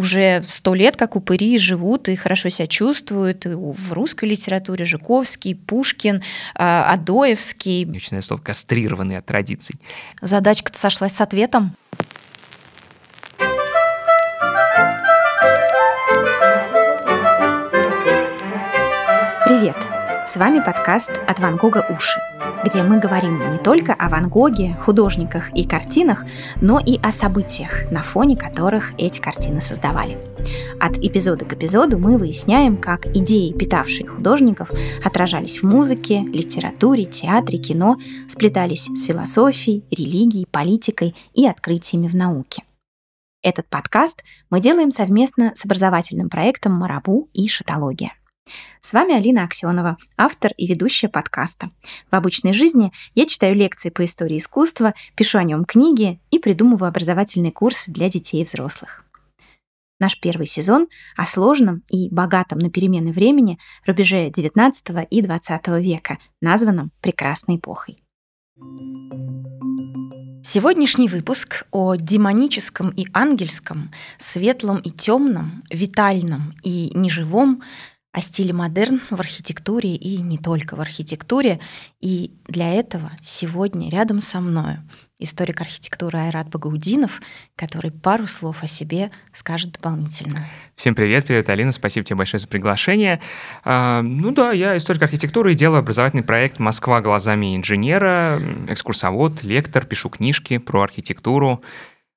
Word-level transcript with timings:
уже 0.00 0.42
сто 0.48 0.74
лет, 0.74 0.96
как 0.96 1.14
упыри, 1.14 1.58
живут 1.58 2.08
и 2.08 2.16
хорошо 2.16 2.48
себя 2.48 2.66
чувствуют. 2.66 3.46
И 3.46 3.50
в 3.50 3.92
русской 3.92 4.24
литературе 4.24 4.84
Жуковский, 4.84 5.54
Пушкин, 5.54 6.22
а, 6.54 6.90
Адоевский. 6.90 7.84
Начинаю 7.84 8.22
слово 8.22 8.40
кастрированные 8.40 9.18
от 9.18 9.26
традиций. 9.26 9.76
Задачка-то 10.22 10.78
сошлась 10.78 11.12
с 11.12 11.20
ответом. 11.20 11.76
Привет! 19.44 19.76
С 20.26 20.36
вами 20.36 20.62
подкаст 20.64 21.10
«От 21.26 21.40
Ван 21.40 21.56
Гога 21.56 21.84
уши», 21.90 22.20
где 22.64 22.82
мы 22.82 22.98
говорим 22.98 23.52
не 23.52 23.58
только 23.58 23.94
о 23.94 24.08
Ван 24.08 24.28
Гоге, 24.28 24.76
художниках 24.84 25.52
и 25.54 25.64
картинах, 25.64 26.24
но 26.60 26.78
и 26.78 26.98
о 27.02 27.12
событиях, 27.12 27.90
на 27.90 28.02
фоне 28.02 28.36
которых 28.36 28.92
эти 28.98 29.20
картины 29.20 29.60
создавали. 29.60 30.18
От 30.78 30.98
эпизода 30.98 31.44
к 31.44 31.52
эпизоду 31.52 31.98
мы 31.98 32.18
выясняем, 32.18 32.76
как 32.76 33.06
идеи, 33.06 33.52
питавшие 33.52 34.06
художников, 34.06 34.70
отражались 35.04 35.62
в 35.62 35.66
музыке, 35.66 36.20
литературе, 36.20 37.04
театре, 37.04 37.58
кино, 37.58 37.96
сплетались 38.28 38.88
с 38.94 39.04
философией, 39.04 39.84
религией, 39.90 40.46
политикой 40.46 41.14
и 41.34 41.46
открытиями 41.46 42.08
в 42.08 42.14
науке. 42.14 42.62
Этот 43.42 43.66
подкаст 43.68 44.22
мы 44.50 44.60
делаем 44.60 44.90
совместно 44.90 45.52
с 45.54 45.64
образовательным 45.64 46.28
проектом 46.28 46.72
«Марабу» 46.74 47.30
и 47.32 47.48
«Шатология». 47.48 48.12
С 48.80 48.92
вами 48.92 49.14
Алина 49.14 49.44
Аксенова, 49.44 49.96
автор 50.16 50.52
и 50.56 50.66
ведущая 50.66 51.08
подкаста. 51.08 51.70
В 52.10 52.14
обычной 52.14 52.52
жизни 52.52 52.92
я 53.14 53.26
читаю 53.26 53.54
лекции 53.54 53.90
по 53.90 54.04
истории 54.04 54.38
искусства, 54.38 54.94
пишу 55.16 55.38
о 55.38 55.44
нем 55.44 55.64
книги 55.64 56.20
и 56.30 56.38
придумываю 56.38 56.88
образовательные 56.88 57.52
курсы 57.52 57.90
для 57.90 58.08
детей 58.08 58.42
и 58.42 58.44
взрослых. 58.44 59.04
Наш 60.00 60.18
первый 60.18 60.46
сезон 60.46 60.88
о 61.14 61.26
сложном 61.26 61.82
и 61.90 62.08
богатом 62.10 62.58
на 62.58 62.70
перемены 62.70 63.12
времени 63.12 63.58
рубеже 63.86 64.28
XIX 64.28 65.06
и 65.10 65.20
XX 65.20 65.80
века, 65.80 66.18
названном 66.40 66.90
«Прекрасной 67.02 67.56
эпохой». 67.56 68.02
Сегодняшний 70.42 71.08
выпуск 71.08 71.66
о 71.70 71.96
демоническом 71.96 72.88
и 72.96 73.06
ангельском, 73.12 73.92
светлом 74.16 74.78
и 74.78 74.90
темном, 74.90 75.62
витальном 75.70 76.54
и 76.62 76.90
неживом 76.94 77.62
о 78.12 78.20
стиле 78.20 78.52
модерн 78.52 79.00
в 79.10 79.20
архитектуре 79.20 79.94
и 79.94 80.20
не 80.20 80.36
только 80.36 80.74
в 80.74 80.80
архитектуре. 80.80 81.60
И 82.00 82.32
для 82.48 82.72
этого 82.74 83.12
сегодня 83.22 83.88
рядом 83.88 84.20
со 84.20 84.40
мною 84.40 84.82
историк 85.20 85.60
архитектуры 85.60 86.18
Айрат 86.18 86.48
Багаудинов, 86.48 87.20
который 87.54 87.92
пару 87.92 88.26
слов 88.26 88.62
о 88.62 88.66
себе 88.66 89.10
скажет 89.32 89.72
дополнительно. 89.72 90.46
Всем 90.74 90.94
привет, 90.94 91.26
привет, 91.26 91.48
Алина, 91.50 91.72
спасибо 91.72 92.04
тебе 92.04 92.16
большое 92.16 92.40
за 92.40 92.48
приглашение. 92.48 93.20
А, 93.62 94.02
ну 94.02 94.32
да, 94.32 94.50
я 94.52 94.76
историк 94.76 95.02
архитектуры 95.02 95.52
и 95.52 95.56
делаю 95.56 95.80
образовательный 95.80 96.24
проект 96.24 96.58
«Москва 96.58 97.00
глазами 97.02 97.54
инженера», 97.54 98.40
экскурсовод, 98.66 99.42
лектор, 99.42 99.84
пишу 99.84 100.08
книжки 100.08 100.58
про 100.58 100.82
архитектуру. 100.82 101.62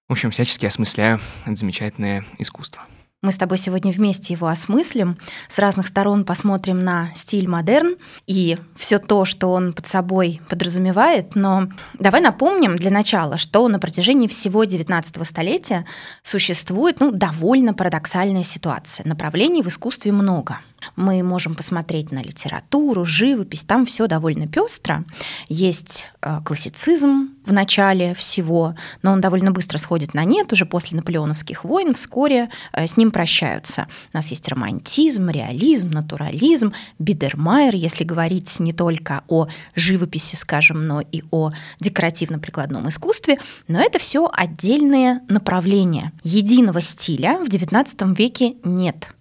В 0.07 0.13
общем, 0.13 0.31
всячески 0.31 0.65
осмысляю 0.65 1.19
это 1.45 1.55
замечательное 1.55 2.25
искусство. 2.39 2.83
Мы 3.23 3.31
с 3.31 3.37
тобой 3.37 3.57
сегодня 3.57 3.89
вместе 3.89 4.33
его 4.33 4.47
осмыслим, 4.47 5.17
с 5.47 5.57
разных 5.57 5.87
сторон 5.87 6.25
посмотрим 6.25 6.79
на 6.79 7.09
стиль 7.15 7.47
модерн 7.47 7.95
и 8.27 8.57
все 8.75 8.99
то, 8.99 9.23
что 9.23 9.53
он 9.53 9.71
под 9.71 9.87
собой 9.87 10.41
подразумевает. 10.49 11.33
Но 11.33 11.69
давай 11.97 12.19
напомним 12.19 12.75
для 12.75 12.91
начала, 12.91 13.37
что 13.37 13.65
на 13.69 13.79
протяжении 13.79 14.27
всего 14.27 14.65
19 14.65 15.25
столетия 15.25 15.85
существует 16.21 16.99
ну, 16.99 17.13
довольно 17.13 17.73
парадоксальная 17.73 18.43
ситуация. 18.43 19.07
Направлений 19.07 19.63
в 19.63 19.67
искусстве 19.69 20.11
много– 20.11 20.59
мы 20.95 21.23
можем 21.23 21.55
посмотреть 21.55 22.11
на 22.11 22.21
литературу, 22.21 23.05
живопись, 23.05 23.63
там 23.63 23.85
все 23.85 24.07
довольно 24.07 24.47
пестро. 24.47 25.03
Есть 25.49 26.07
э, 26.21 26.39
классицизм 26.45 27.29
в 27.45 27.53
начале 27.53 28.13
всего, 28.13 28.75
но 29.01 29.11
он 29.11 29.21
довольно 29.21 29.51
быстро 29.51 29.77
сходит 29.77 30.13
на 30.13 30.23
нет, 30.23 30.51
уже 30.53 30.65
после 30.65 30.95
наполеоновских 30.97 31.63
войн 31.63 31.93
вскоре 31.93 32.49
э, 32.71 32.87
с 32.87 32.97
ним 32.97 33.11
прощаются. 33.11 33.87
У 34.13 34.17
нас 34.17 34.29
есть 34.29 34.47
романтизм, 34.47 35.29
реализм, 35.29 35.91
натурализм, 35.91 36.73
Бидермайер, 36.99 37.75
если 37.75 38.03
говорить 38.03 38.59
не 38.59 38.73
только 38.73 39.23
о 39.27 39.47
живописи, 39.75 40.35
скажем, 40.35 40.87
но 40.87 41.01
и 41.01 41.23
о 41.31 41.51
декоративно-прикладном 41.79 42.87
искусстве, 42.87 43.39
но 43.67 43.79
это 43.79 43.99
все 43.99 44.29
отдельные 44.31 45.21
направления. 45.27 46.11
Единого 46.23 46.81
стиля 46.81 47.39
в 47.39 47.47
XIX 47.47 48.15
веке 48.15 48.55
нет. 48.63 49.13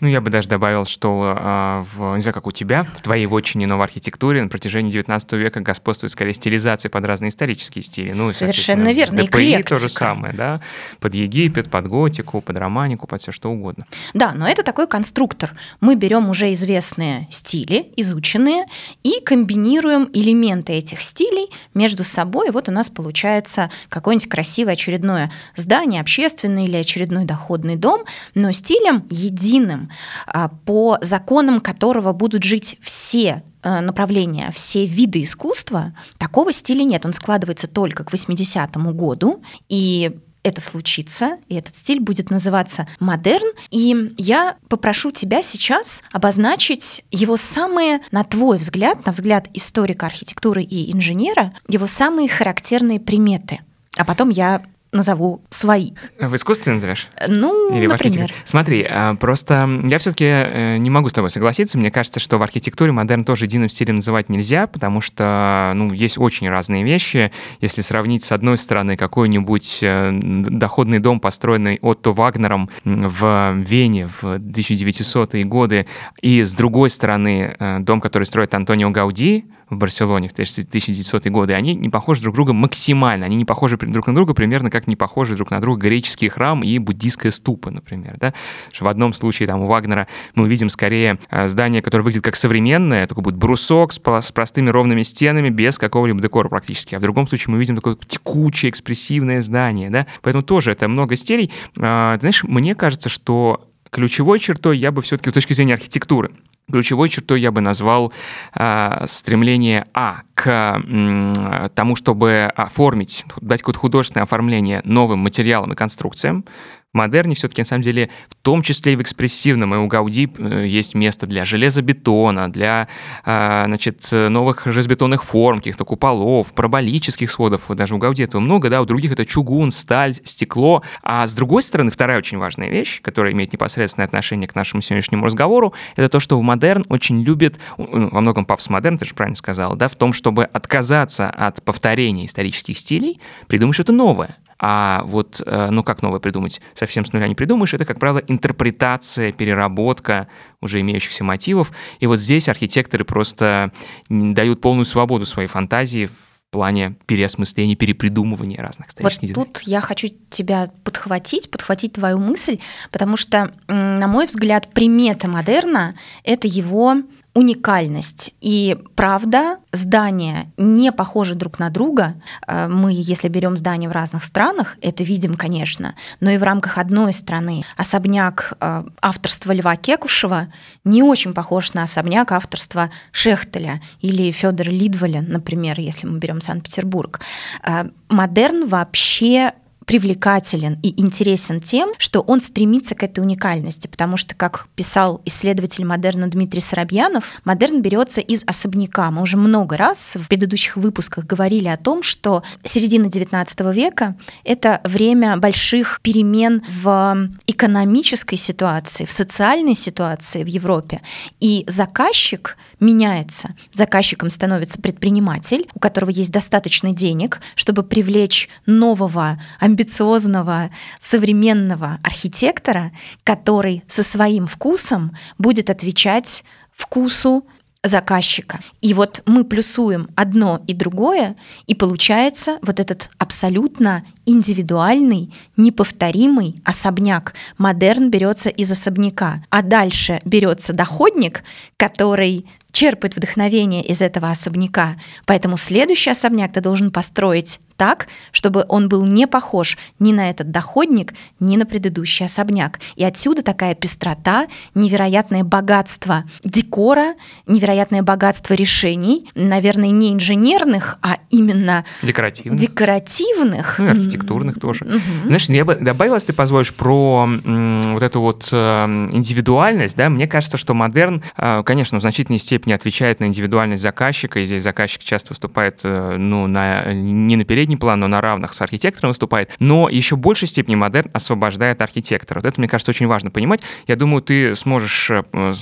Ну, 0.00 0.08
я 0.08 0.20
бы 0.20 0.30
даже 0.30 0.48
добавил, 0.48 0.84
что 0.84 1.36
э, 1.38 1.84
в, 1.94 2.16
не 2.16 2.22
знаю, 2.22 2.34
как 2.34 2.46
у 2.46 2.50
тебя, 2.50 2.84
в 2.84 3.02
твоей 3.02 3.26
вотчине, 3.26 3.66
но 3.66 3.78
в 3.78 3.82
архитектуре 3.82 4.42
на 4.42 4.48
протяжении 4.48 4.90
19 4.90 5.32
века 5.34 5.60
господствует 5.60 6.10
скорее 6.10 6.34
стилизация 6.34 6.90
под 6.90 7.04
разные 7.06 7.28
исторические 7.28 7.82
стили. 7.82 8.12
Ну, 8.12 8.32
Совершенно 8.32 8.92
верно, 8.92 9.22
ДПИ 9.24 9.62
то 9.62 9.76
же 9.76 9.88
самое, 9.88 10.34
да, 10.34 10.60
под 10.98 11.14
Египет, 11.14 11.70
под 11.70 11.86
готику, 11.86 12.40
под 12.40 12.56
романику, 12.58 13.06
под 13.06 13.20
все 13.20 13.30
что 13.30 13.50
угодно. 13.50 13.86
Да, 14.12 14.32
но 14.32 14.48
это 14.48 14.64
такой 14.64 14.88
конструктор. 14.88 15.54
Мы 15.80 15.94
берем 15.94 16.28
уже 16.28 16.52
известные 16.52 17.28
стили, 17.30 17.92
изученные, 17.96 18.64
и 19.04 19.20
комбинируем 19.24 20.10
элементы 20.12 20.72
этих 20.72 21.02
стилей 21.02 21.48
между 21.74 22.02
собой, 22.02 22.48
и 22.48 22.50
вот 22.50 22.68
у 22.68 22.72
нас 22.72 22.90
получается 22.90 23.70
какое-нибудь 23.88 24.28
красивое 24.28 24.72
очередное 24.72 25.30
здание, 25.54 26.00
общественное 26.00 26.64
или 26.64 26.76
очередной 26.76 27.24
доходный 27.24 27.76
дом, 27.76 28.04
но 28.34 28.50
стилем 28.50 29.04
единым, 29.52 29.90
а, 30.26 30.48
по 30.48 30.98
законам 31.00 31.60
которого 31.60 32.12
будут 32.12 32.42
жить 32.42 32.78
все 32.80 33.42
э, 33.62 33.80
направления, 33.80 34.50
все 34.54 34.86
виды 34.86 35.22
искусства, 35.22 35.94
такого 36.18 36.52
стиля 36.52 36.84
нет. 36.84 37.06
Он 37.06 37.12
складывается 37.12 37.68
только 37.68 38.04
к 38.04 38.12
80-му 38.12 38.92
году, 38.92 39.42
и 39.68 40.16
это 40.42 40.60
случится, 40.60 41.38
и 41.48 41.54
этот 41.54 41.76
стиль 41.76 42.00
будет 42.00 42.30
называться 42.30 42.88
модерн. 42.98 43.52
И 43.70 44.12
я 44.18 44.56
попрошу 44.68 45.12
тебя 45.12 45.40
сейчас 45.42 46.02
обозначить 46.10 47.04
его 47.12 47.36
самые, 47.36 48.00
на 48.10 48.24
твой 48.24 48.58
взгляд, 48.58 49.06
на 49.06 49.12
взгляд 49.12 49.48
историка 49.54 50.06
архитектуры 50.06 50.64
и 50.64 50.92
инженера, 50.92 51.52
его 51.68 51.86
самые 51.86 52.28
характерные 52.28 52.98
приметы. 52.98 53.60
А 53.96 54.04
потом 54.04 54.30
я 54.30 54.62
назову 54.92 55.42
свои. 55.48 55.92
В 56.20 56.34
искусстве 56.36 56.74
назовешь? 56.74 57.08
Ну, 57.26 57.74
Или 57.74 57.86
например. 57.86 58.30
В 58.44 58.48
Смотри, 58.48 58.86
а, 58.88 59.14
просто 59.14 59.68
я 59.84 59.98
все-таки 59.98 60.26
э, 60.26 60.76
не 60.76 60.90
могу 60.90 61.08
с 61.08 61.14
тобой 61.14 61.30
согласиться. 61.30 61.78
Мне 61.78 61.90
кажется, 61.90 62.20
что 62.20 62.36
в 62.36 62.42
архитектуре 62.42 62.92
модерн 62.92 63.24
тоже 63.24 63.46
единым 63.46 63.70
стилем 63.70 63.96
называть 63.96 64.28
нельзя, 64.28 64.66
потому 64.66 65.00
что 65.00 65.72
ну, 65.74 65.92
есть 65.92 66.18
очень 66.18 66.48
разные 66.48 66.84
вещи. 66.84 67.32
Если 67.60 67.80
сравнить 67.80 68.22
с 68.22 68.32
одной 68.32 68.58
стороны 68.58 68.98
какой-нибудь 68.98 69.78
э, 69.82 70.10
доходный 70.12 70.98
дом, 70.98 71.20
построенный 71.20 71.78
Отто 71.80 72.12
Вагнером 72.12 72.68
в 72.84 73.54
Вене 73.56 74.08
в 74.08 74.24
1900-е 74.24 75.44
годы, 75.44 75.86
и 76.20 76.42
с 76.42 76.52
другой 76.52 76.90
стороны 76.90 77.56
э, 77.58 77.78
дом, 77.80 78.02
который 78.02 78.24
строит 78.24 78.52
Антонио 78.52 78.90
Гауди 78.90 79.46
в 79.72 79.78
Барселоне 79.78 80.28
в 80.28 80.34
1900-е 80.34 81.30
годы, 81.30 81.54
они 81.54 81.74
не 81.74 81.88
похожи 81.88 82.20
друг 82.22 82.34
на 82.34 82.36
друга 82.36 82.52
максимально. 82.52 83.26
Они 83.26 83.36
не 83.36 83.44
похожи 83.44 83.76
друг 83.78 84.06
на 84.06 84.14
друга 84.14 84.34
примерно 84.34 84.70
как 84.70 84.86
не 84.86 84.96
похожи 84.96 85.34
друг 85.34 85.50
на 85.50 85.60
друга 85.60 85.80
греческий 85.80 86.28
храм 86.28 86.62
и 86.62 86.78
буддийская 86.78 87.32
ступа, 87.32 87.70
например. 87.70 88.16
Да? 88.18 88.32
В 88.78 88.86
одном 88.86 89.12
случае 89.14 89.48
там 89.48 89.62
у 89.62 89.66
Вагнера 89.66 90.08
мы 90.34 90.44
увидим 90.44 90.68
скорее 90.68 91.18
э, 91.30 91.48
здание, 91.48 91.80
которое 91.80 92.04
выглядит 92.04 92.24
как 92.24 92.36
современное, 92.36 93.06
такой 93.06 93.22
будет 93.22 93.36
брусок 93.36 93.92
с, 93.92 94.00
с 94.00 94.32
простыми 94.32 94.68
ровными 94.68 95.02
стенами, 95.02 95.48
без 95.48 95.78
какого-либо 95.78 96.20
декора 96.20 96.48
практически. 96.48 96.94
А 96.94 96.98
в 96.98 97.02
другом 97.02 97.26
случае 97.26 97.52
мы 97.52 97.58
видим 97.58 97.76
такое 97.76 97.96
текучее, 98.06 98.70
экспрессивное 98.70 99.40
здание. 99.40 99.88
Да? 99.88 100.06
Поэтому 100.20 100.44
тоже 100.44 100.72
это 100.72 100.86
много 100.88 101.16
стилей. 101.16 101.50
А, 101.78 102.18
знаешь, 102.20 102.44
мне 102.44 102.74
кажется, 102.74 103.08
что 103.08 103.68
ключевой 103.90 104.38
чертой 104.38 104.78
я 104.78 104.92
бы 104.92 105.00
все-таки 105.00 105.30
с 105.30 105.32
точки 105.32 105.54
зрения 105.54 105.74
архитектуры 105.74 106.30
Ключевой 106.72 107.10
чертой 107.10 107.40
я 107.40 107.52
бы 107.52 107.60
назвал 107.60 108.14
э, 108.54 109.04
стремление 109.06 109.84
А 109.92 110.22
к 110.34 110.48
э, 110.82 111.68
тому, 111.74 111.96
чтобы 111.96 112.50
оформить, 112.56 113.26
дать 113.42 113.60
какое-то 113.60 113.78
художественное 113.78 114.24
оформление 114.24 114.80
новым 114.84 115.18
материалам 115.18 115.72
и 115.72 115.76
конструкциям, 115.76 116.46
модерне 116.92 117.34
все-таки, 117.34 117.62
на 117.62 117.66
самом 117.66 117.82
деле, 117.82 118.10
в 118.28 118.34
том 118.42 118.62
числе 118.62 118.92
и 118.92 118.96
в 118.96 119.02
экспрессивном, 119.02 119.74
и 119.74 119.78
у 119.78 119.86
Гауди 119.86 120.30
э, 120.36 120.66
есть 120.66 120.94
место 120.94 121.26
для 121.26 121.44
железобетона, 121.44 122.52
для 122.52 122.88
а, 123.24 123.64
значит, 123.66 124.08
новых 124.12 124.62
железобетонных 124.66 125.24
форм, 125.24 125.58
каких-то 125.58 125.84
куполов, 125.84 126.52
параболических 126.52 127.30
сводов. 127.30 127.62
Даже 127.68 127.94
у 127.94 127.98
Гауди 127.98 128.22
этого 128.22 128.40
много, 128.40 128.68
да, 128.68 128.82
у 128.82 128.84
других 128.84 129.12
это 129.12 129.24
чугун, 129.24 129.70
сталь, 129.70 130.16
стекло. 130.24 130.82
А 131.02 131.26
с 131.26 131.32
другой 131.32 131.62
стороны, 131.62 131.90
вторая 131.90 132.18
очень 132.18 132.38
важная 132.38 132.68
вещь, 132.68 133.00
которая 133.00 133.32
имеет 133.32 133.52
непосредственное 133.52 134.06
отношение 134.06 134.48
к 134.48 134.54
нашему 134.54 134.82
сегодняшнему 134.82 135.24
разговору, 135.24 135.72
это 135.96 136.08
то, 136.08 136.20
что 136.20 136.38
в 136.38 136.42
модерн 136.42 136.84
очень 136.88 137.22
любит, 137.22 137.58
во 137.76 138.20
многом 138.20 138.44
пафос 138.44 138.65
модерна, 138.65 138.98
ты 138.98 139.06
же 139.06 139.14
правильно 139.14 139.36
сказал, 139.36 139.76
да, 139.76 139.88
в 139.88 139.94
том, 139.94 140.12
чтобы 140.12 140.44
отказаться 140.44 141.30
от 141.30 141.62
повторения 141.62 142.26
исторических 142.26 142.78
стилей, 142.78 143.20
придумать 143.46 143.74
что-то 143.74 143.92
новое 143.92 144.36
а 144.64 145.02
вот, 145.04 145.42
э, 145.44 145.68
ну 145.70 145.82
как 145.82 146.02
новое 146.02 146.20
придумать? 146.20 146.60
Совсем 146.74 147.04
с 147.04 147.12
нуля 147.12 147.26
не 147.26 147.34
придумаешь. 147.34 147.74
Это, 147.74 147.84
как 147.84 147.98
правило, 147.98 148.22
интерпретация, 148.28 149.32
переработка 149.32 150.28
уже 150.60 150.80
имеющихся 150.80 151.24
мотивов. 151.24 151.72
И 151.98 152.06
вот 152.06 152.20
здесь 152.20 152.48
архитекторы 152.48 153.04
просто 153.04 153.72
дают 154.08 154.60
полную 154.60 154.84
свободу 154.84 155.26
своей 155.26 155.48
фантазии 155.48 156.08
плане 156.52 156.96
переосмысления, 157.06 157.74
перепридумывания 157.74 158.60
разных 158.60 158.90
исторических 158.90 159.34
Вот 159.36 159.48
тут 159.54 159.62
я 159.62 159.80
хочу 159.80 160.08
тебя 160.28 160.70
подхватить, 160.84 161.50
подхватить 161.50 161.94
твою 161.94 162.18
мысль, 162.18 162.58
потому 162.92 163.16
что, 163.16 163.52
на 163.68 164.06
мой 164.06 164.26
взгляд, 164.26 164.70
примета 164.72 165.28
модерна— 165.28 165.96
это 166.24 166.46
его 166.46 166.96
уникальность. 167.34 168.34
И 168.40 168.76
правда, 168.94 169.58
здания 169.72 170.52
не 170.56 170.92
похожи 170.92 171.34
друг 171.34 171.58
на 171.58 171.70
друга. 171.70 172.14
Э, 172.46 172.68
мы, 172.68 172.92
если 172.94 173.28
берем 173.28 173.56
здания 173.56 173.88
в 173.88 173.92
разных 173.92 174.24
странах, 174.24 174.76
это 174.82 175.02
видим, 175.02 175.34
конечно, 175.34 175.94
но 176.20 176.30
и 176.30 176.38
в 176.38 176.42
рамках 176.42 176.78
одной 176.78 177.12
страны 177.12 177.64
особняк 177.76 178.54
э, 178.60 178.84
авторства 179.00 179.52
Льва 179.52 179.76
Кекушева 179.76 180.48
не 180.84 181.02
очень 181.02 181.32
похож 181.32 181.72
на 181.72 181.84
особняк 181.84 182.32
авторства 182.32 182.90
Шехтеля 183.12 183.80
или 184.00 184.30
Федора 184.30 184.70
Лидволя, 184.70 185.22
например, 185.22 185.80
если 185.80 186.06
мы 186.06 186.18
берем 186.18 186.40
Санкт-Петербург. 186.40 187.20
Э, 187.62 187.84
модерн 188.08 188.68
вообще 188.68 189.52
привлекателен 189.92 190.78
и 190.82 190.98
интересен 190.98 191.60
тем, 191.60 191.90
что 191.98 192.22
он 192.22 192.40
стремится 192.40 192.94
к 192.94 193.02
этой 193.02 193.20
уникальности, 193.20 193.88
потому 193.88 194.16
что, 194.16 194.34
как 194.34 194.68
писал 194.74 195.20
исследователь 195.26 195.84
модерна 195.84 196.28
Дмитрий 196.28 196.62
Соробьянов, 196.62 197.42
модерн 197.44 197.82
берется 197.82 198.22
из 198.22 198.42
особняка. 198.46 199.10
Мы 199.10 199.20
уже 199.20 199.36
много 199.36 199.76
раз 199.76 200.16
в 200.16 200.28
предыдущих 200.28 200.78
выпусках 200.78 201.26
говорили 201.26 201.68
о 201.68 201.76
том, 201.76 202.02
что 202.02 202.42
середина 202.64 203.08
XIX 203.08 203.74
века— 203.74 204.16
это 204.44 204.80
время 204.84 205.36
больших 205.36 206.00
перемен 206.00 206.62
в 206.82 207.28
экономической 207.46 208.36
ситуации, 208.36 209.04
в 209.04 209.12
социальной 209.12 209.74
ситуации 209.74 210.42
в 210.42 210.46
Европе. 210.46 211.02
И 211.38 211.64
заказчик 211.68 212.56
меняется. 212.82 213.54
Заказчиком 213.72 214.28
становится 214.28 214.80
предприниматель, 214.80 215.68
у 215.72 215.78
которого 215.78 216.10
есть 216.10 216.32
достаточно 216.32 216.92
денег, 216.92 217.40
чтобы 217.54 217.82
привлечь 217.82 218.48
нового 218.66 219.40
амбициозного 219.60 220.70
современного 221.00 221.98
архитектора, 222.02 222.92
который 223.24 223.84
со 223.86 224.02
своим 224.02 224.46
вкусом 224.46 225.16
будет 225.38 225.70
отвечать 225.70 226.44
вкусу 226.72 227.46
заказчика. 227.84 228.60
И 228.80 228.94
вот 228.94 229.22
мы 229.26 229.44
плюсуем 229.44 230.08
одно 230.14 230.62
и 230.66 230.74
другое, 230.74 231.36
и 231.66 231.74
получается 231.74 232.58
вот 232.62 232.78
этот 232.78 233.10
абсолютно 233.18 234.04
индивидуальный, 234.24 235.34
неповторимый 235.56 236.62
особняк. 236.64 237.34
Модерн 237.58 238.08
берется 238.08 238.50
из 238.50 238.70
особняка, 238.70 239.44
а 239.50 239.62
дальше 239.62 240.20
берется 240.24 240.72
доходник, 240.72 241.42
который 241.76 242.46
черпает 242.72 243.16
вдохновение 243.16 243.84
из 243.84 244.00
этого 244.00 244.30
особняка. 244.30 244.96
Поэтому 245.26 245.56
следующий 245.56 246.10
особняк 246.10 246.52
ты 246.52 246.60
должен 246.60 246.90
построить 246.90 247.60
так, 247.76 248.08
чтобы 248.30 248.64
он 248.68 248.88
был 248.88 249.04
не 249.04 249.26
похож 249.26 249.78
ни 249.98 250.12
на 250.12 250.30
этот 250.30 250.50
доходник, 250.50 251.14
ни 251.40 251.56
на 251.56 251.66
предыдущий 251.66 252.26
особняк. 252.26 252.80
И 252.96 253.04
отсюда 253.04 253.42
такая 253.42 253.74
пестрота, 253.74 254.46
невероятное 254.74 255.44
богатство 255.44 256.24
декора, 256.44 257.14
невероятное 257.46 258.02
богатство 258.02 258.54
решений, 258.54 259.30
наверное, 259.34 259.90
не 259.90 260.12
инженерных, 260.12 260.98
а 261.02 261.18
именно 261.30 261.84
декоративных. 262.02 262.60
декоративных. 262.60 263.78
Ну, 263.78 263.90
архитектурных 263.90 264.60
тоже. 264.60 264.84
Угу. 264.84 265.26
Знаешь, 265.26 265.48
я 265.48 265.64
бы 265.64 265.74
добавила, 265.76 266.14
если 266.14 266.28
ты 266.28 266.32
позволишь, 266.32 266.74
про 266.74 267.26
вот 267.26 268.02
эту 268.02 268.20
вот 268.20 268.48
э, 268.52 268.84
индивидуальность, 269.12 269.96
да, 269.96 270.08
мне 270.08 270.26
кажется, 270.26 270.56
что 270.56 270.74
модерн, 270.74 271.22
э, 271.36 271.62
конечно, 271.64 271.98
в 271.98 272.00
значительной 272.00 272.38
степени 272.38 272.72
отвечает 272.72 273.20
на 273.20 273.26
индивидуальность 273.26 273.82
заказчика, 273.82 274.40
и 274.40 274.44
здесь 274.44 274.62
заказчик 274.62 275.02
часто 275.02 275.30
выступает, 275.30 275.80
э, 275.82 276.16
ну, 276.18 276.46
на, 276.46 276.92
не 276.92 277.36
на 277.36 277.44
передний 277.62 277.78
план, 277.78 278.00
но 278.00 278.08
на 278.08 278.20
равных 278.20 278.54
с 278.54 278.60
архитектором 278.60 279.10
выступает. 279.10 279.50
Но 279.60 279.88
еще 279.88 280.16
в 280.16 280.18
большей 280.18 280.48
степени 280.48 280.74
модерн 280.74 281.10
освобождает 281.12 281.80
архитектора. 281.80 282.40
Вот 282.40 282.46
это, 282.46 282.60
мне 282.60 282.68
кажется, 282.68 282.90
очень 282.90 283.06
важно 283.06 283.30
понимать. 283.30 283.60
Я 283.86 283.94
думаю, 283.94 284.20
ты 284.20 284.56
сможешь 284.56 285.10
э, 285.10 285.52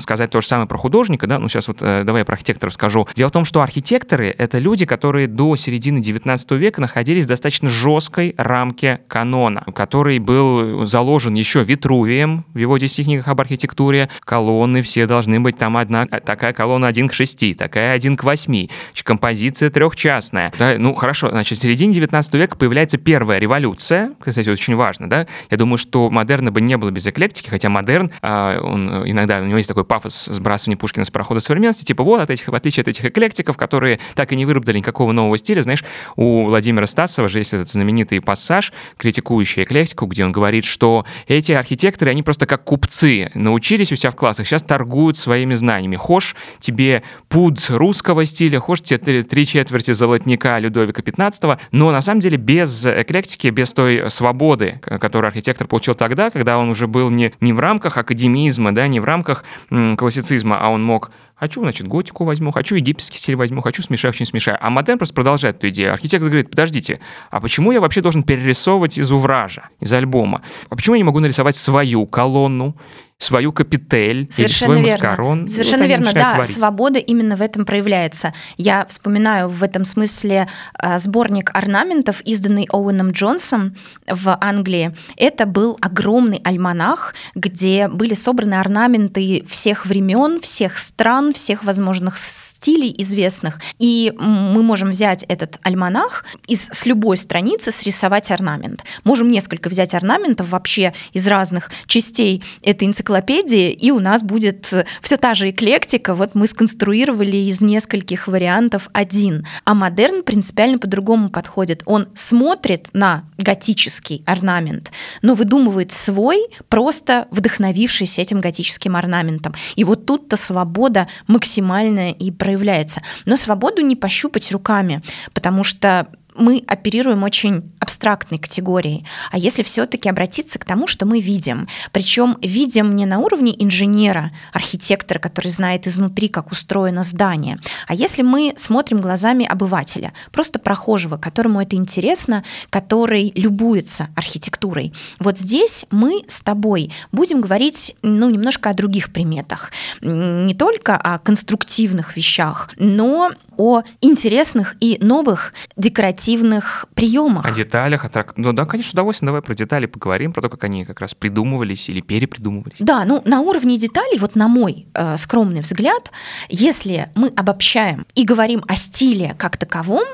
сказать 0.00 0.30
то 0.30 0.40
же 0.40 0.46
самое 0.46 0.66
про 0.66 0.78
художника, 0.78 1.26
да, 1.26 1.38
ну 1.38 1.48
сейчас 1.48 1.68
вот 1.68 1.78
э, 1.82 2.02
давай 2.04 2.22
я 2.22 2.24
про 2.24 2.32
архитекторов 2.32 2.72
скажу. 2.72 3.06
Дело 3.14 3.28
в 3.28 3.32
том, 3.32 3.44
что 3.44 3.60
архитекторы— 3.60 4.34
это 4.38 4.58
люди, 4.58 4.86
которые 4.86 5.26
до 5.26 5.54
середины 5.56 6.00
19 6.00 6.50
века 6.52 6.80
находились 6.80 7.26
в 7.26 7.28
достаточно 7.28 7.68
жесткой 7.68 8.34
рамке 8.38 9.00
канона, 9.06 9.64
который 9.74 10.20
был 10.20 10.86
заложен 10.86 11.34
еще 11.34 11.62
Витрувием 11.62 12.46
в 12.54 12.58
его 12.58 12.78
10 12.78 13.04
книгах 13.04 13.28
об 13.28 13.38
архитектуре. 13.42 14.08
Колонны 14.20 14.80
все 14.80 15.06
должны 15.06 15.40
быть 15.40 15.58
там 15.58 15.76
одна, 15.76 16.06
такая 16.06 16.54
колонна 16.54 16.86
1 16.86 17.08
к 17.08 17.12
6, 17.12 17.58
такая 17.58 17.92
1 17.92 18.16
к 18.16 18.24
8, 18.24 18.66
композиция 19.02 19.68
трехчастная. 19.68 20.50
Да, 20.58 20.76
ну 20.78 20.94
хорошо, 20.94 21.33
значит, 21.34 21.58
в 21.58 21.62
середине 21.62 21.92
19 21.92 22.34
века 22.34 22.56
появляется 22.56 22.96
первая 22.96 23.40
революция, 23.40 24.12
кстати, 24.20 24.48
очень 24.48 24.76
важно, 24.76 25.10
да, 25.10 25.26
я 25.50 25.56
думаю, 25.56 25.78
что 25.78 26.08
модерна 26.08 26.52
бы 26.52 26.60
не 26.60 26.76
было 26.76 26.90
без 26.90 27.08
эклектики, 27.08 27.48
хотя 27.48 27.68
модерн, 27.68 28.12
а, 28.22 28.60
он 28.60 29.08
иногда, 29.10 29.40
у 29.40 29.44
него 29.44 29.56
есть 29.56 29.68
такой 29.68 29.84
пафос 29.84 30.26
сбрасывания 30.26 30.76
Пушкина 30.76 31.04
с 31.04 31.10
парохода 31.10 31.40
современности, 31.40 31.84
типа 31.84 32.04
вот, 32.04 32.20
от 32.20 32.30
этих, 32.30 32.46
в 32.46 32.54
отличие 32.54 32.82
от 32.82 32.88
этих 32.88 33.04
эклектиков, 33.04 33.56
которые 33.56 33.98
так 34.14 34.32
и 34.32 34.36
не 34.36 34.46
выработали 34.46 34.78
никакого 34.78 35.10
нового 35.10 35.36
стиля, 35.36 35.62
знаешь, 35.62 35.84
у 36.14 36.44
Владимира 36.44 36.86
Стасова 36.86 37.28
же 37.28 37.38
есть 37.38 37.52
этот 37.52 37.68
знаменитый 37.68 38.20
пассаж, 38.20 38.72
критикующий 38.96 39.64
эклектику, 39.64 40.06
где 40.06 40.24
он 40.24 40.30
говорит, 40.30 40.64
что 40.64 41.04
эти 41.26 41.50
архитекторы, 41.50 42.12
они 42.12 42.22
просто 42.22 42.46
как 42.46 42.62
купцы, 42.62 43.32
научились 43.34 43.90
у 43.90 43.96
себя 43.96 44.10
в 44.10 44.16
классах, 44.16 44.46
сейчас 44.46 44.62
торгуют 44.62 45.16
своими 45.16 45.54
знаниями. 45.54 45.96
Хошь 45.96 46.36
тебе 46.60 47.02
пуд 47.28 47.58
русского 47.70 48.24
стиля, 48.24 48.60
хошь 48.60 48.82
тебе 48.82 49.24
три 49.24 49.46
четверти 49.46 49.92
золотника 49.92 50.60
Людовика 50.60 51.02
XV, 51.02 51.23
но 51.70 51.90
на 51.90 52.00
самом 52.00 52.20
деле 52.20 52.36
без 52.36 52.86
эклектики, 52.86 53.48
без 53.48 53.72
той 53.72 54.10
свободы, 54.10 54.80
которую 54.82 55.28
архитектор 55.28 55.66
получил 55.66 55.94
тогда, 55.94 56.30
когда 56.30 56.58
он 56.58 56.68
уже 56.68 56.86
был 56.86 57.10
не, 57.10 57.32
не 57.40 57.52
в 57.52 57.60
рамках 57.60 57.96
академизма, 57.96 58.74
да, 58.74 58.86
не 58.86 59.00
в 59.00 59.04
рамках 59.04 59.44
м, 59.70 59.96
классицизма, 59.96 60.58
а 60.60 60.68
он 60.68 60.82
мог 60.82 61.10
Хочу, 61.36 61.60
значит, 61.62 61.88
готику 61.88 62.24
возьму, 62.24 62.52
хочу 62.52 62.76
египетский 62.76 63.18
стиль 63.18 63.34
возьму, 63.34 63.60
хочу 63.60 63.82
смешаю, 63.82 64.10
очень 64.10 64.24
смешаю. 64.24 64.56
А 64.60 64.70
модерн 64.70 64.98
просто 64.98 65.14
продолжает 65.14 65.56
эту 65.56 65.68
идею. 65.70 65.92
Архитектор 65.92 66.28
говорит, 66.30 66.48
подождите, 66.48 67.00
а 67.30 67.40
почему 67.40 67.72
я 67.72 67.80
вообще 67.80 68.02
должен 68.02 68.22
перерисовывать 68.22 68.98
из 68.98 69.10
увража, 69.10 69.68
из 69.80 69.92
альбома? 69.92 70.42
А 70.70 70.76
почему 70.76 70.94
я 70.94 70.98
не 71.00 71.04
могу 71.04 71.18
нарисовать 71.18 71.56
свою 71.56 72.06
колонну, 72.06 72.76
свою 73.24 73.52
капитель 73.52 74.28
Совершенно 74.30 74.74
или 74.74 74.76
свой 74.76 74.76
верно. 74.86 74.92
маскарон. 74.92 75.48
Совершенно 75.48 75.82
вот 75.82 75.88
верно, 75.88 76.12
да, 76.12 76.34
творить. 76.34 76.52
свобода 76.54 76.98
именно 76.98 77.36
в 77.36 77.42
этом 77.42 77.64
проявляется. 77.64 78.34
Я 78.56 78.86
вспоминаю 78.86 79.48
в 79.48 79.62
этом 79.62 79.84
смысле 79.84 80.48
э, 80.78 80.98
сборник 80.98 81.50
орнаментов, 81.54 82.20
изданный 82.22 82.68
Оуэном 82.70 83.10
Джонсом 83.10 83.76
в 84.06 84.36
Англии. 84.40 84.94
Это 85.16 85.46
был 85.46 85.76
огромный 85.80 86.40
альманах, 86.44 87.14
где 87.34 87.88
были 87.88 88.14
собраны 88.14 88.54
орнаменты 88.54 89.44
всех 89.48 89.86
времен, 89.86 90.40
всех 90.40 90.78
стран, 90.78 91.32
всех 91.32 91.64
возможных 91.64 92.18
стилей 92.18 92.94
известных. 92.98 93.60
И 93.78 94.12
мы 94.18 94.62
можем 94.62 94.90
взять 94.90 95.24
этот 95.24 95.58
альманах 95.62 96.24
из, 96.46 96.68
с 96.70 96.86
любой 96.86 97.16
страницы 97.16 97.70
срисовать 97.70 98.30
орнамент. 98.30 98.84
Можем 99.04 99.30
несколько 99.30 99.68
взять 99.68 99.94
орнаментов 99.94 100.50
вообще 100.50 100.92
из 101.12 101.26
разных 101.26 101.70
частей 101.86 102.42
этой 102.62 102.86
энциклопедии 102.88 103.13
энциклопедии, 103.14 103.70
и 103.72 103.90
у 103.90 104.00
нас 104.00 104.22
будет 104.22 104.72
все 105.02 105.16
та 105.16 105.34
же 105.34 105.50
эклектика. 105.50 106.14
Вот 106.14 106.34
мы 106.34 106.46
сконструировали 106.46 107.36
из 107.36 107.60
нескольких 107.60 108.28
вариантов 108.28 108.88
один. 108.92 109.46
А 109.64 109.74
модерн 109.74 110.22
принципиально 110.22 110.78
по-другому 110.78 111.28
подходит. 111.28 111.82
Он 111.86 112.08
смотрит 112.14 112.88
на 112.92 113.24
готический 113.38 114.22
орнамент, 114.26 114.92
но 115.22 115.34
выдумывает 115.34 115.92
свой, 115.92 116.46
просто 116.68 117.26
вдохновившись 117.30 118.18
этим 118.18 118.40
готическим 118.40 118.96
орнаментом. 118.96 119.54
И 119.76 119.84
вот 119.84 120.06
тут-то 120.06 120.36
свобода 120.36 121.08
максимальная 121.26 122.12
и 122.12 122.30
проявляется. 122.30 123.02
Но 123.26 123.36
свободу 123.36 123.82
не 123.82 123.96
пощупать 123.96 124.50
руками, 124.52 125.02
потому 125.32 125.64
что 125.64 126.08
мы 126.34 126.64
оперируем 126.66 127.22
очень 127.22 127.72
абстрактной 127.78 128.38
категорией. 128.38 129.06
А 129.30 129.38
если 129.38 129.62
все-таки 129.62 130.08
обратиться 130.08 130.58
к 130.58 130.64
тому, 130.64 130.86
что 130.86 131.06
мы 131.06 131.20
видим, 131.20 131.68
причем 131.92 132.38
видим 132.42 132.94
не 132.96 133.06
на 133.06 133.18
уровне 133.18 133.54
инженера, 133.58 134.32
архитектора, 134.52 135.18
который 135.18 135.48
знает 135.48 135.86
изнутри, 135.86 136.28
как 136.28 136.50
устроено 136.50 137.02
здание, 137.02 137.58
а 137.86 137.94
если 137.94 138.22
мы 138.22 138.54
смотрим 138.56 139.00
глазами 139.00 139.46
обывателя, 139.46 140.12
просто 140.32 140.58
прохожего, 140.58 141.16
которому 141.16 141.60
это 141.60 141.76
интересно, 141.76 142.44
который 142.70 143.32
любуется 143.34 144.08
архитектурой. 144.16 144.92
Вот 145.18 145.38
здесь 145.38 145.86
мы 145.90 146.22
с 146.26 146.40
тобой 146.40 146.92
будем 147.12 147.40
говорить 147.40 147.96
ну, 148.02 148.30
немножко 148.30 148.70
о 148.70 148.74
других 148.74 149.12
приметах, 149.12 149.70
не 150.00 150.54
только 150.54 150.96
о 150.96 151.18
конструктивных 151.18 152.16
вещах, 152.16 152.70
но 152.76 153.30
о 153.56 153.82
интересных 154.00 154.76
и 154.80 154.98
новых 155.00 155.52
декоративных 155.76 156.86
приемах. 156.94 157.46
О 157.46 157.50
деталях, 157.50 158.04
о 158.04 158.08
трак... 158.08 158.34
Ну 158.36 158.52
да, 158.52 158.66
конечно, 158.66 158.92
удовольствие. 158.92 159.26
Давай 159.26 159.42
про 159.42 159.54
детали 159.54 159.86
поговорим, 159.86 160.32
про 160.32 160.42
то, 160.42 160.48
как 160.48 160.64
они 160.64 160.84
как 160.84 161.00
раз 161.00 161.14
придумывались 161.14 161.88
или 161.88 162.00
перепридумывались. 162.00 162.76
Да, 162.78 163.04
ну 163.04 163.22
на 163.24 163.40
уровне 163.40 163.78
деталей, 163.78 164.18
вот 164.18 164.34
на 164.36 164.48
мой 164.48 164.86
э, 164.94 165.16
скромный 165.16 165.60
взгляд, 165.60 166.10
если 166.48 167.08
мы 167.14 167.28
обобщаем 167.28 168.06
и 168.14 168.24
говорим 168.24 168.64
о 168.68 168.74
стиле 168.74 169.34
как 169.38 169.56
таковом, 169.56 170.04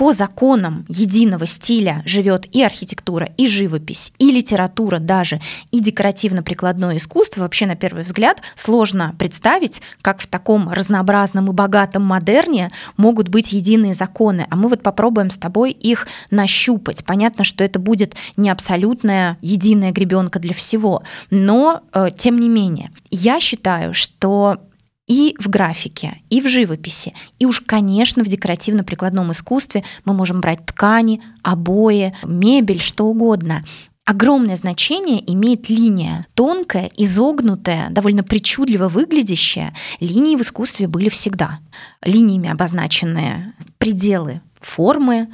по 0.00 0.14
законам 0.14 0.86
единого 0.88 1.44
стиля 1.44 2.02
живет 2.06 2.46
и 2.56 2.62
архитектура, 2.62 3.28
и 3.36 3.46
живопись, 3.46 4.14
и 4.18 4.32
литература 4.32 4.98
даже, 4.98 5.42
и 5.72 5.80
декоративно-прикладное 5.80 6.96
искусство. 6.96 7.42
Вообще, 7.42 7.66
на 7.66 7.76
первый 7.76 8.04
взгляд, 8.04 8.40
сложно 8.54 9.14
представить, 9.18 9.82
как 10.00 10.22
в 10.22 10.26
таком 10.26 10.70
разнообразном 10.70 11.50
и 11.50 11.52
богатом 11.52 12.02
модерне 12.02 12.70
могут 12.96 13.28
быть 13.28 13.52
единые 13.52 13.92
законы. 13.92 14.46
А 14.48 14.56
мы 14.56 14.70
вот 14.70 14.82
попробуем 14.82 15.28
с 15.28 15.36
тобой 15.36 15.72
их 15.72 16.08
нащупать. 16.30 17.04
Понятно, 17.04 17.44
что 17.44 17.62
это 17.62 17.78
будет 17.78 18.16
не 18.38 18.48
абсолютная 18.48 19.36
единая 19.42 19.92
гребенка 19.92 20.38
для 20.38 20.54
всего, 20.54 21.02
но 21.28 21.82
э, 21.92 22.08
тем 22.16 22.38
не 22.38 22.48
менее, 22.48 22.90
я 23.10 23.38
считаю, 23.38 23.92
что 23.92 24.62
и 25.10 25.34
в 25.40 25.48
графике, 25.48 26.22
и 26.30 26.40
в 26.40 26.46
живописи, 26.46 27.14
и 27.40 27.44
уж, 27.44 27.60
конечно, 27.60 28.22
в 28.22 28.28
декоративно-прикладном 28.28 29.32
искусстве 29.32 29.82
мы 30.04 30.14
можем 30.14 30.40
брать 30.40 30.64
ткани, 30.64 31.20
обои, 31.42 32.14
мебель, 32.22 32.80
что 32.80 33.06
угодно. 33.06 33.64
Огромное 34.04 34.54
значение 34.54 35.20
имеет 35.32 35.68
линия, 35.68 36.28
тонкая, 36.34 36.88
изогнутая, 36.96 37.90
довольно 37.90 38.22
причудливо 38.22 38.88
выглядящая. 38.88 39.74
Линии 39.98 40.36
в 40.36 40.42
искусстве 40.42 40.86
были 40.86 41.08
всегда. 41.08 41.58
Линиями 42.04 42.48
обозначенные 42.48 43.54
пределы 43.78 44.42
формы, 44.60 45.28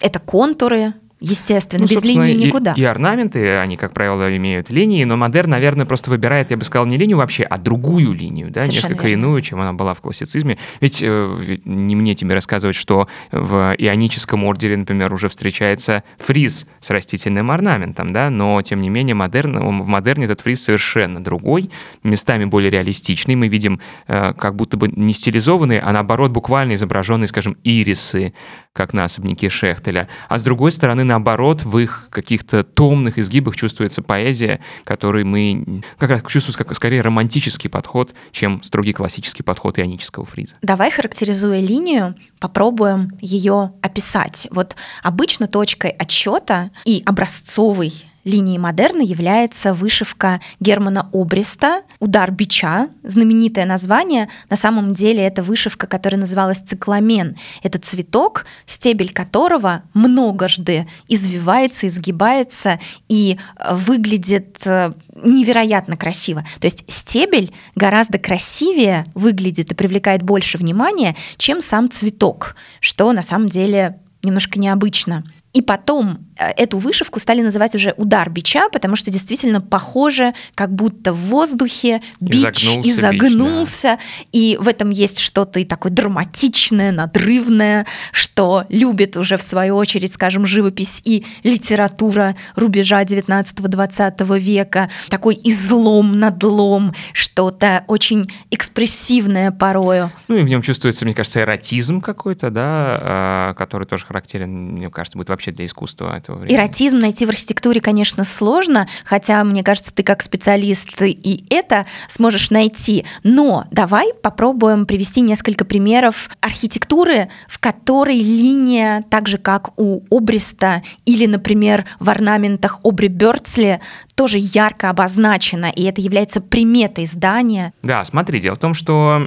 это 0.00 0.20
контуры, 0.20 0.94
Естественно, 1.18 1.86
ну, 1.88 1.88
без 1.88 2.02
линии 2.02 2.34
никуда. 2.34 2.74
И, 2.74 2.80
и 2.80 2.84
орнаменты, 2.84 3.56
они, 3.56 3.78
как 3.78 3.94
правило, 3.94 4.34
имеют 4.36 4.68
линии, 4.68 5.02
но 5.04 5.16
модерн, 5.16 5.50
наверное, 5.50 5.86
просто 5.86 6.10
выбирает, 6.10 6.50
я 6.50 6.58
бы 6.58 6.64
сказал, 6.64 6.84
не 6.84 6.98
линию 6.98 7.16
вообще, 7.16 7.44
а 7.44 7.56
другую 7.56 8.12
линию, 8.12 8.50
да, 8.50 8.60
Совершенно 8.60 8.90
несколько 8.90 9.08
верно. 9.08 9.22
иную, 9.22 9.40
чем 9.40 9.60
она 9.60 9.72
была 9.72 9.94
в 9.94 10.02
классицизме. 10.02 10.58
Ведь, 10.80 11.02
э, 11.02 11.36
ведь 11.40 11.64
не 11.64 11.96
мне 11.96 12.14
тебе 12.14 12.34
рассказывать, 12.34 12.76
что 12.76 13.08
в 13.32 13.74
ионическом 13.78 14.44
ордере, 14.44 14.76
например, 14.76 15.14
уже 15.14 15.30
встречается 15.30 16.04
фриз 16.18 16.66
с 16.80 16.90
растительным 16.90 17.50
орнаментом, 17.50 18.12
да, 18.12 18.28
но, 18.28 18.60
тем 18.60 18.82
не 18.82 18.90
менее, 18.90 19.14
модерн, 19.14 19.80
в 19.82 19.86
модерне 19.86 20.26
этот 20.26 20.42
фриз 20.42 20.62
совершенно 20.62 21.24
другой, 21.24 21.70
местами 22.02 22.44
более 22.44 22.70
реалистичный. 22.70 23.36
Мы 23.36 23.48
видим 23.48 23.80
э, 24.06 24.34
как 24.34 24.54
будто 24.54 24.76
бы 24.76 24.88
не 24.88 25.14
стилизованные, 25.14 25.80
а 25.80 25.92
наоборот 25.92 26.30
буквально 26.30 26.74
изображенные, 26.74 27.28
скажем, 27.28 27.56
ирисы, 27.64 28.34
как 28.74 28.92
на 28.92 29.04
особняке 29.04 29.48
Шехтеля. 29.48 30.08
А 30.28 30.36
с 30.36 30.42
другой 30.42 30.70
стороны, 30.70 31.05
наоборот, 31.06 31.64
в 31.64 31.78
их 31.78 32.08
каких-то 32.10 32.64
томных 32.64 33.18
изгибах 33.18 33.56
чувствуется 33.56 34.02
поэзия, 34.02 34.60
которой 34.84 35.24
мы 35.24 35.82
как 35.98 36.10
раз 36.10 36.22
чувствуется 36.22 36.64
как 36.64 36.74
скорее 36.74 37.00
романтический 37.00 37.70
подход, 37.70 38.14
чем 38.32 38.62
строгий 38.62 38.92
классический 38.92 39.42
подход 39.42 39.78
ионического 39.78 40.24
фриза. 40.26 40.56
Давай, 40.62 40.90
характеризуя 40.90 41.60
линию, 41.60 42.14
попробуем 42.38 43.12
ее 43.20 43.72
описать. 43.82 44.46
Вот 44.50 44.76
обычно 45.02 45.46
точкой 45.46 45.90
отсчета 45.90 46.70
и 46.84 47.02
образцовой 47.06 47.94
линией 48.26 48.58
модерна 48.58 49.02
является 49.02 49.72
вышивка 49.72 50.40
Германа 50.60 51.08
Обреста 51.12 51.82
«Удар 52.00 52.30
бича», 52.32 52.88
знаменитое 53.04 53.64
название. 53.64 54.28
На 54.50 54.56
самом 54.56 54.94
деле 54.94 55.22
это 55.22 55.42
вышивка, 55.42 55.86
которая 55.86 56.20
называлась 56.20 56.58
цикламен. 56.58 57.36
Это 57.62 57.78
цветок, 57.78 58.44
стебель 58.66 59.12
которого 59.12 59.84
многожды 59.94 60.88
извивается, 61.08 61.86
изгибается 61.86 62.80
и 63.08 63.38
э, 63.58 63.74
выглядит 63.74 64.58
э, 64.66 64.92
невероятно 65.14 65.96
красиво. 65.96 66.44
То 66.60 66.66
есть 66.66 66.84
стебель 66.88 67.52
гораздо 67.76 68.18
красивее 68.18 69.04
выглядит 69.14 69.70
и 69.70 69.74
привлекает 69.76 70.22
больше 70.22 70.58
внимания, 70.58 71.14
чем 71.36 71.60
сам 71.60 71.88
цветок, 71.88 72.56
что 72.80 73.12
на 73.12 73.22
самом 73.22 73.48
деле 73.48 74.00
немножко 74.24 74.58
необычно. 74.58 75.24
И 75.52 75.62
потом 75.62 76.25
эту 76.36 76.78
вышивку 76.78 77.20
стали 77.20 77.42
называть 77.42 77.74
уже 77.74 77.94
удар 77.96 78.30
бича, 78.30 78.68
потому 78.68 78.96
что 78.96 79.10
действительно 79.10 79.60
похоже, 79.60 80.34
как 80.54 80.72
будто 80.72 81.12
в 81.12 81.16
воздухе 81.16 82.02
бич 82.20 82.64
изогнулся, 82.64 82.90
изогнулся 82.90 83.88
бич, 83.92 83.98
да. 83.98 84.28
и 84.32 84.56
в 84.60 84.68
этом 84.68 84.90
есть 84.90 85.18
что-то 85.18 85.60
и 85.60 85.64
такое 85.64 85.92
драматичное, 85.92 86.92
надрывное, 86.92 87.86
что 88.12 88.64
любит 88.68 89.16
уже 89.16 89.36
в 89.36 89.42
свою 89.42 89.76
очередь, 89.76 90.12
скажем, 90.12 90.46
живопись 90.46 91.00
и 91.04 91.24
литература 91.42 92.36
рубежа 92.54 93.02
19-20 93.02 94.38
века, 94.38 94.90
такой 95.08 95.38
излом, 95.44 96.18
надлом, 96.18 96.94
что-то 97.12 97.84
очень 97.86 98.24
экспрессивное 98.50 99.50
порою. 99.50 100.10
Ну 100.28 100.36
и 100.36 100.42
в 100.42 100.48
нем 100.48 100.62
чувствуется, 100.62 101.04
мне 101.04 101.14
кажется, 101.14 101.40
эротизм 101.40 102.00
какой-то, 102.00 102.50
да, 102.50 102.98
а, 103.00 103.54
который 103.54 103.86
тоже 103.86 104.06
характерен, 104.06 104.72
мне 104.72 104.90
кажется, 104.90 105.18
будет 105.18 105.28
вообще 105.28 105.52
для 105.52 105.64
искусства 105.64 106.14
этого 106.26 106.38
времени. 106.38 106.56
Эротизм 106.56 106.98
найти 106.98 107.26
в 107.26 107.28
архитектуре, 107.28 107.80
конечно, 107.80 108.24
сложно, 108.24 108.88
хотя, 109.04 109.42
мне 109.44 109.62
кажется, 109.62 109.94
ты 109.94 110.02
как 110.02 110.22
специалист 110.22 110.90
и 111.00 111.44
это 111.50 111.86
сможешь 112.08 112.50
найти. 112.50 113.04
Но 113.22 113.64
давай 113.70 114.12
попробуем 114.22 114.86
привести 114.86 115.20
несколько 115.20 115.64
примеров 115.64 116.30
архитектуры, 116.40 117.28
в 117.48 117.58
которой 117.58 118.16
линия, 118.16 119.04
так 119.10 119.28
же 119.28 119.38
как 119.38 119.78
у 119.78 120.02
Обриста 120.10 120.82
или, 121.04 121.26
например, 121.26 121.84
в 122.00 122.10
орнаментах 122.10 122.80
Обри 122.84 123.08
Бёрдсли, 123.08 123.80
тоже 124.14 124.38
ярко 124.40 124.90
обозначена, 124.90 125.66
и 125.66 125.82
это 125.84 126.00
является 126.00 126.40
приметой 126.40 127.06
здания. 127.06 127.72
Да, 127.82 128.02
смотри, 128.04 128.40
дело 128.40 128.54
в 128.54 128.58
том, 128.58 128.74
что 128.74 129.20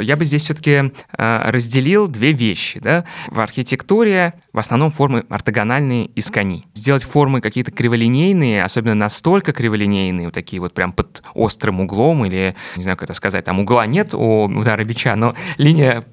я 0.00 0.16
бы 0.16 0.24
здесь 0.24 0.42
все-таки 0.42 0.70
э, 1.18 1.50
разделил 1.50 2.06
две 2.08 2.32
вещи. 2.32 2.80
Да? 2.80 3.04
В 3.28 3.40
архитектуре 3.40 4.34
в 4.52 4.58
основном 4.58 4.90
формы 4.90 5.24
ортогональные 5.28 6.10
из 6.22 6.30
кони. 6.30 6.64
Сделать 6.74 7.02
формы 7.02 7.40
какие-то 7.40 7.70
криволинейные, 7.70 8.64
особенно 8.64 8.94
настолько 8.94 9.52
криволинейные, 9.52 10.26
вот 10.26 10.34
такие 10.34 10.60
вот 10.60 10.72
прям 10.72 10.92
под 10.92 11.22
острым 11.34 11.80
углом, 11.80 12.24
или, 12.24 12.54
не 12.76 12.82
знаю, 12.82 12.96
как 12.96 13.10
это 13.10 13.14
сказать, 13.14 13.44
там 13.44 13.60
угла 13.60 13.84
нет 13.86 14.14
у 14.14 14.44
удара 14.44 14.82
бича, 14.84 15.14
но 15.16 15.34
линия 15.58 16.04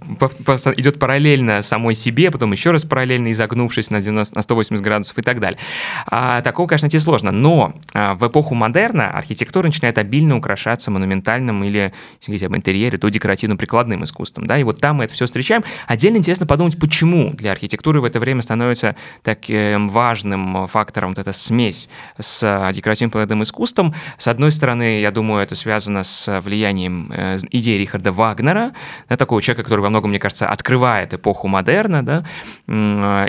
идет 0.75 0.99
параллельно 0.99 1.61
самой 1.61 1.95
себе, 1.95 2.31
потом 2.31 2.51
еще 2.51 2.71
раз 2.71 2.83
параллельно 2.85 3.31
изогнувшись 3.31 3.91
на, 3.91 4.01
90, 4.01 4.35
на 4.35 4.41
180 4.41 4.83
градусов 4.83 5.17
и 5.17 5.21
так 5.21 5.39
далее. 5.39 5.59
А, 6.07 6.41
такого, 6.41 6.67
конечно, 6.67 6.87
найти 6.87 6.99
сложно, 6.99 7.31
но 7.31 7.73
а, 7.93 8.15
в 8.15 8.27
эпоху 8.27 8.55
модерна 8.55 9.11
архитектура 9.11 9.67
начинает 9.67 9.97
обильно 9.97 10.35
украшаться 10.35 10.91
монументальным 10.91 11.63
или, 11.63 11.93
если 12.19 12.31
говорить 12.31 12.43
об 12.43 12.55
интерьере, 12.55 12.97
то 12.97 13.07
декоративно-прикладным 13.07 14.03
искусством, 14.03 14.47
да, 14.47 14.57
и 14.57 14.63
вот 14.63 14.81
там 14.81 14.97
мы 14.97 15.05
это 15.05 15.13
все 15.13 15.25
встречаем. 15.25 15.63
Отдельно 15.87 16.17
интересно 16.17 16.47
подумать, 16.47 16.79
почему 16.79 17.31
для 17.33 17.51
архитектуры 17.51 18.01
в 18.01 18.05
это 18.05 18.19
время 18.19 18.41
становится 18.41 18.95
таким 19.23 19.89
важным 19.99 20.67
фактором 20.67 21.09
вот 21.09 21.19
эта 21.19 21.31
смесь 21.31 21.89
с 22.17 22.71
декоративно-прикладным 22.73 23.43
искусством. 23.43 23.93
С 24.17 24.27
одной 24.27 24.51
стороны, 24.51 25.01
я 25.01 25.11
думаю, 25.11 25.43
это 25.43 25.55
связано 25.55 26.03
с 26.03 26.39
влиянием 26.41 27.11
э, 27.11 27.37
идеи 27.51 27.77
Рихарда 27.77 28.11
Вагнера, 28.11 28.71
да, 29.09 29.17
такого 29.17 29.41
человека, 29.41 29.63
который 29.63 29.81
во 29.81 29.89
многом, 29.89 30.09
мне 30.11 30.19
кажется, 30.19 30.47
открывает 30.47 31.13
эпоху 31.13 31.47
модерна, 31.47 32.03
да, 32.03 32.23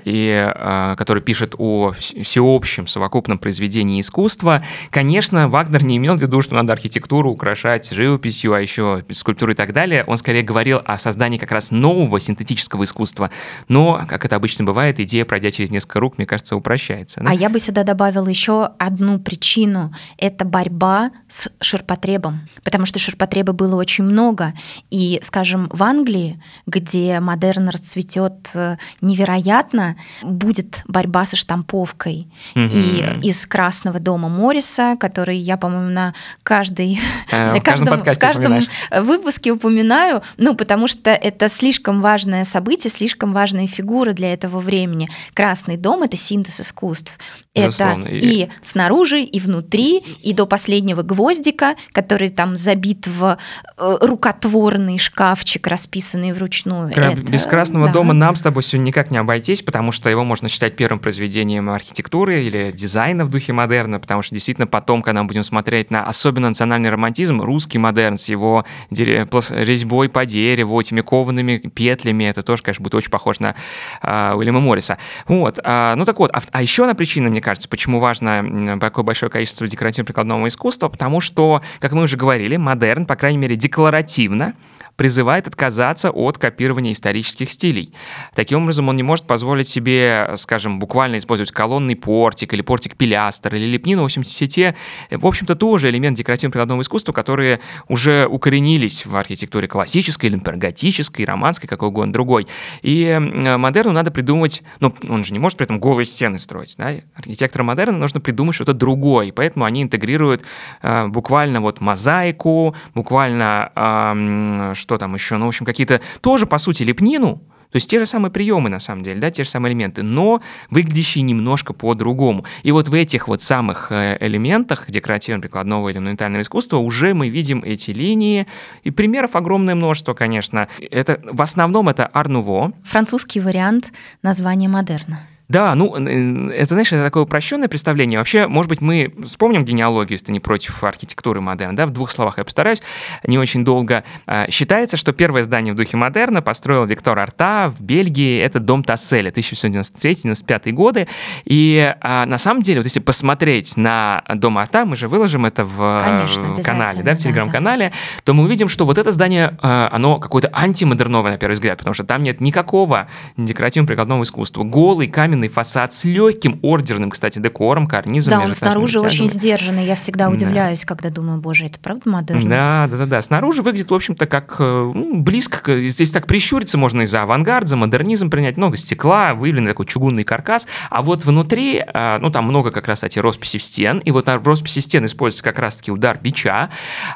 и 0.05 0.53
э, 0.55 0.95
который 0.97 1.23
пишет 1.23 1.55
о 1.59 1.93
всеобщем 2.23 2.87
совокупном 2.87 3.39
произведении 3.39 4.01
искусства, 4.01 4.63
Конечно, 4.91 5.49
Вагнер 5.49 5.85
не 5.85 5.97
имел 5.97 6.17
в 6.17 6.21
виду, 6.21 6.41
что 6.41 6.55
надо 6.55 6.73
архитектуру 6.73 7.31
украшать 7.31 7.91
живописью, 7.91 8.55
а 8.55 8.61
еще 8.61 9.05
скульптурой 9.13 9.55
и 9.55 9.57
так 9.57 9.73
далее. 9.73 10.05
Он 10.07 10.17
скорее 10.17 10.43
говорил 10.43 10.81
о 10.85 10.99
создании 10.99 11.39
как 11.39 11.53
раз 11.53 11.71
нового 11.71 12.21
синтетического 12.21 12.85
искусства. 12.85 13.31
Но, 13.69 14.03
как 14.09 14.25
это 14.25 14.37
обычно 14.37 14.65
бывает, 14.65 15.01
идея, 15.01 15.25
пройдя 15.25 15.51
через 15.51 15.71
несколько 15.71 16.01
рук, 16.01 16.19
мне 16.19 16.27
кажется, 16.27 16.57
упрощается. 16.61 17.21
Да? 17.21 17.31
А 17.31 17.35
я 17.35 17.49
бы 17.51 17.59
сюда 17.59 17.83
добавила 17.83 18.29
еще 18.29 18.71
одну 18.79 19.19
причину. 19.19 19.95
Это 20.17 20.45
борьба 20.45 21.11
с 21.29 21.51
ширпотребом. 21.61 22.49
Потому 22.63 22.87
что 22.87 22.99
ширпотреба 22.99 23.53
было 23.53 23.77
очень 23.77 24.05
много. 24.05 24.55
И, 24.91 25.19
скажем, 25.23 25.69
в 25.73 25.83
Англии, 25.83 26.43
где 26.67 27.21
модерн 27.21 27.69
расцветет 27.69 28.51
э, 28.55 28.77
невероятно, 29.01 29.97
будет 30.23 30.83
борьба 30.87 31.25
со 31.25 31.37
штамповкой. 31.37 32.29
Mm-hmm. 32.55 33.21
И 33.23 33.29
из 33.29 33.47
Красного 33.47 33.99
дома 33.99 34.29
Морис 34.29 34.61
Льюиса, 34.61 34.97
который 34.99 35.37
я, 35.37 35.57
по-моему, 35.57 35.91
на 35.91 36.15
каждой, 36.43 37.01
э, 37.31 37.53
на 37.53 37.61
каждом, 37.61 37.99
в 38.01 38.19
каждом 38.19 38.61
выпуске 38.91 39.51
упоминаю, 39.51 40.23
ну, 40.37 40.55
потому 40.55 40.87
что 40.87 41.11
это 41.11 41.49
слишком 41.49 42.01
важное 42.01 42.45
событие, 42.45 42.91
слишком 42.91 43.33
важная 43.33 43.67
фигура 43.67 44.13
для 44.13 44.33
этого 44.33 44.61
времени. 44.61 45.09
Красный 45.35 45.77
дом— 45.77 46.03
это 46.05 46.17
синтез 46.17 46.50
синтез 46.51 46.61
искусств. 46.61 47.19
Безусловно. 47.55 48.05
Это 48.05 48.15
и 48.15 48.49
снаружи, 48.63 49.23
и 49.23 49.41
внутри, 49.41 49.99
и 49.99 50.33
до 50.35 50.47
последнего 50.47 51.03
гвоздика, 51.03 51.75
который 51.93 52.31
там 52.31 52.57
забит 52.57 53.07
в 53.07 53.39
э, 53.77 53.97
рукотворный 54.01 54.99
шкафчик, 54.99 55.67
расписанный 55.67 56.33
вручную. 56.33 56.93
Кра- 56.93 57.13
это, 57.13 57.21
без 57.21 57.47
Красного 57.47 57.87
да. 57.87 57.93
дома 57.93 58.15
нам 58.15 58.37
с 58.37 58.43
тобой 58.43 58.63
сегодня 58.63 58.89
никак 58.89 59.11
не 59.11 59.19
обойтись, 59.19 59.63
потому 59.63 59.91
что 59.91 60.09
его 60.09 60.25
можно 60.25 60.49
считать 60.49 60.77
первым 60.77 61.01
произведением 61.01 61.71
архитектуры 61.71 62.45
или 62.45 62.73
дизайна 62.73 63.25
в 63.25 63.31
духе 63.31 63.53
модерна, 63.53 63.99
потому 63.99 64.23
что 64.23 64.35
действительно 64.35 64.69
потом, 64.69 65.03
когда 65.03 65.23
мы 65.23 65.27
будем 65.27 65.43
смотреть 65.43 65.91
на 65.91 66.05
особенно 66.05 66.49
национальный 66.49 66.91
романтизм, 66.91 67.41
русский 67.41 67.79
модерн 67.79 68.17
с 68.17 68.29
его 68.29 68.65
резьбой 68.91 70.09
по 70.09 70.25
дереву, 70.25 70.79
этими 70.79 71.01
коваными 71.01 71.59
петлями, 71.59 72.25
это 72.25 72.43
тоже, 72.43 72.63
конечно, 72.63 72.85
будет 72.85 72.95
очень 72.95 73.11
похож 73.11 73.41
на 73.41 73.57
э, 74.03 74.35
Уильяма 74.35 74.61
Морриса. 74.61 74.99
Вот. 75.27 75.59
А, 75.65 75.97
ну 75.97 76.05
так 76.05 76.19
вот, 76.19 76.31
а, 76.49 76.59
а 76.59 76.63
еще 76.63 76.83
одна 76.85 76.95
причина, 76.95 77.31
мне 77.31 77.41
кажется, 77.41 77.69
почему 77.69 78.01
важно 78.01 78.79
такое 78.81 79.05
большое 79.05 79.31
количество 79.31 79.67
декоративно-прикладного 79.67 80.49
искусства, 80.49 80.89
потому 80.89 81.21
что, 81.21 81.61
как 81.79 81.93
мы 81.93 82.03
уже 82.03 82.17
говорили, 82.17 82.57
модерн, 82.57 83.07
по 83.07 83.17
крайней 83.17 83.39
мере, 83.39 83.57
декларативно 83.57 84.55
призывает 84.97 85.47
отказаться 85.47 86.11
от 86.11 86.39
копирования 86.39 86.93
исторических 86.93 87.51
стилей. 87.51 87.93
Таким 88.35 88.63
образом, 88.63 88.89
он 88.89 88.97
не 88.97 89.03
может 89.03 89.27
позволить 89.27 89.69
себе, 89.69 90.33
скажем, 90.37 90.79
буквально 90.79 91.19
использовать 91.19 91.53
колонный 91.53 91.97
портик 91.97 92.53
или 92.55 92.63
портик 92.63 92.97
пилястр 92.97 93.55
или 93.55 93.67
лепнину. 93.67 94.03
В 94.03 94.05
общем-то, 94.07 94.29
те, 94.29 94.75
в 95.11 95.27
общем-то, 95.27 95.55
тоже 95.55 95.91
элемент 95.91 96.17
декоративно-прикладного 96.19 96.83
искусства, 96.83 97.13
которые 97.13 97.61
уже 97.89 98.27
укоренились 98.27 99.07
в 99.07 99.17
архитектуре 99.17 99.69
классической, 99.69 100.27
или, 100.27 100.37
например, 100.37 100.59
готической, 100.59 101.25
романской, 101.25 101.69
какой 101.69 101.89
угодно 101.89 102.13
другой. 102.13 102.47
И 102.83 103.19
модерну 103.19 103.93
надо 103.93 104.11
придумать, 104.11 104.63
ну, 104.81 104.95
он 105.09 105.25
же 105.25 105.33
не 105.33 105.39
может 105.39 105.59
при 105.59 105.67
этом 105.67 105.79
голые 105.79 106.07
стены 106.07 106.39
строить, 106.39 106.75
да? 106.77 106.95
Архитекторам 107.15 107.67
модерна 107.67 107.99
нужно 107.99 108.21
придумать 108.21 108.55
что-то 108.55 108.73
другое, 108.73 109.27
и 109.27 109.31
поэтому 109.31 109.65
они 109.65 109.83
интегрируют 109.83 110.43
э, 110.83 111.07
буквально 111.09 111.61
вот 111.61 111.81
мозаику, 111.81 112.75
буквально 112.95 113.71
э, 113.75 114.75
что 114.81 114.99
там 114.99 115.15
еще, 115.15 115.37
ну, 115.37 115.45
в 115.45 115.49
общем, 115.49 115.67
какие-то 115.67 116.01
тоже, 116.21 116.47
по 116.47 116.59
сути, 116.59 116.83
лепнину, 116.83 117.43
то 117.71 117.77
есть 117.77 117.89
те 117.89 117.99
же 118.01 118.07
самые 118.07 118.33
приемы, 118.33 118.69
на 118.69 118.81
самом 118.81 119.03
деле, 119.03 119.21
да, 119.21 119.31
те 119.31 119.45
же 119.45 119.51
самые 119.51 119.73
элементы, 119.73 120.03
но 120.03 120.43
выглядящие 120.71 121.23
немножко 121.23 121.73
по-другому. 121.73 122.45
И 122.65 122.73
вот 122.73 122.89
в 122.89 122.95
этих 122.95 123.29
вот 123.29 123.43
самых 123.43 123.93
э, 123.93 124.17
элементах 124.21 124.91
декоративно-прикладного 124.91 125.89
или 125.89 125.99
монументального 125.99 126.43
искусства 126.43 126.79
уже 126.79 127.15
мы 127.15 127.29
видим 127.29 127.63
эти 127.65 127.93
линии, 127.93 128.47
и 128.83 128.91
примеров 128.91 129.37
огромное 129.37 129.77
множество, 129.77 130.15
конечно. 130.15 130.67
Это, 130.91 131.21
в 131.23 131.41
основном 131.43 131.89
это 131.89 132.07
Арнуво. 132.07 132.73
Французский 132.83 133.39
вариант 133.39 133.93
названия 134.23 134.69
модерна. 134.69 135.21
Да, 135.51 135.75
ну, 135.75 135.97
э, 135.97 136.53
это, 136.53 136.75
знаешь, 136.75 136.93
это 136.93 137.03
такое 137.03 137.25
упрощенное 137.25 137.67
представление. 137.67 138.21
Вообще, 138.21 138.47
может 138.47 138.69
быть, 138.69 138.81
мы 138.81 139.13
вспомним 139.25 139.65
генеалогию, 139.65 140.13
если 140.13 140.27
ты 140.27 140.33
не 140.33 140.39
против 140.39 140.85
архитектуры 140.85 141.41
модерна, 141.41 141.75
да, 141.75 141.87
в 141.87 141.91
двух 141.91 142.13
словах 142.13 142.39
я 142.39 142.45
постараюсь, 142.45 142.81
не 143.27 143.37
очень 143.37 143.65
долго. 143.65 144.05
А, 144.29 144.49
считается, 144.49 144.97
что 144.97 145.13
первое 145.13 145.43
здание 145.43 145.75
в 145.75 145.77
духе 145.77 145.97
модерна 145.97 146.41
построил 146.41 146.87
Виктор 146.87 147.19
Арта 147.19 147.75
в 147.77 147.83
Бельгии, 147.83 148.39
это 148.39 148.61
дом 148.61 148.85
Тасселя, 148.85 149.33
1793-95 149.33 150.71
годы, 150.71 151.09
и 151.45 151.97
а, 152.01 152.27
на 152.27 152.39
самом 152.39 152.63
деле, 152.63 152.79
вот 152.79 152.85
если 152.85 153.01
посмотреть 153.01 153.77
на 153.77 154.23
дом 154.33 154.57
Арта, 154.57 154.85
мы 154.85 154.95
же 154.95 155.09
выложим 155.09 155.47
это 155.47 155.65
в 155.65 156.01
Конечно, 156.05 156.63
канале, 156.63 157.03
да, 157.03 157.15
в 157.15 157.17
телеграм-канале, 157.17 157.87
да, 157.87 157.91
да. 157.91 158.23
то 158.23 158.35
мы 158.35 158.45
увидим, 158.45 158.69
что 158.69 158.87
вот 158.87 158.99
это 158.99 159.11
здание, 159.11 159.59
а, 159.63 159.89
оно 159.91 160.21
какое-то 160.21 160.49
антимодерновое, 160.53 161.33
на 161.33 161.39
первый 161.39 161.55
взгляд, 161.55 161.79
потому 161.79 161.95
что 161.95 162.05
там 162.05 162.23
нет 162.23 162.41
никакого 162.41 163.09
декоративно-прикладного 163.37 164.23
искусства. 164.23 164.63
Голый 164.63 165.09
каменный 165.09 165.40
каменный 165.41 165.49
фасад 165.49 165.93
с 165.93 166.05
легким 166.05 166.61
ордерным, 166.63 167.11
кстати, 167.11 167.39
декором, 167.39 167.87
карнизом. 167.87 168.31
Да, 168.31 168.41
он 168.41 168.55
снаружи 168.55 169.01
очень 169.01 169.29
сдержанный. 169.29 169.87
Я 169.87 169.95
всегда 169.95 170.29
удивляюсь, 170.29 170.83
да. 170.83 170.87
когда 170.87 171.11
думаю, 171.11 171.41
боже, 171.41 171.67
это 171.67 171.79
правда 171.81 172.09
модерн? 172.09 172.49
Да, 172.49 172.89
да, 172.91 172.97
да, 172.99 173.07
да. 173.07 173.23
Снаружи 173.23 173.63
выглядит, 173.63 173.91
в 173.91 173.95
общем-то, 173.95 174.27
как 174.27 174.57
э, 174.59 174.93
ну, 174.95 175.21
близко. 175.21 175.79
Здесь 175.89 176.11
так 176.11 176.27
прищуриться 176.27 176.79
можно 176.79 177.03
и 177.03 177.07
за 177.07 177.23
авангард, 177.23 177.69
за 177.69 177.77
модернизм 177.77 178.31
принять. 178.31 178.57
Много 178.57 178.77
стекла, 178.77 179.35
выявленный 179.35 179.71
такой 179.71 179.87
чугунный 179.87 180.25
каркас. 180.25 180.67
А 180.91 181.03
вот 181.03 181.25
внутри, 181.25 181.83
э, 181.87 182.19
ну, 182.19 182.31
там 182.31 182.45
много 182.45 182.71
как 182.71 182.87
раз, 182.87 182.99
кстати, 182.99 183.19
росписи 183.19 183.59
в 183.59 183.63
стен. 183.63 183.99
И 183.99 184.11
вот 184.11 184.27
в 184.27 184.47
росписи 184.47 184.81
стен 184.81 185.07
используется 185.07 185.45
как 185.45 185.59
раз-таки 185.59 185.91
удар 185.91 186.19
бича. 186.21 186.71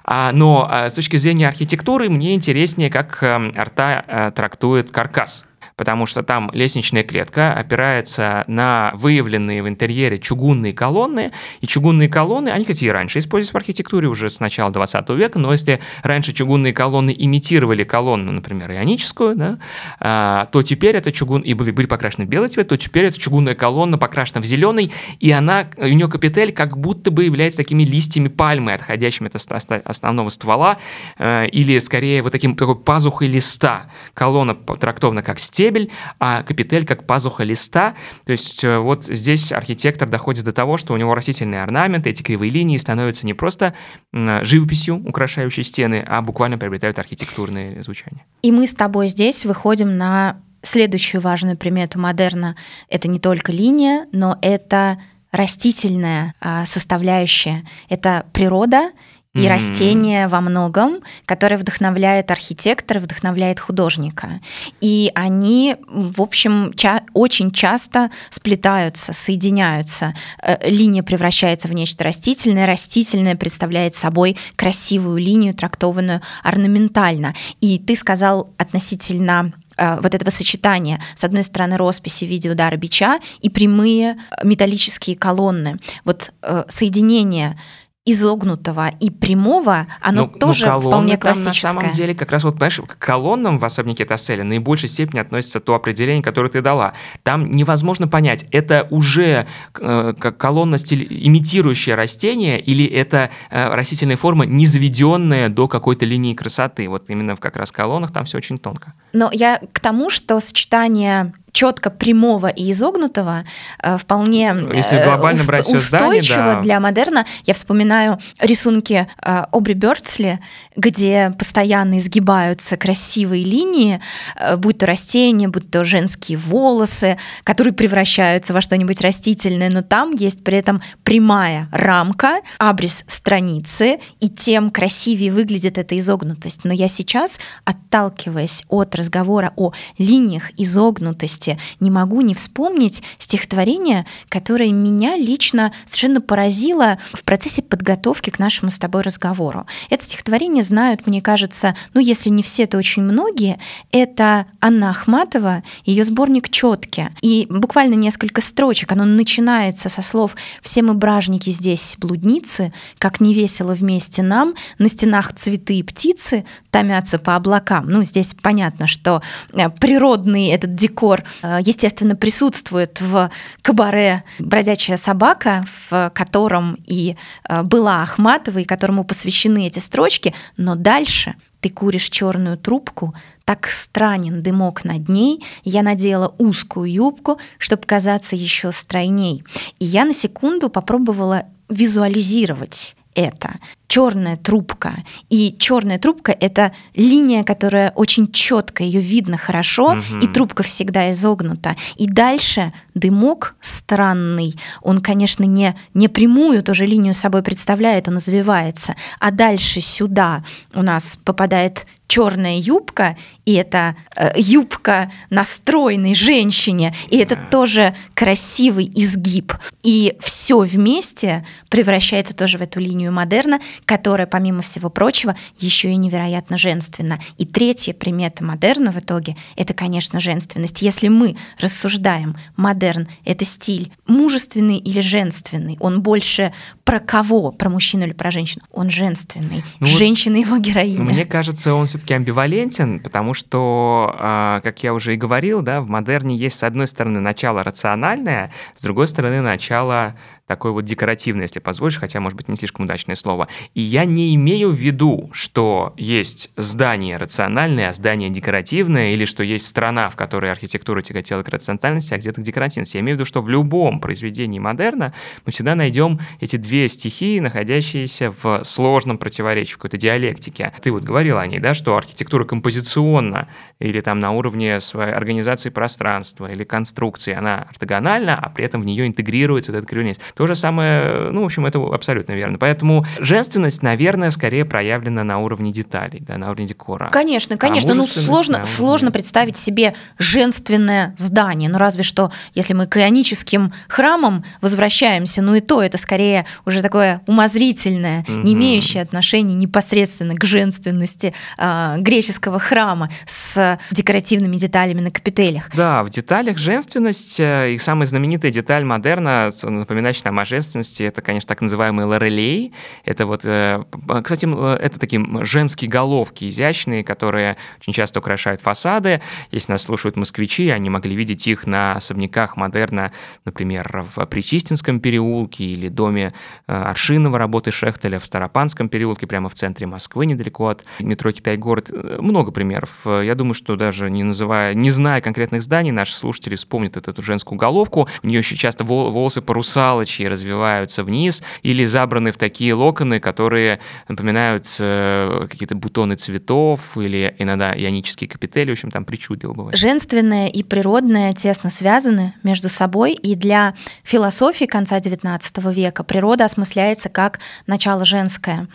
А, 0.05 0.33
но 0.33 0.69
э, 0.73 0.91
с 0.91 0.95
точки 0.95 1.17
зрения 1.17 1.49
архитектуры 1.49 2.09
мне 2.09 2.35
интереснее, 2.35 2.91
как 2.91 3.23
арта 3.23 4.33
трактует 4.35 4.91
каркас 4.91 5.45
потому 5.77 6.07
что 6.07 6.23
там 6.23 6.51
лестничная 6.53 7.03
клетка 7.03 7.53
опирается 7.53 8.45
на 8.47 8.93
выявленные 8.95 9.63
в 9.63 9.69
интерьере 9.69 10.19
чугунные 10.19 10.73
колонны, 10.73 11.33
и 11.61 11.67
чугунные 11.67 12.09
колонны, 12.09 12.49
они 12.49 12.65
хоть 12.65 12.83
и 12.83 12.91
раньше 12.91 13.19
использовались 13.19 13.53
в 13.53 13.57
архитектуре 13.57 14.09
уже 14.09 14.31
с 14.31 14.41
начала 14.41 14.71
20 14.71 15.09
века, 15.11 15.39
но 15.39 15.53
если 15.53 15.81
раньше 16.03 16.33
чугунные 16.33 16.73
колонны 16.73 17.15
имитировали 17.17 17.85
колонну, 17.85 18.33
например, 18.33 18.71
ионическую, 18.73 19.35
да, 19.37 19.59
а, 20.01 20.47
то 20.47 20.63
теперь 20.63 20.97
это 20.97 21.13
чугун, 21.13 21.43
и 21.43 21.55
были, 21.55 21.71
были 21.71 21.87
покрашены 21.87 22.27
в 22.27 22.29
белый 22.29 22.49
цвет, 22.49 22.69
то 22.69 22.77
теперь 22.77 23.07
эта 23.07 23.19
чугунная 23.19 23.55
колонна 23.55 23.99
покрашена 23.99 24.41
в 24.41 24.45
зеленый, 24.45 24.93
и 25.21 25.31
она, 25.31 25.67
у 25.77 25.87
нее 25.87 26.09
капитель 26.09 26.53
как 26.53 26.79
будто 26.79 27.11
бы 27.11 27.25
является 27.25 27.59
такими 27.59 27.85
листьями 27.85 28.29
пальмы, 28.29 28.73
отходящими 28.73 29.31
от 29.33 29.87
основного 29.87 30.29
ствола, 30.29 30.79
э, 31.19 31.49
или 31.49 31.79
скорее 31.79 32.23
вот 32.23 32.33
таким 32.33 32.57
такой 32.57 32.77
пазухой 32.77 33.29
листа. 33.29 33.87
Колонна 34.15 34.55
трактована 34.55 35.23
как 35.23 35.39
стебель, 35.39 35.64
стебель, 35.65 35.91
а 36.19 36.43
капитель 36.43 36.85
как 36.85 37.07
пазуха 37.07 37.43
листа. 37.43 37.95
То 38.27 38.33
есть 38.33 38.63
э, 38.65 38.79
вот 38.79 39.07
здесь 39.07 39.51
архитектор 39.51 40.09
доходит 40.09 40.45
до 40.45 40.53
того, 40.53 40.77
что 40.77 40.93
у 40.93 40.97
него 40.97 41.15
растительные 41.15 41.63
орнаменты, 41.63 42.11
эти 42.11 42.23
кривые 42.23 42.51
линии 42.51 42.77
становятся 42.77 43.25
не 43.25 43.35
просто 43.35 43.75
живописью, 44.13 44.97
украшающей 45.07 45.63
стены, 45.63 46.05
а 46.07 46.21
буквально 46.21 46.59
приобретают 46.59 46.99
архитектурные 46.99 47.83
звучания. 47.83 48.27
И 48.43 48.53
мы 48.53 48.67
с 48.67 48.75
тобой 48.75 49.09
здесь 49.09 49.45
выходим 49.45 49.97
на 49.97 50.37
следующую 50.63 51.21
важную 51.21 51.57
примету 51.57 51.99
модерна. 51.99 52.57
Это 52.89 53.09
не 53.09 53.19
только 53.19 53.53
линия, 53.53 54.07
но 54.13 54.39
это 54.43 54.99
растительная 55.33 56.35
а, 56.41 56.65
составляющая. 56.65 57.65
Это 57.89 58.27
природа 58.33 58.91
и 59.35 59.39
mm-hmm. 59.39 59.49
растения 59.49 60.29
во 60.29 60.41
многом, 60.41 61.01
которое 61.27 61.57
вдохновляет 61.57 62.31
архитектора, 62.31 63.01
вдохновляет 63.01 63.59
художника. 63.59 64.41
И 64.81 65.11
они, 65.15 65.77
в 65.89 66.23
общем, 66.23 66.73
ча- 66.75 67.03
очень 67.15 67.51
часто 67.51 68.11
сплетаются, 68.31 69.13
соединяются. 69.13 70.15
Э, 70.41 70.57
линия 70.69 71.03
превращается 71.03 71.67
в 71.67 71.73
нечто 71.73 72.05
растительное, 72.05 72.65
растительное 72.67 73.35
представляет 73.35 73.97
собой 73.97 74.37
красивую 74.55 75.19
линию, 75.19 75.53
трактованную 75.53 76.21
орнаментально. 76.45 77.35
И 77.61 77.81
ты 77.81 77.97
сказал 77.97 78.51
относительно 78.57 79.53
э, 79.77 79.99
вот 80.01 80.15
этого 80.15 80.31
сочетания, 80.31 81.01
с 81.17 81.25
одной 81.25 81.43
стороны, 81.43 81.77
росписи 81.77 82.25
в 82.25 82.29
виде 82.29 82.51
удара 82.51 82.77
бича 82.77 83.19
и 83.41 83.49
прямые 83.49 84.17
металлические 84.45 85.17
колонны. 85.17 85.81
Вот 86.05 86.33
э, 86.43 86.65
соединение 86.69 87.59
изогнутого 88.07 88.89
и 89.01 89.11
прямого, 89.11 89.87
оно 90.03 90.27
ну, 90.27 90.39
тоже 90.39 90.67
ну, 90.67 90.81
вполне 90.81 91.17
классическое. 91.17 91.73
на 91.73 91.81
самом 91.81 91.93
деле, 91.95 92.15
как 92.15 92.31
раз 92.31 92.45
вот, 92.45 92.55
понимаешь, 92.55 92.81
к 92.87 92.99
колоннам 92.99 93.59
в 93.59 93.65
особняке 93.65 94.05
Тасселя 94.05 94.45
наибольшей 94.45 94.91
степени 94.91 95.21
относится 95.21 95.59
то 95.59 95.75
определение, 95.75 96.23
которое 96.23 96.51
ты 96.51 96.61
дала. 96.61 96.93
Там 97.23 97.51
невозможно 97.51 98.07
понять, 98.07 98.47
это 98.51 98.87
уже 98.91 99.47
э, 99.79 100.15
как 100.19 100.37
колонна 100.37 100.77
стиль, 100.77 101.07
имитирующая 101.09 101.97
растение 101.97 102.61
или 102.61 102.85
это 102.85 103.31
э, 103.51 103.75
растительная 103.75 104.17
форма, 104.17 104.45
не 104.45 104.67
заведенная 104.67 105.49
до 105.49 105.67
какой-то 105.67 106.05
линии 106.05 106.35
красоты. 106.35 106.89
Вот 106.89 107.09
именно 107.09 107.37
в 107.37 107.41
как 107.41 107.57
раз 107.57 107.73
колоннах 107.73 108.13
там 108.13 108.27
все 108.27 108.37
очень 108.37 108.59
тонко. 108.59 108.93
Но 109.15 109.31
я 109.33 109.61
к 109.73 109.81
тому, 109.81 110.11
что 110.11 110.41
сочетание 110.41 111.33
четко 111.55 111.89
прямого 111.89 112.49
и 112.49 112.71
изогнутого 112.73 113.45
э, 113.83 113.97
вполне 113.97 114.55
Если 114.75 115.03
глобально 115.03 115.41
уст- 115.41 115.47
брать 115.47 115.61
устойчиво 115.73 116.19
здание, 116.21 116.55
да. 116.57 116.61
для 116.61 116.81
модерна. 116.81 117.25
Я 117.47 117.55
вспоминаю 117.55 118.19
рисунки 118.41 119.07
э, 119.23 119.45
Обри 119.53 119.75
Бёрдсли, 119.75 120.41
где 120.77 121.33
постоянно 121.39 121.99
изгибаются 121.99 122.77
красивые 122.77 123.45
линии, 123.45 124.01
э, 124.37 124.57
будь 124.57 124.79
то 124.79 124.87
растения, 124.87 125.47
будь 125.47 125.71
то 125.71 125.85
женские 125.85 126.39
волосы, 126.39 127.19
которые 127.45 127.73
превращаются 127.73 128.53
во 128.53 128.61
что-нибудь 128.61 129.01
растительное, 129.01 129.71
но 129.71 129.83
там 129.83 130.13
есть 130.13 130.43
при 130.43 130.59
этом 130.59 130.83
прямая 131.05 131.69
рамка, 131.71 132.41
абрис 132.59 133.05
страницы, 133.07 134.01
и 134.19 134.29
тем 134.29 134.71
красивее 134.71 135.31
выглядит 135.31 135.79
эта 135.79 135.97
изогнутость. 135.97 136.65
Но 136.65 136.73
я 136.73 136.89
сейчас, 136.89 137.39
отталкиваясь 137.65 138.65
от 138.69 138.97
разговора 138.97 139.53
о 139.55 139.73
линиях, 139.99 140.51
изогнутости, 140.57 141.44
месте 141.45 141.59
не 141.81 141.91
могу 141.91 142.21
не 142.21 142.35
вспомнить 142.35 143.03
стихотворение, 143.19 144.07
которое 144.29 144.73
меня 144.73 145.17
лично 145.17 145.73
совершенно 145.87 146.21
поразило 146.21 146.99
в 147.13 147.25
процессе 147.25 147.63
подготовки 147.63 148.31
к 148.31 148.39
нашему 148.39 148.71
с 148.71 148.79
тобой 148.79 149.03
разговору. 149.03 149.67
Это 149.91 150.05
стихотворение 150.05 150.63
знают, 150.63 151.07
мне 151.07 151.21
кажется, 151.21 151.77
ну 151.95 152.01
если 152.01 152.31
не 152.31 152.43
все, 152.43 152.67
то 152.67 152.79
очень 152.79 153.03
многие. 153.03 153.59
Это 153.93 154.47
Анна 154.61 154.91
Ахматова, 154.91 155.63
ее 155.85 156.05
сборник 156.05 156.49
«Четки». 156.49 157.11
И 157.21 157.47
буквально 157.49 157.95
несколько 157.95 158.41
строчек. 158.41 158.93
Оно 158.93 159.05
начинается 159.05 159.89
со 159.89 160.03
слов 160.03 160.37
«Все 160.63 160.83
мы 160.83 160.95
бражники 160.95 161.51
здесь, 161.51 161.97
блудницы, 161.99 162.73
как 162.99 163.21
не 163.21 163.35
весело 163.35 163.75
вместе 163.75 164.23
нам, 164.23 164.55
на 164.79 164.89
стенах 164.89 165.35
цветы 165.35 165.79
и 165.79 165.83
птицы 165.83 166.45
томятся 166.71 167.19
по 167.19 167.37
облакам». 167.37 167.89
Ну, 167.89 168.03
здесь 168.03 168.35
понятно, 168.41 168.87
что 168.87 169.23
э, 169.53 169.69
природный 169.69 170.49
этот 170.49 170.75
декор, 170.75 171.25
естественно, 171.43 172.17
присутствует 172.17 173.01
в 173.01 173.31
кабаре 173.63 174.25
«Бродячая 174.39 174.97
собака», 174.97 175.65
в 175.89 176.11
котором 176.15 176.79
и 176.87 177.17
э, 177.49 177.63
была 177.63 178.03
Ахматова, 178.03 178.59
и 178.59 178.65
которому 178.65 179.05
посвящены 179.05 179.67
эти 179.67 179.79
строчки, 179.79 180.35
но 180.57 180.75
дальше 180.75 181.35
ты 181.61 181.71
куришь 181.71 182.11
черную 182.11 182.59
трубку, 182.59 183.15
так 183.47 183.69
странен 183.69 184.43
дымок 184.43 184.85
над 184.85 185.09
ней, 185.09 185.43
я 185.65 185.83
надела 185.83 186.35
узкую 186.37 186.93
юбку, 186.93 187.39
чтобы 187.57 187.85
казаться 187.85 188.37
еще 188.37 188.71
стройней. 188.71 189.45
И 189.79 189.87
я 189.87 190.05
на 190.05 190.13
секунду 190.13 190.69
попробовала 190.69 191.45
визуализировать 191.71 192.97
это 193.15 193.59
черная 193.87 194.37
трубка. 194.37 195.05
И 195.31 195.55
черная 195.59 195.99
трубка 195.99 196.33
это 196.33 196.73
линия, 196.97 197.45
которая 197.45 197.93
очень 197.95 198.33
четко, 198.33 198.83
ее 198.83 199.01
видно 199.01 199.37
хорошо, 199.37 199.93
угу. 199.93 200.19
и 200.21 200.27
трубка 200.27 200.63
всегда 200.63 201.13
изогнута. 201.13 201.77
И 201.97 202.07
дальше 202.07 202.73
дымок 202.95 203.55
странный, 203.61 204.55
он, 204.83 205.01
конечно, 205.01 205.45
не, 205.45 205.77
не 205.95 206.09
прямую 206.09 206.63
тоже 206.63 206.87
линию 206.87 207.15
собой 207.15 207.43
представляет, 207.43 208.09
он 208.09 208.19
извивается, 208.19 208.97
а 209.21 209.31
дальше 209.31 209.81
сюда 209.81 210.45
у 210.75 210.83
нас 210.83 211.17
попадает 211.25 211.87
черная 212.07 212.59
юбка, 212.59 213.17
и 213.45 213.55
это 213.55 213.97
э, 214.17 214.33
юбка 214.37 215.11
на 215.31 215.45
стройной 215.45 216.15
женщине, 216.15 216.95
и 217.11 217.17
это 217.17 217.37
тоже 217.51 217.95
красивый 218.15 218.91
изгиб. 218.95 219.53
И 219.83 220.17
все 220.21 220.59
вместе 220.61 221.47
превращается 221.69 222.37
тоже 222.37 222.59
в 222.59 222.63
эту 222.63 222.81
линию 222.81 223.13
модерна, 223.13 223.61
которая, 223.85 224.27
помимо 224.27 224.63
всего 224.63 224.91
прочего, 224.91 225.37
еще 225.59 225.91
и 225.91 225.97
невероятно 225.97 226.59
женственна. 226.59 227.21
И 227.39 227.47
третья 227.47 227.93
примета 227.95 228.45
модерна 228.45 228.93
в 228.93 228.99
итоге— 228.99 229.37
это, 229.57 229.75
конечно, 229.75 230.21
женственность. 230.21 230.83
Если 230.83 231.09
мы 231.09 231.37
рассуждаем, 231.59 232.37
модерн— 232.57 233.09
это 233.25 233.45
стиль 233.45 233.93
мужественный 234.07 234.79
или 234.79 235.01
женственный, 235.01 235.77
он 235.81 236.03
больше 236.03 236.53
про 236.85 237.01
кого? 237.01 237.51
Про 237.51 237.71
мужчину 237.71 238.05
или 238.05 238.13
про 238.13 238.31
женщину? 238.31 238.65
Он 238.73 238.91
женственный. 238.91 239.65
Ну, 239.81 239.87
Женщина 239.87 240.37
его 240.37 240.59
героиня. 240.59 241.01
Мне 241.01 241.25
кажется, 241.25 241.75
он 241.75 241.87
все-таки 242.05 242.15
амбивалентен, 242.15 243.01
потому 243.01 243.33
что, 243.33 244.15
а, 244.19 244.61
как 244.61 244.83
я 244.83 244.93
уже 244.93 245.15
и 245.15 245.17
говорил, 245.17 245.63
да, 245.63 245.81
в 245.81 245.89
модерне 245.89 246.37
есть, 246.37 246.59
с 246.59 246.63
одной 246.63 246.87
стороны, 246.87 247.21
начало 247.21 247.65
рациональное, 247.65 248.53
с 248.77 248.83
другой 248.83 249.09
стороны, 249.09 249.41
начало 249.41 250.15
такое 250.55 250.71
вот 250.71 250.85
декоративное, 250.85 251.43
если 251.43 251.59
позволишь, 251.59 251.99
хотя, 251.99 252.21
может 252.21 252.37
быть, 252.37 252.47
не 252.47 252.55
слишком 252.55 252.85
удачное 252.85 253.17
слово. 253.17 253.49
И 253.75 253.83
я 253.83 254.05
не 254.05 254.37
имею 254.37 254.71
в 254.71 254.77
виду, 254.77 255.31
что 255.33 255.93
есть 255.97 256.51
здание 256.57 257.17
рациональное, 257.17 257.89
а 257.89 257.93
здание 257.93 258.31
декоративное, 258.31 259.15
или 259.15 259.25
что 259.25 259.43
есть 259.43 259.67
страна, 259.67 260.09
в 260.09 260.15
которой 260.15 260.53
архитектура 260.53 261.01
тяготела 261.03 261.43
к 261.43 261.49
рациональности, 261.49 262.15
а 262.15 262.19
где-то 262.19 262.41
к 262.41 262.45
декоративности. 262.45 262.99
Я 262.99 263.01
имею 263.01 263.17
в 263.17 263.19
виду, 263.19 263.27
что 263.27 263.43
в 263.43 263.49
любом 263.49 263.99
произведении 263.99 264.61
модерна 264.61 265.13
мы 265.45 265.51
всегда 265.51 265.75
найдем 265.75 266.21
эти 266.41 266.57
две 266.57 266.89
стихии, 266.89 267.41
находящиеся 267.41 268.31
в 268.31 268.63
сложном 268.63 269.19
противоречии, 269.19 269.75
в 269.75 269.79
какой-то 269.79 269.97
диалектике. 269.97 270.73
Ты 270.83 270.93
вот 270.93 271.03
говорила 271.03 271.41
о 271.41 271.47
ней, 271.49 271.59
да, 271.59 271.75
что 271.75 271.97
архитектура 271.97 272.45
композиционна, 272.45 273.49
или 273.81 274.01
там 274.01 274.21
на 274.21 274.31
уровне 274.31 274.79
своей 274.79 275.13
организации 275.13 275.71
пространства, 275.71 276.47
или 276.47 276.63
конструкции, 276.63 277.35
она 277.35 277.67
ортогональна, 277.71 278.39
а 278.39 278.51
при 278.51 278.65
этом 278.65 278.83
в 278.83 278.87
нее 278.87 279.05
интегрируется 279.07 279.73
этот 279.73 279.87
кривенец. 279.87 280.21
То 280.35 280.44
же 280.47 280.55
самое, 280.55 281.31
ну, 281.31 281.43
в 281.43 281.45
общем, 281.45 281.67
это 281.67 281.79
абсолютно 281.93 282.33
верно. 282.33 282.59
Поэтому 282.59 283.05
женственность, 283.19 283.83
наверное, 283.83 284.31
скорее 284.31 284.65
проявлена 284.65 285.25
на 285.25 285.39
уровне 285.39 285.71
деталей, 285.71 286.21
да, 286.21 286.37
на 286.39 286.49
уровне 286.49 286.67
декора. 286.67 287.09
Конечно, 287.11 287.57
конечно. 287.57 287.93
А 287.93 287.95
ну, 287.95 288.05
сложно, 288.05 288.59
да, 288.59 288.65
сложно 288.65 289.11
представить 289.11 289.57
себе 289.57 289.95
женственное 290.19 291.15
здание. 291.17 291.69
Ну, 291.69 291.79
разве 291.79 292.03
что, 292.03 292.33
если 292.55 292.75
мы 292.75 292.87
к 292.87 292.97
ионическим 292.97 293.73
храмам 293.89 294.45
возвращаемся, 294.61 295.43
ну 295.43 295.55
и 295.55 295.61
то 295.61 295.83
это 295.83 295.99
скорее 295.99 296.47
уже 296.65 296.83
такое 296.83 297.21
умозрительное, 297.27 298.25
угу. 298.29 298.41
не 298.41 298.55
имеющее 298.55 299.03
отношения 299.03 299.55
непосредственно 299.55 300.35
к 300.35 300.45
женственности 300.45 301.35
э, 301.59 301.97
греческого 301.99 302.59
храма 302.59 303.11
с 303.27 303.79
декоративными 303.91 304.57
деталями 304.57 305.01
на 305.01 305.11
капителях. 305.11 305.71
Да, 305.75 306.03
в 306.03 306.11
деталях 306.11 306.59
женственность 306.59 307.39
э, 307.41 307.73
и 307.73 307.79
самая 307.79 308.07
знаменитая 308.07 308.51
деталь 308.51 308.85
модерна, 308.85 309.51
напоминающая 309.63 310.23
нам 310.25 310.39
о 310.39 310.45
женственности, 310.45 311.03
это, 311.03 311.23
конечно, 311.23 311.49
так 311.49 311.61
называемые 311.61 312.07
лорелей. 312.07 312.73
Это 313.05 313.27
вот, 313.27 313.43
э, 313.45 313.83
кстати, 314.23 314.47
э, 314.47 314.77
это 314.81 314.99
такие 314.99 315.25
женские 315.45 315.91
головки 315.91 316.49
изящные, 316.49 317.05
которые 317.05 317.57
очень 317.81 317.93
часто 317.93 318.21
украшают 318.21 318.61
фасады. 318.61 319.21
Если 319.51 319.73
нас 319.73 319.83
слушают 319.83 320.17
москвичи, 320.17 320.69
они 320.71 320.91
могли 320.91 321.15
видеть 321.15 321.47
их 321.47 321.67
на 321.67 321.93
особняках 321.93 322.57
модерна, 322.57 323.13
например, 323.45 324.07
в 324.15 324.25
Причистинском 324.27 325.01
переулке 325.01 325.65
или 325.65 325.89
доме 325.89 326.33
э, 326.67 326.73
Аршинова 326.73 327.39
работы 327.39 327.71
Шехтеля 327.71 328.19
в 328.19 328.27
Старопанском 328.27 328.89
переулке, 328.89 329.27
прямо 329.27 329.49
в 329.49 329.55
центре 329.55 329.87
Москвы, 329.87 330.27
недалеко 330.27 330.69
от 330.69 330.85
метро 331.01 331.33
Китай-город. 331.33 331.91
Много 332.21 332.51
примеров. 332.51 333.01
Я 333.05 333.35
думаю, 333.35 333.55
что 333.55 333.77
даже 333.77 334.11
не 334.11 334.23
называя, 334.23 334.75
не 334.75 334.91
зная 334.91 335.21
конкретных 335.21 335.63
зданий, 335.63 335.91
наши 335.91 336.17
слушатели 336.17 336.57
вспомнят 336.57 336.97
эту 336.97 337.23
женскую 337.23 337.59
головку. 337.59 338.09
У 338.23 338.27
нее 338.27 338.39
еще 338.39 338.57
часто 338.57 338.85
волосы 338.85 339.43
порусалочки, 339.43 340.14
плечи 340.15 340.29
развиваются 340.29 341.05
вниз 341.05 341.43
или 341.63 341.85
забраны 341.85 342.31
в 342.31 342.37
такие 342.37 342.75
локоны, 342.75 343.21
которые 343.21 343.81
напоминают 344.09 344.67
э, 344.81 345.47
какие-то 345.51 345.75
бутоны 345.75 346.15
цветов 346.15 346.97
или 346.97 347.35
иногда 347.39 347.73
ионические 347.73 348.29
капители, 348.29 348.71
в 348.71 348.73
общем, 348.73 348.91
там 348.91 349.05
причудливо 349.05 349.53
бывает. 349.53 349.79
Женственное 349.79 350.49
и 350.49 350.63
природное 350.63 351.33
тесно 351.33 351.71
связаны 351.71 352.35
между 352.43 352.69
собой, 352.69 353.13
и 353.13 353.35
для 353.35 353.75
философии 354.03 354.67
конца 354.67 354.99
XIX 354.99 355.41
века 355.73 356.05
природа 356.05 356.45
осмысляется 356.45 357.09
как 357.09 357.41
начало 357.67 358.05
женское, 358.05 358.69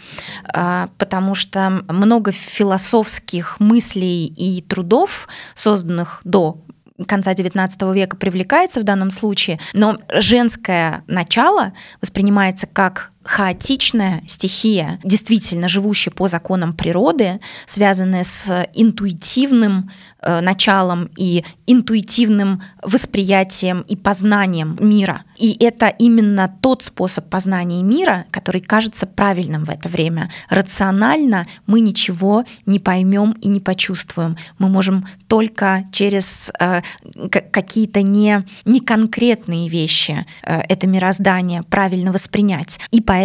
а, 0.53 0.89
потому 0.97 1.35
что 1.35 1.83
много 1.87 2.31
философских 2.31 3.59
мыслей 3.59 4.25
и 4.25 4.61
трудов, 4.61 5.27
созданных 5.55 6.21
до 6.23 6.57
конца 7.05 7.31
XIX 7.31 7.93
века 7.93 8.17
привлекается 8.17 8.79
в 8.79 8.83
данном 8.83 9.11
случае, 9.11 9.59
но 9.73 9.97
женское 10.13 11.03
начало 11.07 11.73
воспринимается 12.01 12.67
как 12.67 13.11
хаотичная 13.29 14.23
стихия, 14.25 14.99
действительно 15.03 15.67
живущая 15.67 16.11
по 16.11 16.27
законам 16.27 16.73
природы, 16.73 17.39
связанная 17.67 18.23
с 18.23 18.67
интуитивным 18.73 19.91
э, 20.21 20.41
началом 20.41 21.11
и 21.15 21.45
интуитивным 21.67 22.63
восприятием 22.81 23.81
и 23.81 23.95
познанием 23.95 24.77
мира. 24.79 25.25
И 25.37 25.55
это 25.63 25.87
именно 25.89 26.51
тот 26.61 26.81
способ 26.81 27.29
познания 27.29 27.83
мира, 27.83 28.25
который 28.31 28.61
кажется 28.61 29.05
правильным 29.05 29.63
в 29.63 29.69
это 29.69 29.89
время. 29.89 30.31
Рационально 30.49 31.45
мы 31.67 31.81
ничего 31.81 32.45
не 32.65 32.79
поймем 32.79 33.33
и 33.33 33.47
не 33.47 33.59
почувствуем. 33.59 34.37
Мы 34.57 34.69
можем 34.69 35.05
только 35.27 35.85
через 35.91 36.51
э, 36.59 36.81
какие-то 37.29 38.01
не, 38.01 38.43
не 38.65 38.79
конкретные 38.79 39.69
вещи 39.69 40.25
э, 40.43 40.61
это 40.67 40.87
мироздание 40.87 41.61
правильно 41.61 42.11
воспринять. 42.11 42.79
И 42.89 43.01
поэтому 43.01 43.18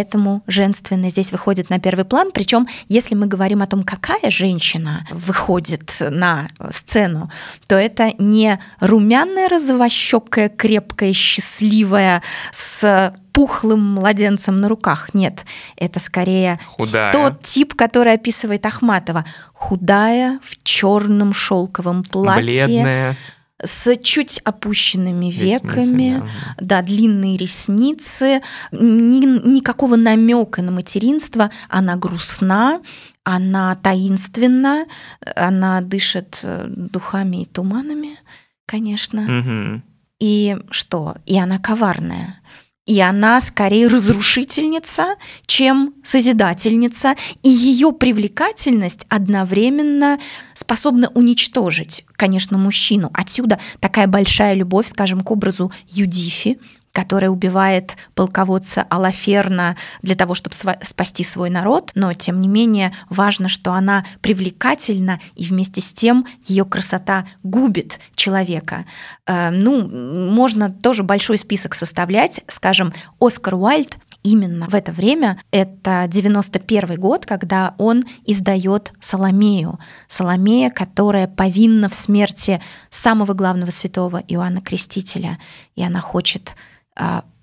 женственность 0.46 1.14
здесь 1.14 1.32
выходит 1.32 1.70
на 1.70 1.78
первый 1.78 2.04
план. 2.04 2.30
Причем, 2.32 2.66
если 2.88 3.14
мы 3.14 3.26
говорим 3.26 3.62
о 3.62 3.66
том, 3.66 3.82
какая 3.82 4.30
женщина 4.30 5.06
выходит 5.10 5.92
на 6.00 6.48
сцену, 6.70 7.30
то 7.66 7.76
это 7.76 8.12
не 8.18 8.58
румяная, 8.80 9.48
розовощекая, 9.48 10.48
крепкая, 10.48 11.12
счастливая, 11.12 12.22
с 12.52 13.14
пухлым 13.32 13.94
младенцем 13.94 14.56
на 14.56 14.68
руках. 14.68 15.12
Нет, 15.12 15.44
это 15.76 15.98
скорее 15.98 16.60
худая. 16.78 17.10
тот 17.10 17.42
тип, 17.42 17.74
который 17.74 18.14
описывает 18.14 18.64
Ахматова. 18.64 19.24
Худая, 19.52 20.38
в 20.42 20.62
черном 20.62 21.32
шелковом 21.32 22.04
платье. 22.04 22.42
Бледная 22.42 23.16
с 23.64 23.96
чуть 23.96 24.38
опущенными 24.44 25.30
веками, 25.30 26.22
да. 26.58 26.80
да, 26.80 26.82
длинные 26.82 27.36
ресницы, 27.36 28.42
ни, 28.70 29.48
никакого 29.48 29.96
намека 29.96 30.62
на 30.62 30.70
материнство, 30.70 31.50
она 31.68 31.96
грустна, 31.96 32.80
она 33.24 33.74
таинственна, 33.76 34.86
она 35.34 35.80
дышит 35.80 36.40
э, 36.42 36.66
духами 36.68 37.42
и 37.42 37.46
туманами, 37.46 38.18
конечно. 38.66 39.22
Мгм. 39.22 39.84
И 40.20 40.56
что? 40.70 41.16
И 41.26 41.38
она 41.38 41.58
коварная. 41.58 42.40
И 42.86 43.00
она 43.00 43.40
скорее 43.40 43.88
разрушительница, 43.88 45.16
чем 45.46 45.94
созидательница. 46.04 47.14
И 47.42 47.48
ее 47.48 47.92
привлекательность 47.92 49.06
одновременно 49.08 50.18
способна 50.52 51.10
уничтожить, 51.14 52.04
конечно, 52.12 52.58
мужчину. 52.58 53.10
Отсюда 53.14 53.58
такая 53.80 54.06
большая 54.06 54.54
любовь, 54.54 54.86
скажем, 54.86 55.22
к 55.22 55.30
образу 55.30 55.72
Юдифи, 55.88 56.58
которая 56.94 57.28
убивает 57.28 57.96
полководца 58.14 58.86
Алаферна 58.88 59.76
для 60.02 60.14
того, 60.14 60.34
чтобы 60.34 60.54
спасти 60.82 61.24
свой 61.24 61.50
народ, 61.50 61.90
но 61.96 62.14
тем 62.14 62.38
не 62.38 62.46
менее 62.46 62.92
важно, 63.10 63.48
что 63.48 63.72
она 63.72 64.06
привлекательна, 64.22 65.20
и 65.34 65.44
вместе 65.44 65.80
с 65.80 65.92
тем 65.92 66.24
ее 66.44 66.64
красота 66.64 67.26
губит 67.42 67.98
человека. 68.14 68.86
Э, 69.26 69.50
ну, 69.50 69.86
можно 70.30 70.70
тоже 70.70 71.02
большой 71.02 71.36
список 71.36 71.74
составлять. 71.74 72.42
Скажем, 72.46 72.94
Оскар 73.18 73.56
Уайльд 73.56 73.98
именно 74.22 74.68
в 74.68 74.74
это 74.74 74.92
время, 74.92 75.40
это 75.50 76.06
91 76.08 76.98
год, 76.98 77.26
когда 77.26 77.74
он 77.76 78.04
издает 78.24 78.92
Соломею. 79.00 79.80
Соломея, 80.06 80.70
которая 80.70 81.26
повинна 81.26 81.88
в 81.88 81.94
смерти 81.94 82.62
самого 82.88 83.34
главного 83.34 83.70
святого 83.70 84.22
Иоанна 84.28 84.62
Крестителя. 84.62 85.40
И 85.74 85.82
она 85.82 86.00
хочет 86.00 86.54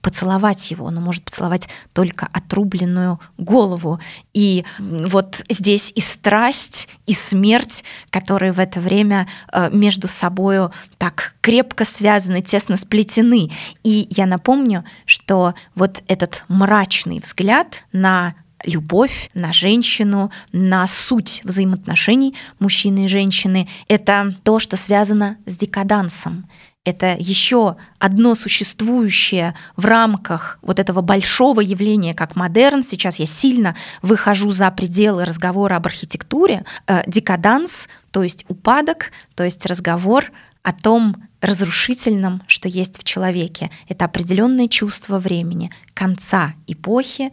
поцеловать 0.01 0.71
его, 0.71 0.89
но 0.89 0.99
может 0.99 1.23
поцеловать 1.23 1.67
только 1.93 2.27
отрубленную 2.31 3.19
голову. 3.37 3.99
И 4.33 4.65
вот 4.79 5.43
здесь 5.49 5.91
и 5.95 6.01
страсть, 6.01 6.87
и 7.05 7.13
смерть, 7.13 7.83
которые 8.09 8.51
в 8.51 8.59
это 8.59 8.79
время 8.79 9.27
э, 9.51 9.69
между 9.71 10.07
собою 10.07 10.71
так 10.97 11.35
крепко 11.41 11.85
связаны, 11.85 12.41
тесно 12.41 12.77
сплетены. 12.77 13.51
И 13.83 14.07
я 14.09 14.25
напомню, 14.25 14.85
что 15.05 15.53
вот 15.75 16.03
этот 16.07 16.45
мрачный 16.47 17.19
взгляд 17.19 17.83
на 17.91 18.35
любовь, 18.63 19.29
на 19.33 19.53
женщину, 19.53 20.31
на 20.51 20.87
суть 20.87 21.41
взаимоотношений 21.43 22.35
мужчины 22.59 23.05
и 23.05 23.07
женщины, 23.07 23.67
это 23.87 24.35
то, 24.43 24.59
что 24.59 24.77
связано 24.77 25.37
с 25.45 25.57
декадансом 25.57 26.47
это 26.83 27.15
еще 27.19 27.77
одно 27.99 28.33
существующее 28.33 29.55
в 29.75 29.85
рамках 29.85 30.57
вот 30.61 30.79
этого 30.79 31.01
большого 31.01 31.61
явления, 31.61 32.15
как 32.15 32.35
модерн. 32.35 32.83
Сейчас 32.83 33.19
я 33.19 33.27
сильно 33.27 33.75
выхожу 34.01 34.51
за 34.51 34.69
пределы 34.71 35.25
разговора 35.25 35.75
об 35.75 35.85
архитектуре. 35.85 36.65
Э, 36.87 37.03
Декаданс, 37.05 37.87
то 38.09 38.23
есть 38.23 38.45
упадок, 38.47 39.11
то 39.35 39.43
есть 39.43 39.65
разговор 39.65 40.31
о 40.63 40.73
том 40.73 41.29
разрушительном, 41.39 42.43
что 42.47 42.67
есть 42.67 42.99
в 42.99 43.03
человеке. 43.03 43.69
Это 43.87 44.05
определенное 44.05 44.67
чувство 44.67 45.19
времени, 45.19 45.71
конца 45.93 46.53
эпохи, 46.65 47.31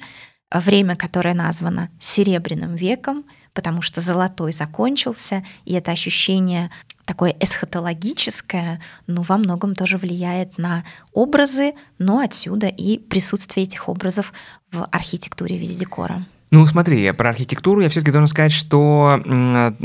время, 0.51 0.97
которое 0.97 1.35
названо 1.35 1.91
Серебряным 1.99 2.75
веком, 2.75 3.25
потому 3.53 3.83
что 3.83 4.01
золотой 4.01 4.53
закончился, 4.53 5.45
и 5.65 5.75
это 5.75 5.91
ощущение 5.91 6.71
такое 7.09 7.35
эсхатологическое, 7.41 8.83
ну, 9.07 9.23
во 9.23 9.39
многом 9.39 9.75
тоже 9.75 9.97
влияет 9.97 10.59
на 10.59 10.85
образы, 11.15 11.73
но 11.99 12.21
отсюда 12.21 12.67
и 12.67 12.99
присутствие 12.99 13.65
этих 13.65 13.89
образов 13.89 14.33
в 14.71 14.87
архитектуре 14.93 15.57
в 15.57 15.61
виде 15.61 15.73
декора. 15.75 16.27
Ну, 16.51 16.65
смотри, 16.65 17.13
про 17.13 17.29
архитектуру 17.29 17.83
я 17.83 17.91
все-таки 17.91 18.11
должен 18.11 18.27
сказать, 18.27 18.53
что 18.53 19.21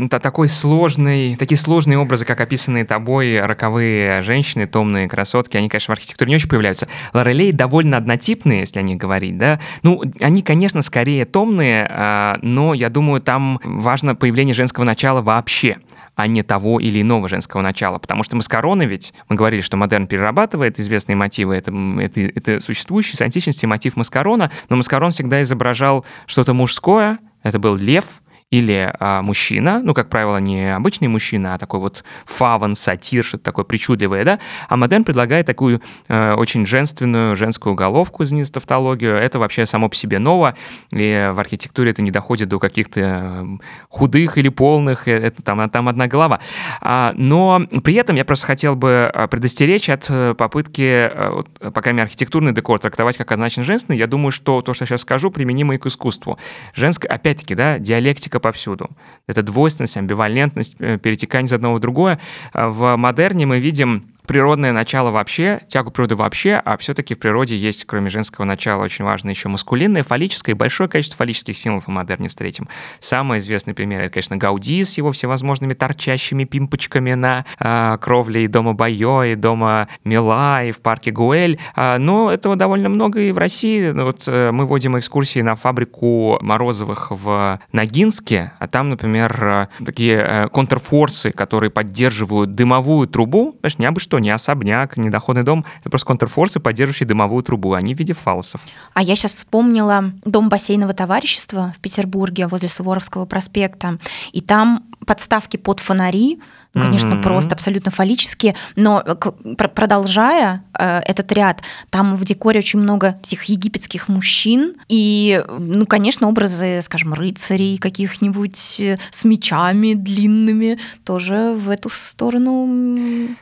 такой 0.09 0.47
сложный, 0.47 1.35
такие 1.35 1.57
сложные 1.57 1.97
образы, 1.97 2.23
как 2.23 2.39
описанные 2.39 2.85
тобой 2.85 3.41
роковые 3.41 4.21
женщины, 4.21 4.65
томные 4.65 5.09
красотки, 5.09 5.57
они, 5.57 5.67
конечно, 5.67 5.93
в 5.93 5.97
архитектуре 5.97 6.29
не 6.29 6.35
очень 6.35 6.47
появляются. 6.47 6.87
Лорелей 7.11 7.51
довольно 7.51 7.97
однотипные, 7.97 8.61
если 8.61 8.79
о 8.79 8.81
них 8.81 8.97
говорить, 8.97 9.37
да. 9.37 9.59
Ну, 9.81 10.01
они, 10.21 10.41
конечно, 10.41 10.81
скорее 10.81 11.25
томные, 11.25 11.85
а, 11.89 12.39
но 12.41 12.73
я 12.73 12.89
думаю, 12.89 13.21
там 13.21 13.59
важно 13.65 14.15
появление 14.15 14.53
женского 14.53 14.85
начала 14.85 15.21
вообще 15.21 15.77
а 16.15 16.27
не 16.27 16.43
того 16.43 16.79
или 16.79 17.01
иного 17.01 17.27
женского 17.27 17.61
начала. 17.61 17.97
Потому 17.97 18.23
что 18.23 18.35
маскароны 18.35 18.83
ведь, 18.83 19.13
мы 19.29 19.35
говорили, 19.35 19.61
что 19.61 19.77
модерн 19.77 20.07
перерабатывает 20.07 20.79
известные 20.79 21.15
мотивы, 21.15 21.55
это, 21.55 21.73
это, 21.99 22.21
это 22.21 22.59
существующий 22.59 23.15
с 23.15 23.21
античности 23.21 23.65
мотив 23.65 23.95
маскарона, 23.95 24.51
но 24.69 24.75
маскарон 24.75 25.11
всегда 25.11 25.41
изображал 25.41 26.05
что-то 26.25 26.52
мужское, 26.53 27.19
это 27.43 27.59
был 27.59 27.75
лев, 27.75 28.22
или 28.53 28.93
а, 28.99 29.23
мужчина, 29.23 29.81
ну, 29.83 29.95
как 29.95 30.09
правило, 30.09 30.37
не 30.37 30.75
обычный 30.75 31.07
мужчина, 31.07 31.55
а 31.55 31.57
такой 31.57 31.79
вот 31.79 32.03
фаван, 32.25 32.75
сатир, 32.75 33.25
что-то 33.25 33.43
такое 33.43 33.65
причудливое, 33.65 34.23
да, 34.23 34.39
а 34.69 34.77
модерн 34.77 35.03
предлагает 35.03 35.47
такую 35.47 35.81
э, 36.07 36.33
очень 36.33 36.67
женственную 36.67 37.35
женскую 37.35 37.73
головку, 37.73 38.23
за 38.23 38.53
тавтологию, 38.53 39.15
это 39.15 39.39
вообще 39.39 39.65
само 39.65 39.89
по 39.89 39.95
себе 39.95 40.19
ново, 40.19 40.53
и 40.91 41.31
в 41.33 41.39
архитектуре 41.39 41.91
это 41.91 42.03
не 42.03 42.11
доходит 42.11 42.47
до 42.47 42.59
каких-то 42.59 42.99
э, 43.01 43.45
худых 43.89 44.37
или 44.37 44.49
полных, 44.49 45.07
э, 45.07 45.17
это 45.17 45.41
там, 45.41 45.67
там 45.71 45.89
одна 45.89 46.05
голова. 46.05 46.39
А, 46.79 47.13
но 47.15 47.59
при 47.83 47.95
этом 47.95 48.15
я 48.15 48.23
просто 48.23 48.45
хотел 48.45 48.75
бы 48.75 49.09
а, 49.11 49.27
предостеречь 49.27 49.89
от 49.89 50.05
э, 50.09 50.35
попытки, 50.37 51.09
э, 51.11 51.43
по 51.59 51.81
крайней 51.81 51.97
мере, 51.97 52.05
архитектурный 52.05 52.51
декор 52.51 52.77
трактовать 52.77 53.17
как 53.17 53.31
однозначно 53.31 53.63
женственный. 53.63 53.97
Я 53.97 54.05
думаю, 54.05 54.29
что 54.29 54.61
то, 54.61 54.75
что 54.75 54.83
я 54.83 54.87
сейчас 54.87 55.01
скажу, 55.01 55.31
применимо 55.31 55.73
и 55.73 55.77
к 55.79 55.87
искусству. 55.87 56.37
Женская, 56.75 57.07
опять-таки, 57.07 57.55
да, 57.55 57.79
диалектика 57.79 58.42
повсюду. 58.43 58.89
Это 59.25 59.41
двойственность, 59.41 59.97
амбивалентность, 59.97 60.75
э, 60.79 60.99
перетекание 60.99 61.47
из 61.47 61.53
одного 61.53 61.75
в 61.75 61.79
другое. 61.79 62.19
А 62.53 62.69
В 62.69 62.95
модерне 62.95 63.47
мы 63.47 63.59
видим 63.59 64.12
природное 64.25 64.71
начало 64.71 65.11
вообще, 65.11 65.61
тягу 65.67 65.91
природы 65.91 66.15
вообще, 66.15 66.61
а 66.63 66.77
все-таки 66.77 67.15
в 67.15 67.19
природе 67.19 67.57
есть, 67.57 67.85
кроме 67.85 68.09
женского 68.09 68.45
начала, 68.45 68.83
очень 68.83 69.05
важно 69.05 69.29
еще 69.29 69.49
маскулинное, 69.49 70.03
фаллическое, 70.03 70.55
и 70.55 70.57
большое 70.57 70.89
количество 70.89 71.17
фаллических 71.17 71.57
символов 71.57 71.85
в 71.85 71.89
модерне 71.89 72.29
встретим. 72.29 72.67
Самый 72.99 73.39
известный 73.39 73.73
пример 73.73 74.01
это, 74.01 74.13
конечно, 74.13 74.37
Гауди 74.37 74.83
с 74.83 74.97
его 74.97 75.11
всевозможными 75.11 75.73
торчащими 75.73 76.43
пимпочками 76.43 77.13
на 77.13 77.45
а, 77.59 77.97
кровле 77.97 78.45
и 78.45 78.47
дома 78.47 78.73
Байо, 78.73 79.23
и 79.23 79.35
дома 79.35 79.87
Мила, 80.03 80.63
и 80.63 80.71
в 80.71 80.79
парке 80.79 81.11
Гуэль. 81.11 81.59
А, 81.75 81.97
но 81.97 82.31
этого 82.31 82.55
довольно 82.55 82.89
много 82.89 83.21
и 83.21 83.31
в 83.31 83.37
России. 83.37 83.91
Ну, 83.91 84.05
Вот 84.05 84.23
э, 84.27 84.51
мы 84.51 84.65
водим 84.65 84.97
экскурсии 84.97 85.41
на 85.41 85.55
фабрику 85.55 86.37
Морозовых 86.41 87.07
в 87.11 87.59
Ногинске, 87.71 88.53
а 88.59 88.67
там, 88.67 88.89
например, 88.89 89.69
э, 89.79 89.85
такие 89.85 90.17
э, 90.17 90.47
контрфорсы, 90.49 91.31
которые 91.31 91.69
поддерживают 91.69 92.55
дымовую 92.55 93.07
трубу, 93.07 93.53
понимаешь, 93.53 93.77
не 93.79 93.85
абы 93.85 93.99
что, 94.13 94.19
не 94.19 94.29
особняк, 94.29 94.95
не 94.95 95.09
доходный 95.09 95.41
дом, 95.41 95.65
это 95.79 95.89
просто 95.89 96.05
контрфорсы, 96.05 96.59
поддерживающие 96.59 97.07
дымовую 97.07 97.41
трубу, 97.41 97.73
они 97.73 97.95
в 97.95 97.99
виде 97.99 98.13
фалсов. 98.13 98.61
А 98.93 99.01
я 99.01 99.15
сейчас 99.15 99.31
вспомнила 99.31 100.11
дом 100.23 100.49
бассейного 100.49 100.93
товарищества 100.93 101.73
в 101.75 101.79
Петербурге 101.79 102.45
возле 102.45 102.69
Суворовского 102.69 103.25
проспекта, 103.25 103.97
и 104.31 104.41
там 104.41 104.83
подставки 105.07 105.57
под 105.57 105.79
фонари, 105.79 106.39
ну, 106.73 106.81
конечно, 106.81 107.11
Мгм. 107.11 107.21
просто 107.21 107.53
абсолютно 107.55 107.91
фаллические, 107.91 108.55
но 108.75 109.01
пр- 109.03 109.69
продолжая 109.69 110.63
э, 110.77 110.99
этот 111.05 111.31
ряд, 111.31 111.61
там 111.89 112.15
в 112.15 112.25
декоре 112.25 112.59
очень 112.59 112.79
много 112.79 113.19
этих 113.23 113.43
египетских 113.45 114.07
мужчин, 114.07 114.75
и, 114.89 115.43
ну, 115.59 115.85
конечно, 115.85 116.27
образы, 116.27 116.81
скажем, 116.81 117.13
рыцарей 117.13 117.77
каких-нибудь 117.77 118.79
э, 118.79 118.97
с 119.11 119.23
мечами 119.23 119.93
длинными 119.93 120.79
тоже 121.03 121.53
в 121.55 121.69
эту 121.69 121.89
сторону, 121.89 122.65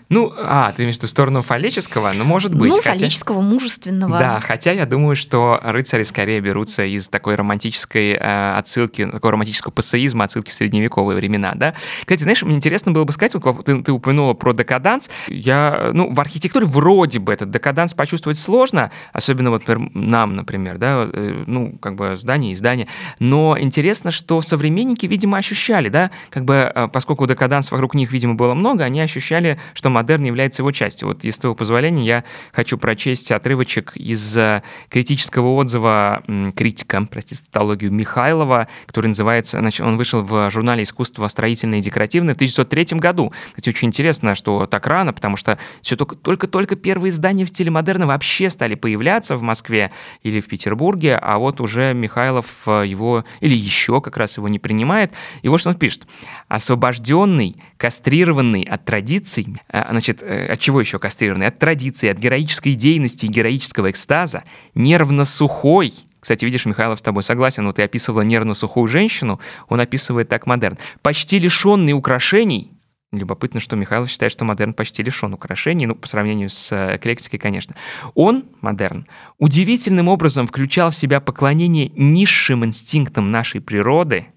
Ну, 0.09 0.33
а, 0.37 0.71
ты 0.75 0.83
имеешь 0.83 0.95
в 0.95 0.99
виду 0.99 1.07
сторону 1.07 1.41
фаллического? 1.41 2.11
Ну, 2.13 2.23
может 2.25 2.53
быть. 2.53 2.69
ну, 2.71 2.75
хотя- 2.77 2.91
фаллического, 2.97 3.41
мужественного. 3.41 4.19
Да, 4.19 4.39
хотя 4.41 4.71
я 4.71 4.85
думаю, 4.85 5.15
что 5.15 5.59
рыцари 5.63 6.03
скорее 6.03 6.39
берутся 6.41 6.83
из 6.83 7.07
такой 7.07 7.35
романтической 7.35 8.11
э, 8.11 8.53
отсылки, 8.57 9.05
такого 9.05 9.31
романтического 9.31 9.71
пассеизма, 9.71 10.25
отсылки 10.25 10.49
в 10.49 10.53
средневековые 10.53 11.15
времена, 11.17 11.53
да. 11.55 11.73
Кстати, 12.01 12.23
знаешь, 12.23 12.43
мне 12.43 12.55
интересно 12.55 12.91
было 12.91 13.05
бы 13.05 13.11
сказать, 13.29 13.55
вот 13.55 13.65
ты, 13.65 13.81
ты 13.83 13.91
упомянула 13.91 14.33
про 14.33 14.53
декаданс, 14.53 15.09
я, 15.27 15.91
ну, 15.93 16.11
в 16.13 16.19
архитектуре 16.19 16.65
вроде 16.65 17.19
бы 17.19 17.31
этот 17.33 17.51
декаданс 17.51 17.93
почувствовать 17.93 18.37
сложно, 18.37 18.91
особенно 19.13 19.51
вот 19.51 19.63
нам, 19.93 20.35
например, 20.35 20.77
да, 20.77 21.07
э, 21.11 21.43
ну, 21.45 21.77
как 21.79 21.95
бы 21.95 22.15
здание 22.15 22.53
и 22.53 22.55
здание, 22.55 22.87
но 23.19 23.57
интересно, 23.59 24.11
что 24.11 24.41
современники, 24.41 25.05
видимо, 25.05 25.37
ощущали, 25.37 25.89
да, 25.89 26.11
как 26.29 26.45
бы, 26.45 26.71
э, 26.73 26.87
поскольку 26.91 27.27
декаданс 27.27 27.71
вокруг 27.71 27.93
них, 27.93 28.11
видимо, 28.11 28.35
было 28.35 28.53
много, 28.53 28.83
они 28.83 29.01
ощущали, 29.01 29.59
что 29.73 29.89
модерн 29.89 30.23
является 30.23 30.61
его 30.61 30.71
частью. 30.71 31.09
Вот, 31.09 31.23
если 31.23 31.41
твоего 31.41 31.55
позволения, 31.55 32.05
я 32.05 32.23
хочу 32.51 32.77
прочесть 32.77 33.31
отрывочек 33.31 33.93
из 33.95 34.35
э, 34.37 34.63
критического 34.89 35.53
отзыва 35.55 36.23
критика, 36.55 37.05
простите, 37.09 37.39
статологию 37.39 37.91
Михайлова, 37.91 38.67
который 38.87 39.07
называется, 39.07 39.59
значит, 39.59 39.85
он 39.85 39.97
вышел 39.97 40.23
в 40.23 40.49
журнале 40.49 40.83
«Искусство 40.83 41.27
строительное 41.27 41.79
и 41.79 41.81
декоративное» 41.81 42.33
в 42.33 42.37
1903 42.37 42.99
году, 42.99 43.10
году. 43.11 43.33
Кстати, 43.49 43.69
очень 43.69 43.89
интересно, 43.89 44.35
что 44.35 44.65
так 44.65 44.87
рано, 44.87 45.11
потому 45.11 45.35
что 45.35 45.57
все 45.81 45.95
только-только 45.95 46.75
первые 46.75 47.09
издания 47.09 47.45
в 47.45 47.49
стиле 47.49 47.69
модерна 47.69 48.07
вообще 48.07 48.49
стали 48.49 48.75
появляться 48.75 49.35
в 49.35 49.41
Москве 49.41 49.91
или 50.23 50.39
в 50.39 50.47
Петербурге, 50.47 51.17
а 51.21 51.37
вот 51.37 51.59
уже 51.59 51.93
Михайлов 51.93 52.45
э, 52.67 52.83
его, 52.87 53.25
или 53.41 53.55
еще 53.55 53.99
как 54.01 54.17
раз 54.17 54.37
его 54.37 54.47
не 54.47 54.59
принимает. 54.59 55.11
И 55.41 55.49
вот 55.49 55.59
что 55.59 55.69
он 55.69 55.75
пишет. 55.75 56.07
Освобожденный, 56.47 57.55
кастрированный 57.77 58.63
от 58.63 58.85
традиций, 58.85 59.47
э, 59.69 59.83
значит, 59.89 60.23
э, 60.23 60.53
от 60.53 60.59
чего 60.59 60.79
еще 60.79 60.97
кастрированный? 60.97 61.47
От 61.47 61.59
традиций, 61.59 62.09
от 62.09 62.17
героической 62.17 62.73
идейности 62.73 63.25
и 63.25 63.29
героического 63.29 63.91
экстаза, 63.91 64.43
нервно-сухой, 64.73 65.93
кстати, 66.21 66.45
видишь, 66.45 66.67
Михайлов 66.67 66.99
с 66.99 67.01
тобой 67.01 67.23
согласен, 67.23 67.65
вот 67.65 67.77
ты 67.77 67.81
описывала 67.81 68.21
нервно-сухую 68.21 68.87
женщину, 68.87 69.39
он 69.67 69.81
описывает 69.81 70.29
так 70.29 70.45
модерн. 70.45 70.77
Почти 71.01 71.39
лишенный 71.39 71.93
украшений, 71.93 72.71
Любопытно, 73.11 73.59
что 73.59 73.75
Михайлов 73.75 74.09
считает, 74.09 74.31
что 74.31 74.45
модерн 74.45 74.73
почти 74.73 75.03
лишен 75.03 75.33
украшений, 75.33 75.85
ну, 75.85 75.95
по 75.95 76.07
сравнению 76.07 76.47
с 76.49 76.71
э, 76.71 76.95
эклектикой, 76.95 77.39
конечно. 77.39 77.75
Он, 78.15 78.45
модерн, 78.61 79.05
удивительным 79.37 80.07
образом 80.07 80.47
включал 80.47 80.91
в 80.91 80.95
себя 80.95 81.19
поклонение 81.19 81.91
низшим 81.95 82.63
инстинктам 82.63 83.29
нашей 83.29 83.59
природы, 83.59 84.27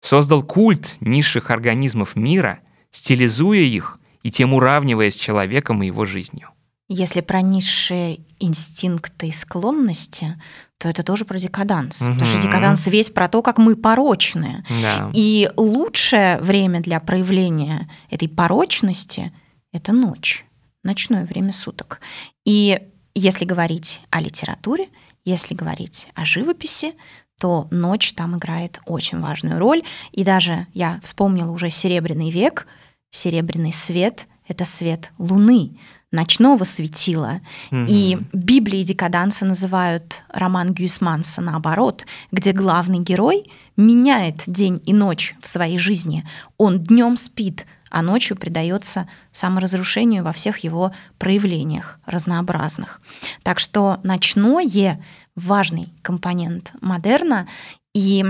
создал 0.00 0.44
культ 0.44 0.96
низших 1.00 1.50
организмов 1.50 2.14
мира, 2.14 2.60
стилизуя 2.92 3.58
их 3.58 3.98
и 4.22 4.30
тем 4.30 4.54
уравнивая 4.54 5.10
с 5.10 5.16
человеком 5.16 5.82
и 5.82 5.86
его 5.86 6.04
жизнью. 6.04 6.50
Если 6.88 7.20
про 7.20 7.42
низшие 7.42 8.20
инстинкты 8.38 9.28
и 9.28 9.32
склонности, 9.32 10.40
то 10.78 10.88
это 10.88 11.02
тоже 11.02 11.24
про 11.24 11.38
декаданс. 11.38 12.02
Угу. 12.02 12.12
Потому 12.12 12.26
что 12.26 12.42
декаданс 12.42 12.86
весь 12.86 13.10
про 13.10 13.28
то, 13.28 13.42
как 13.42 13.58
мы 13.58 13.76
порочные. 13.76 14.62
Да. 14.82 15.10
И 15.14 15.50
лучшее 15.56 16.38
время 16.38 16.80
для 16.80 17.00
проявления 17.00 17.88
этой 18.10 18.28
порочности— 18.28 19.32
это 19.72 19.92
ночь, 19.92 20.44
ночное 20.82 21.24
время 21.24 21.52
суток. 21.52 22.00
И 22.44 22.80
если 23.14 23.44
говорить 23.44 24.00
о 24.10 24.20
литературе, 24.20 24.88
если 25.24 25.54
говорить 25.54 26.08
о 26.14 26.24
живописи, 26.24 26.94
то 27.40 27.68
ночь 27.70 28.12
там 28.12 28.36
играет 28.36 28.80
очень 28.86 29.20
важную 29.20 29.58
роль. 29.58 29.82
И 30.12 30.24
даже 30.24 30.66
я 30.72 31.00
вспомнила 31.02 31.50
уже 31.50 31.70
Серебряный 31.70 32.30
век, 32.30 32.66
Серебряный 33.10 33.72
свет— 33.72 34.26
это 34.48 34.64
свет 34.64 35.12
Луны 35.18 35.78
ночного 36.12 36.64
светила. 36.64 37.40
Угу. 37.70 37.86
И 37.88 38.18
Библии 38.32 38.82
декаданса 38.82 39.44
называют 39.44 40.24
роман 40.28 40.72
Гюсманса 40.72 41.40
наоборот, 41.40 42.06
где 42.30 42.52
главный 42.52 43.00
герой 43.00 43.50
меняет 43.76 44.44
день 44.46 44.80
и 44.86 44.92
ночь 44.92 45.34
в 45.40 45.48
своей 45.48 45.78
жизни. 45.78 46.26
Он 46.56 46.80
днем 46.80 47.16
спит, 47.16 47.66
а 47.90 48.02
ночью 48.02 48.36
предается 48.36 49.08
саморазрушению 49.32 50.24
во 50.24 50.32
всех 50.32 50.58
его 50.58 50.92
проявлениях 51.18 51.98
разнообразных. 52.06 53.00
Так 53.42 53.58
что 53.58 54.00
ночное 54.02 55.02
важный 55.34 55.92
компонент 56.02 56.72
модерна. 56.80 57.46
И 57.94 58.24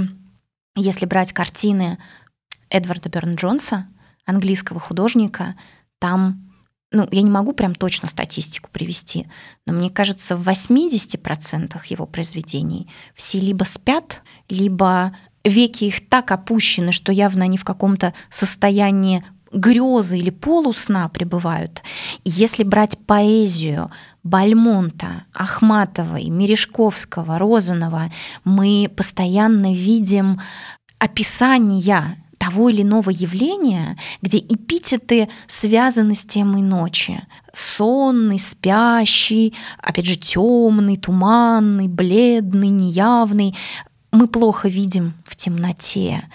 если 0.74 1.06
брать 1.06 1.32
картины 1.32 1.98
Эдварда 2.68 3.08
Берн 3.08 3.34
Джонса, 3.34 3.86
английского 4.24 4.80
художника, 4.80 5.54
там 5.98 6.45
ну, 6.96 7.08
я 7.10 7.22
не 7.22 7.30
могу 7.30 7.52
прям 7.52 7.74
точно 7.74 8.08
статистику 8.08 8.70
привести, 8.72 9.26
но 9.66 9.72
мне 9.72 9.90
кажется, 9.90 10.36
в 10.36 10.48
80% 10.48 11.78
его 11.88 12.06
произведений 12.06 12.88
все 13.14 13.38
либо 13.38 13.64
спят, 13.64 14.22
либо 14.48 15.16
веки 15.44 15.84
их 15.84 16.08
так 16.08 16.32
опущены, 16.32 16.92
что 16.92 17.12
явно 17.12 17.44
они 17.44 17.58
в 17.58 17.64
каком-то 17.64 18.14
состоянии 18.30 19.22
грезы 19.52 20.18
или 20.18 20.30
полусна 20.30 21.08
пребывают. 21.08 21.82
Если 22.24 22.64
брать 22.64 22.98
поэзию 23.06 23.90
Бальмонта, 24.22 25.24
Ахматовой, 25.32 26.28
Мережковского, 26.28 27.38
Розанова, 27.38 28.10
мы 28.44 28.90
постоянно 28.94 29.72
видим 29.72 30.40
описания 30.98 32.25
того 32.46 32.68
или 32.68 32.82
иного 32.82 33.10
явления, 33.10 33.98
где 34.22 34.38
эпитеты 34.38 35.28
связаны 35.46 36.14
с 36.14 36.24
темой 36.24 36.62
ночи. 36.62 37.26
Сонный, 37.52 38.38
спящий, 38.38 39.54
опять 39.78 40.06
же, 40.06 40.16
темный, 40.16 40.96
туманный, 40.96 41.88
бледный, 41.88 42.68
неявный. 42.68 43.56
Мы 44.12 44.28
плохо 44.28 44.68
видим 44.68 45.14
в 45.26 45.34
темноте. 45.34 46.28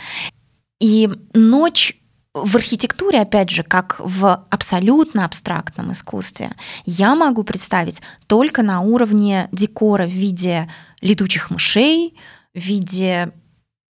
И 0.80 1.10
ночь 1.34 1.98
в 2.34 2.56
архитектуре, 2.56 3.22
опять 3.22 3.50
же, 3.50 3.64
как 3.64 4.00
в 4.00 4.46
абсолютно 4.50 5.26
абстрактном 5.26 5.92
искусстве, 5.92 6.52
я 6.86 7.16
могу 7.16 7.44
представить 7.44 8.02
только 8.28 8.64
на 8.64 8.82
уровне 8.82 9.48
декора 9.52 10.06
в 10.06 10.12
виде 10.12 10.70
летучих 11.02 11.52
мышей, 11.52 12.16
в 12.54 12.60
виде 12.60 13.32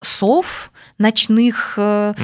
сов, 0.02 0.70
ночных 1.00 1.74
угу. 1.76 2.14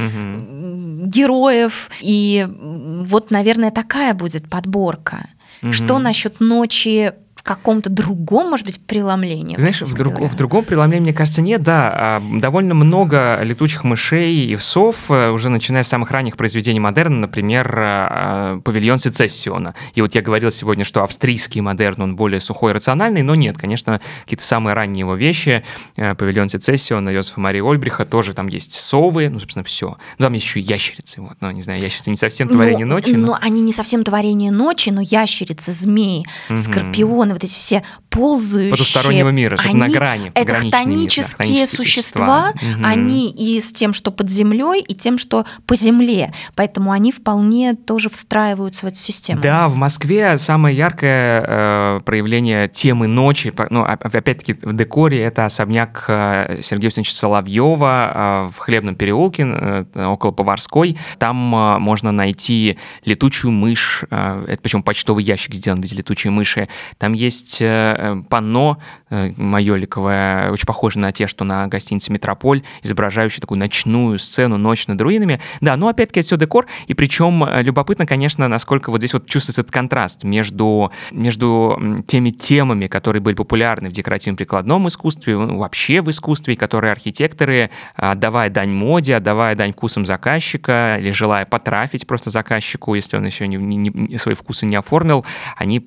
героев. 1.07 1.91
И 2.01 2.47
вот, 2.49 3.31
наверное, 3.31 3.71
такая 3.71 4.15
будет 4.15 4.49
подборка. 4.49 5.31
Угу. 5.63 5.73
Что 5.73 5.99
насчет 5.99 6.39
ночи 6.41 7.13
каком-то 7.47 7.89
другом, 7.89 8.51
может 8.51 8.67
быть, 8.67 8.81
преломлении? 8.81 9.57
Знаешь, 9.57 9.81
в, 9.81 9.95
друг, 9.95 10.19
в 10.19 10.35
другом 10.35 10.65
преломлении, 10.65 11.05
мне 11.05 11.13
кажется, 11.15 11.41
нет, 11.41 11.63
да. 11.63 11.93
А, 11.95 12.23
довольно 12.41 12.75
много 12.75 13.41
летучих 13.43 13.85
мышей 13.85 14.47
и 14.47 14.57
всов, 14.57 15.11
э, 15.11 15.31
уже 15.31 15.49
начиная 15.49 15.85
с 15.85 15.89
самых 15.89 16.11
ранних 16.11 16.37
произведений 16.37 16.81
модерна, 16.81 17.21
например, 17.21 17.73
э, 17.79 18.61
«Павильон 18.65 18.99
Сецессиона». 18.99 19.75
И 19.95 20.03
вот 20.03 20.15
я 20.17 20.23
говорил 20.23 20.51
сегодня, 20.51 20.85
что 20.85 21.05
австрийский 21.05 21.61
модерн, 21.61 22.03
он 22.03 22.17
более 22.17 22.41
сухой 22.41 22.73
и 22.73 22.75
рациональный, 22.75 23.23
но 23.23 23.37
нет, 23.37 23.57
конечно, 23.57 24.01
какие-то 24.25 24.45
самые 24.45 24.75
ранние 24.75 25.01
его 25.01 25.15
вещи, 25.15 25.63
э, 25.95 26.17
«Павильон 26.17 26.49
Сецессиона», 26.49 27.11
Йозефа 27.11 27.41
Марии 27.41 27.61
Ольбриха, 27.61 28.05
тоже 28.05 28.35
там 28.35 28.49
есть 28.49 28.73
совы, 28.73 29.29
ну, 29.31 29.39
собственно, 29.39 29.65
все. 29.65 29.97
Ну, 30.19 30.25
там 30.25 30.33
еще 30.33 30.59
и 30.59 30.65
ящерицы, 30.65 31.21
вот, 31.21 31.37
ну, 31.41 31.53
не 31.53 31.61
знаю, 31.61 31.81
ящерицы 31.81 32.11
не 32.11 32.17
совсем 32.17 32.49
творение 32.49 32.87
но, 32.87 32.97
ночи. 32.97 33.11
Но... 33.11 33.27
но 33.29 33.39
они 33.41 33.61
не 33.61 33.73
совсем 33.73 34.03
творение 34.03 34.51
ночи, 34.51 34.91
но 34.91 35.01
ящерицы, 35.01 35.71
змеи, 35.71 36.25
угу. 36.51 36.57
скорпионы, 36.57 37.36
вот 37.37 37.45
эти 37.45 37.55
все 37.55 37.83
ползающие. 38.09 38.71
Потустороннего 38.71 39.29
мира, 39.29 39.59
они, 39.63 39.75
на 39.75 39.89
грани. 39.89 40.33
Это 40.35 40.55
хтонические 40.55 41.51
мир, 41.51 41.69
да, 41.71 41.77
существа. 41.77 42.53
Угу. 42.55 42.85
они 42.85 43.31
и 43.31 43.61
с 43.61 43.73
тем, 43.73 43.93
что 43.93 44.11
под 44.11 44.31
землей, 44.31 44.81
и 44.81 44.95
тем, 44.95 45.19
что 45.19 45.45
по 45.67 45.77
земле. 45.77 46.33
Поэтому 46.55 46.93
они 46.93 47.13
вполне 47.13 47.75
тоже 47.75 48.09
встраиваются 48.09 48.87
в 48.87 48.89
эту 48.89 48.99
систему. 48.99 49.43
Да, 49.43 49.69
в 49.69 49.77
Москве 49.77 50.39
самое 50.39 50.77
яркое 50.77 51.45
э, 51.47 52.01
проявление 52.05 52.69
темы 52.69 53.07
ночи, 53.07 53.53
ну, 53.71 53.83
опять-таки 53.83 54.55
в 54.55 54.73
декоре, 54.75 55.21
это 55.21 55.45
особняк 55.45 56.07
э, 56.09 56.61
Сергея 56.63 56.89
Васильевича 56.89 57.15
Соловьева 57.15 58.13
э, 58.15 58.51
в 58.55 58.59
Хлебном 58.59 58.95
переулке, 58.95 59.45
э, 59.47 60.07
около 60.07 60.31
Поварской. 60.31 60.97
Там 61.19 61.37
можно 61.37 62.13
найти 62.13 62.79
летучую 63.05 63.53
мышь, 63.53 64.05
это 64.11 64.59
причем 64.63 64.83
почтовый 64.83 65.25
ящик 65.25 65.55
сделан 65.55 65.81
в 65.81 65.83
виде 65.83 65.97
летучей 65.97 66.31
мыши. 66.31 66.69
Там 66.99 67.13
есть 67.13 67.26
Э, 67.61 68.23
панно 68.29 68.79
э, 69.11 69.33
майоликовое, 69.37 70.51
очень 70.51 70.67
похоже 70.67 70.99
на 70.99 71.13
те, 71.13 71.27
что 71.27 71.45
на 71.45 71.67
гостинице 71.67 72.13
«Метрополь», 72.13 72.63
изображающее 72.83 73.41
такую 73.41 73.59
ночную 73.59 74.19
сцену, 74.19 74.57
ночь 74.57 74.87
над 74.87 75.01
руинами. 75.01 75.41
Да, 75.61 75.77
но 75.77 75.89
опять-таки 75.89 76.21
это 76.21 76.27
все 76.27 76.37
декор, 76.37 76.67
и 76.87 76.95
причем 76.95 77.45
э, 77.45 77.63
любопытно, 77.63 78.07
конечно, 78.07 78.49
насколько 78.49 78.91
вот 78.91 78.99
здесь 78.99 79.13
вот 79.13 79.27
чувствуется 79.27 79.63
этот 79.63 79.73
контраст 79.73 80.25
между, 80.25 80.91
между 81.11 82.05
теми 82.07 82.31
темами, 82.31 82.87
которые 82.87 83.23
были 83.23 83.35
популярны 83.35 83.89
в 83.89 83.93
декоративно-прикладном 83.93 84.89
искусстве, 84.89 85.37
ну, 85.37 85.59
вообще 85.59 86.01
в 86.01 86.11
искусстве, 86.11 86.57
которые 86.57 86.93
архитекторы, 86.93 87.71
отдавая 87.95 88.51
дань 88.51 88.71
моде, 88.71 89.17
отдавая 89.17 89.55
дань 89.55 89.73
вкусам 89.73 90.07
заказчика 90.07 90.97
или 90.99 91.11
желая 91.11 91.47
потрафить 91.47 92.07
просто 92.07 92.31
заказчику, 92.31 92.95
если 92.95 93.17
он 93.17 93.27
еще 93.27 93.47
не, 93.49 93.57
не, 93.57 93.77
не, 93.77 94.19
свои 94.19 94.35
вкусы 94.35 94.67
не 94.67 94.77
оформил, 94.77 95.25
они 95.57 95.87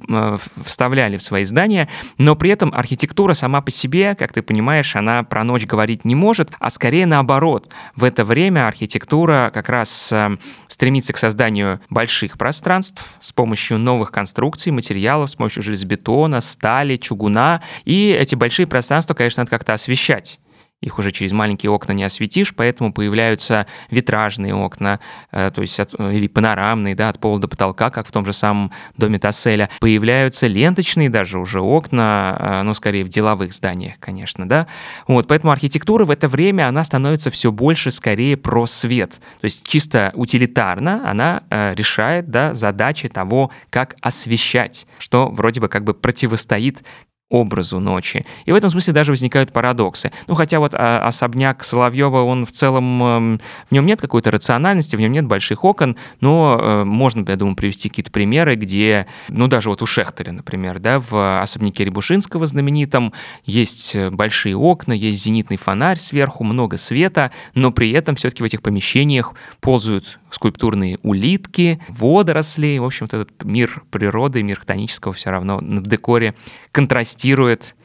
вставляли 0.64 1.18
в 1.20 1.24
свои 1.24 1.44
здания 1.44 1.88
но 2.18 2.36
при 2.36 2.50
этом 2.52 2.74
архитектура 2.74 3.34
сама 3.34 3.62
по 3.62 3.72
себе, 3.72 4.16
как 4.16 4.34
ты 4.34 4.42
понимаешь, 4.42 4.96
она 4.96 5.24
про 5.24 5.44
ночь 5.44 5.66
говорить 5.66 6.06
не 6.06 6.16
может, 6.16 6.52
а 6.60 6.70
скорее 6.70 7.06
наоборот. 7.06 7.72
В 7.96 8.04
это 8.04 8.24
время 8.24 8.68
архитектура 8.68 9.52
как 9.54 9.70
раз 9.70 10.12
э, 10.12 10.38
стремится 10.68 11.14
к 11.14 11.18
созданию 11.18 11.80
больших 11.90 12.38
пространств 12.38 13.18
с 13.22 13.32
помощью 13.32 13.78
новых 13.78 14.12
конструкций, 14.12 14.72
материалов, 14.72 15.30
с 15.30 15.36
помощью 15.36 15.64
железобетона, 15.64 16.42
стали, 16.42 16.98
чугуна, 16.98 17.62
и 17.86 18.10
эти 18.10 18.36
большие 18.36 18.68
пространства, 18.68 19.14
конечно, 19.14 19.42
надо 19.42 19.52
как-то 19.52 19.74
освещать. 19.74 20.40
Их 20.82 20.98
уже 20.98 21.12
через 21.12 21.32
маленькие 21.32 21.72
окна 21.72 21.92
не 21.92 22.04
осветишь, 22.04 22.54
поэтому 22.56 22.94
появляются 22.94 23.68
витражные 23.90 24.56
окна, 24.56 25.00
э, 25.32 25.52
то 25.54 25.62
есть 25.62 25.80
от, 25.80 25.94
или 26.00 26.28
панорамные, 26.28 26.96
да, 26.96 27.10
от 27.10 27.20
пола 27.20 27.40
до 27.40 27.48
потолка, 27.48 27.90
как 27.90 28.08
в 28.08 28.12
том 28.12 28.26
же 28.26 28.32
самом 28.32 28.72
доме 28.98 29.20
Тасселя. 29.20 29.70
Появляются 29.80 30.48
ленточные 30.48 31.10
даже 31.10 31.38
уже 31.40 31.60
окна, 31.60 32.38
э, 32.40 32.62
ну, 32.64 32.74
скорее 32.74 33.04
в 33.04 33.10
деловых 33.10 33.54
зданиях, 33.54 33.96
конечно, 34.00 34.48
да. 34.48 34.68
Вот, 35.08 35.28
поэтому 35.28 35.52
архитектура 35.52 36.06
в 36.06 36.12
это 36.12 36.28
время, 36.28 36.68
она 36.68 36.84
становится 36.84 37.30
все 37.30 37.52
больше 37.52 37.92
скорее 37.92 38.38
про 38.38 38.66
свет. 38.66 39.12
То 39.42 39.46
есть 39.46 39.68
чисто 39.68 40.12
утилитарно 40.16 41.10
она 41.10 41.44
э, 41.50 41.74
решает, 41.76 42.30
да, 42.30 42.54
задачи 42.54 43.10
того, 43.10 43.52
как 43.70 43.96
освещать, 44.02 44.88
что 44.98 45.30
вроде 45.30 45.60
бы 45.60 45.68
как 45.68 45.84
бы 45.84 45.94
противостоит 45.94 46.84
образу 47.30 47.80
ночи. 47.80 48.26
И 48.46 48.52
в 48.52 48.56
этом 48.56 48.70
смысле 48.70 48.94
даже 48.94 49.12
возникают 49.12 49.54
парадоксы. 49.54 50.12
Ну, 50.28 50.34
хотя 50.34 50.60
вот 50.60 50.74
а, 50.74 51.06
особняк 51.08 51.64
Соловьева, 51.64 52.24
он 52.24 52.46
в 52.46 52.52
целом, 52.52 53.04
эм, 53.04 53.42
в 53.70 53.72
нем 53.72 53.86
нет 53.86 54.02
какой-то 54.02 54.32
рациональности, 54.32 54.96
в 54.96 55.00
нем 55.00 55.12
нет 55.12 55.26
больших 55.26 55.64
окон, 55.64 55.96
но 56.22 56.60
э, 56.60 56.84
можно, 56.84 57.24
я 57.28 57.36
думаю, 57.36 57.56
привести 57.56 57.90
какие-то 57.90 58.12
примеры, 58.12 58.56
где, 58.56 59.06
ну, 59.28 59.48
даже 59.48 59.70
вот 59.70 59.82
у 59.82 59.86
Шехтера, 59.86 60.32
например, 60.32 60.80
да, 60.80 61.00
в 61.00 61.42
особняке 61.42 61.86
Рябушинского 61.86 62.48
знаменитом 62.48 63.14
есть 63.46 63.96
большие 63.96 64.56
окна, 64.56 64.94
есть 64.94 65.24
зенитный 65.24 65.58
фонарь 65.58 65.98
сверху, 65.98 66.44
много 66.44 66.78
света, 66.78 67.32
но 67.54 67.72
при 67.72 67.92
этом 67.92 68.16
все-таки 68.16 68.42
в 68.42 68.46
этих 68.46 68.62
помещениях 68.62 69.34
ползают 69.60 70.20
скульптурные 70.32 71.00
улитки, 71.04 71.82
водоросли, 71.90 72.78
в 72.78 72.86
общем-то, 72.86 73.18
этот 73.18 73.44
мир 73.44 73.84
природы, 73.92 74.44
мир 74.44 74.60
хтонического 74.60 75.14
все 75.14 75.30
равно 75.30 75.58
в 75.58 75.84
декоре 75.84 76.36
контрастирует 76.72 77.76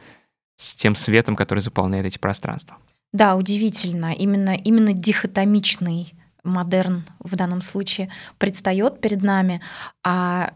с 0.55 0.75
тем 0.75 0.95
светом, 0.95 1.35
который 1.35 1.59
заполняет 1.59 2.05
эти 2.05 2.17
пространства. 2.17 2.77
Да, 3.11 3.35
удивительно. 3.35 4.13
Именно, 4.13 4.55
именно 4.55 4.93
дихотомичный 4.93 6.13
модерн 6.43 7.05
в 7.19 7.35
данном 7.35 7.61
случае 7.61 8.09
предстает 8.37 9.01
перед 9.01 9.21
нами. 9.21 9.61
А 10.03 10.53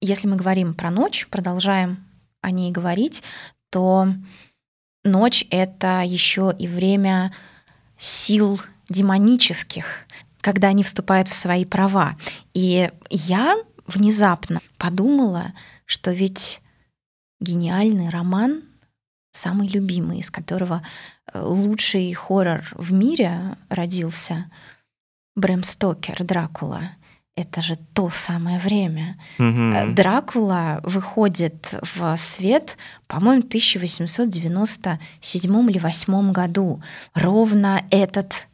если 0.00 0.26
мы 0.28 0.36
говорим 0.36 0.74
про 0.74 0.90
ночь, 0.90 1.26
продолжаем 1.28 2.04
о 2.40 2.50
ней 2.50 2.70
говорить, 2.70 3.22
то 3.70 4.08
ночь— 5.04 5.46
это 5.50 6.02
еще 6.04 6.54
и 6.58 6.66
время 6.66 7.32
сил 7.98 8.60
демонических, 8.88 9.86
когда 10.42 10.68
они 10.68 10.82
вступают 10.82 11.28
в 11.28 11.34
свои 11.34 11.64
права. 11.64 12.16
И 12.52 12.90
я 13.08 13.56
внезапно 13.86 14.60
подумала, 14.76 15.54
что 15.86 16.12
ведь 16.12 16.60
гениальный 17.40 18.10
роман, 18.10 18.64
самый 19.32 19.68
любимый, 19.68 20.18
из 20.18 20.30
которого 20.30 20.82
э, 21.32 21.40
лучший 21.40 22.12
хоррор 22.12 22.64
в 22.72 22.92
мире 22.92 23.56
родился, 23.70 24.50
Брэм 25.34 25.62
Стокер, 25.62 26.22
Дракула. 26.22 26.82
Это 27.34 27.62
же 27.62 27.76
то 27.94 28.10
самое 28.10 28.58
время. 28.58 29.18
Mm-hmm. 29.38 29.94
Дракула 29.94 30.80
выходит 30.82 31.74
в 31.94 32.14
свет, 32.18 32.76
по-моему, 33.06 33.40
в 33.42 33.46
1897 33.46 35.70
или 35.70 35.78
8 35.78 36.32
году. 36.32 36.82
Ровно 37.14 37.82
этот 37.90 38.48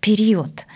период. 0.00 0.66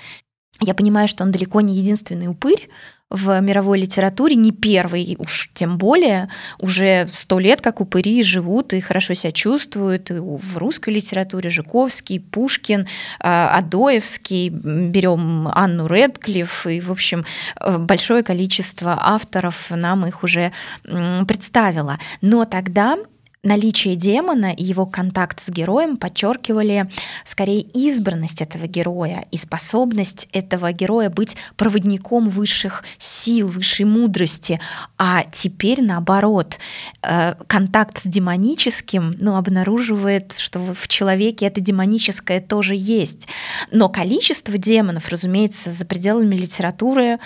Я 0.61 0.75
понимаю, 0.75 1.09
что 1.09 1.25
он 1.25 1.33
далеко 1.33 1.61
не 1.61 1.75
единственный 1.75 2.29
упырь, 2.29 2.69
в 3.09 3.41
мировой 3.41 3.79
литературе, 3.81 4.35
не 4.35 4.51
первый 4.51 5.17
уж 5.21 5.51
тем 5.55 5.79
более, 5.79 6.29
уже 6.59 7.09
сто 7.13 7.39
лет 7.39 7.61
как 7.61 7.81
упыри 7.81 8.23
живут 8.25 8.73
и 8.73 8.81
хорошо 8.81 9.15
себя 9.15 9.31
чувствуют. 9.31 10.11
И 10.11 10.15
в 10.15 10.57
русской 10.59 10.91
литературе 10.91 11.49
Жуковский, 11.49 12.19
Пушкин, 12.19 12.89
а, 13.21 13.57
Адоевский, 13.57 14.49
берем 14.49 15.49
Анну 15.49 15.87
Редклифф, 15.87 16.67
и, 16.67 16.81
в 16.81 16.91
общем, 16.91 17.25
э, 17.61 17.79
большое 17.79 18.25
количество 18.25 18.99
авторов 19.01 19.71
нам 19.71 20.07
их 20.07 20.25
уже 20.25 20.53
представило. 20.83 21.99
Но 22.21 22.45
тогда 22.45 22.97
наличие 23.43 23.97
демона 23.97 24.53
и 24.53 24.65
его 24.65 24.87
контакт 24.87 25.41
с 25.41 25.49
героем 25.49 25.97
подчеркивали 25.97 26.91
скорее 27.25 27.61
избранность 27.61 28.43
этого 28.43 28.67
героя 28.67 29.25
и 29.31 29.37
способность 29.37 30.29
этого 30.33 30.73
героя 30.73 31.11
быть 31.11 31.37
проводником 31.57 32.29
высших 32.29 32.85
сил, 32.99 33.49
высшей 33.49 33.87
мудрости. 33.87 34.61
А 34.99 35.25
теперь, 35.31 35.83
наоборот, 35.83 36.59
э, 37.03 37.35
контакт 37.47 37.99
с 37.99 38.05
демоническим 38.05 39.17
ну, 39.21 39.37
обнаруживает, 39.37 40.35
что 40.37 40.59
в 40.75 40.89
человеке 40.89 41.47
это 41.47 41.61
демоническое 41.61 42.41
тоже 42.41 42.75
есть. 42.77 43.29
Но 43.71 43.89
количество 43.89 44.59
демонов, 44.59 45.09
разумеется, 45.09 45.71
за 45.71 45.85
пределами 45.85 46.35
литературы 46.35 47.19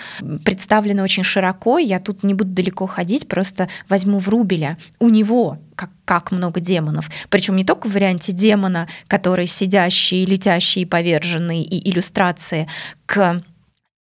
представлено 0.45 1.03
очень 1.03 1.23
широко. 1.23 1.79
Я 1.79 1.99
тут 1.99 2.23
не 2.23 2.33
буду 2.33 2.51
далеко 2.51 2.85
ходить, 2.85 3.27
просто 3.27 3.69
возьму 3.89 4.19
Врубеля. 4.19 4.77
У 4.99 5.09
него 5.09 5.57
как, 5.75 5.89
как 6.05 6.31
много 6.31 6.59
демонов. 6.59 7.09
Причем 7.29 7.55
не 7.55 7.63
только 7.63 7.87
в 7.87 7.93
варианте 7.93 8.31
демона, 8.31 8.87
который 9.07 9.47
сидящий, 9.47 10.25
летящий, 10.25 10.85
поверженный, 10.85 11.61
и 11.61 11.89
иллюстрации 11.89 12.67
к 13.05 13.41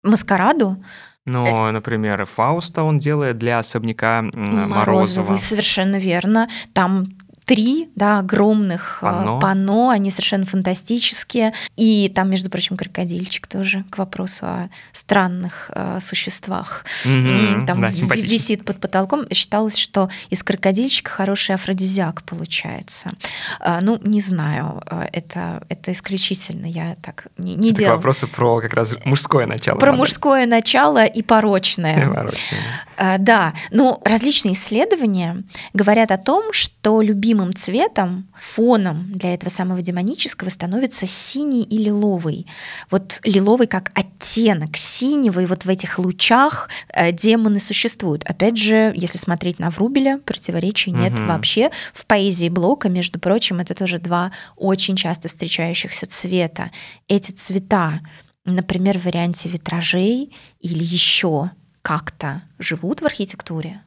маскараду, 0.02 0.82
ну, 1.28 1.68
э, 1.68 1.70
например, 1.72 2.24
Фауста 2.24 2.82
он 2.82 2.98
делает 2.98 3.36
для 3.36 3.58
особняка 3.58 4.22
Морозова. 4.22 4.66
Морозовой, 4.66 5.38
совершенно 5.38 5.96
верно. 5.96 6.48
Там 6.72 7.08
три 7.48 7.88
да, 7.96 8.18
огромных 8.18 8.98
а, 9.00 9.10
панно. 9.10 9.38
панно, 9.40 9.88
они 9.88 10.10
совершенно 10.10 10.44
фантастические. 10.44 11.54
И 11.76 12.12
там, 12.14 12.28
между 12.28 12.50
прочим, 12.50 12.76
крокодильчик 12.76 13.46
тоже 13.46 13.84
к 13.90 13.96
вопросу 13.96 14.44
о 14.44 14.68
странных 14.92 15.70
э, 15.74 15.98
существах. 16.02 16.84
Mm-hmm. 17.06 17.64
Там 17.64 17.80
да, 17.80 17.88
висит 17.88 18.66
под 18.66 18.80
потолком. 18.80 19.26
Считалось, 19.32 19.78
что 19.78 20.10
из 20.28 20.42
крокодильчика 20.42 21.10
хороший 21.10 21.54
афродизиак 21.54 22.22
получается. 22.22 23.12
Э, 23.60 23.78
ну, 23.80 23.98
не 24.04 24.20
знаю, 24.20 24.82
это, 25.12 25.62
это 25.70 25.92
исключительно 25.92 26.66
я 26.66 26.96
так 27.02 27.28
не, 27.38 27.54
не 27.54 27.70
это 27.70 27.78
делала. 27.78 27.96
вопросы 27.96 28.26
про 28.26 28.60
как 28.60 28.74
раз 28.74 28.94
мужское 29.06 29.46
начало. 29.46 29.78
Про 29.78 29.92
мужское 29.92 30.44
начало 30.44 31.06
и 31.06 31.22
порочное. 31.22 32.10
И 32.10 32.12
порочное. 32.12 32.60
Э, 32.98 33.16
да, 33.18 33.54
но 33.70 34.02
различные 34.04 34.52
исследования 34.54 35.44
говорят 35.72 36.10
о 36.10 36.18
том, 36.18 36.52
что 36.52 37.00
любимый 37.00 37.37
любимым 37.38 37.54
цветом, 37.54 38.28
фоном 38.40 39.12
для 39.12 39.34
этого 39.34 39.50
самого 39.50 39.80
демонического 39.82 40.50
становится 40.50 41.06
синий 41.06 41.62
и 41.62 41.78
лиловый. 41.78 42.46
Вот 42.90 43.20
лиловый 43.24 43.66
как 43.66 43.92
оттенок 43.94 44.76
синего, 44.76 45.40
и 45.40 45.46
вот 45.46 45.64
в 45.64 45.68
этих 45.68 45.98
лучах 45.98 46.68
э, 46.88 47.12
демоны 47.12 47.60
существуют. 47.60 48.24
Опять 48.24 48.56
же, 48.56 48.92
если 48.96 49.18
смотреть 49.18 49.58
на 49.58 49.70
Врубеля, 49.70 50.18
противоречий 50.18 50.90
нет 50.90 51.14
угу. 51.14 51.28
вообще. 51.28 51.70
В 51.92 52.06
поэзии 52.06 52.48
Блока, 52.48 52.88
между 52.88 53.20
прочим, 53.20 53.60
это 53.60 53.74
тоже 53.74 53.98
два 53.98 54.32
очень 54.56 54.96
часто 54.96 55.28
встречающихся 55.28 56.06
цвета. 56.06 56.70
Эти 57.08 57.30
цвета, 57.30 58.00
например, 58.44 58.98
в 58.98 59.04
варианте 59.04 59.48
витражей 59.48 60.32
или 60.60 60.82
еще 60.84 61.50
как-то 61.82 62.42
живут 62.58 63.00
в 63.00 63.06
архитектуре? 63.06 63.82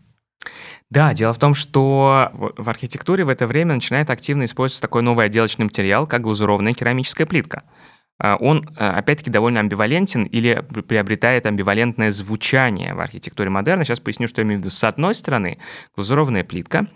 Да, 0.92 1.14
дело 1.14 1.32
в 1.32 1.40
том, 1.40 1.56
что 1.56 2.32
в 2.34 2.70
архитектуре 2.70 3.24
в 3.24 3.30
это 3.30 3.48
время 3.48 3.76
начинает 3.76 4.10
активно 4.10 4.44
использоваться 4.44 4.82
такой 4.82 5.02
новый 5.02 5.26
отделочный 5.26 5.64
материал, 5.64 6.06
как 6.06 6.22
глазурованная 6.22 6.74
керамическая 6.74 7.26
плитка. 7.26 7.64
А, 8.20 8.36
он, 8.36 8.70
а, 8.76 8.98
опять-таки, 8.98 9.32
довольно 9.32 9.62
амбивалентен 9.62 10.26
или 10.26 10.62
приобретает 10.86 11.46
амбивалентное 11.46 12.12
звучание 12.12 12.94
в 12.94 13.00
архитектуре 13.00 13.50
модерна. 13.50 13.86
Сейчас 13.86 14.02
поясню, 14.02 14.28
что 14.28 14.42
я 14.42 14.46
имею 14.46 14.60
в 14.60 14.62
виду. 14.64 14.70
С 14.70 14.84
одной 14.84 15.16
стороны, 15.16 15.60
глазурованная 15.96 16.44
плитка, 16.44 16.88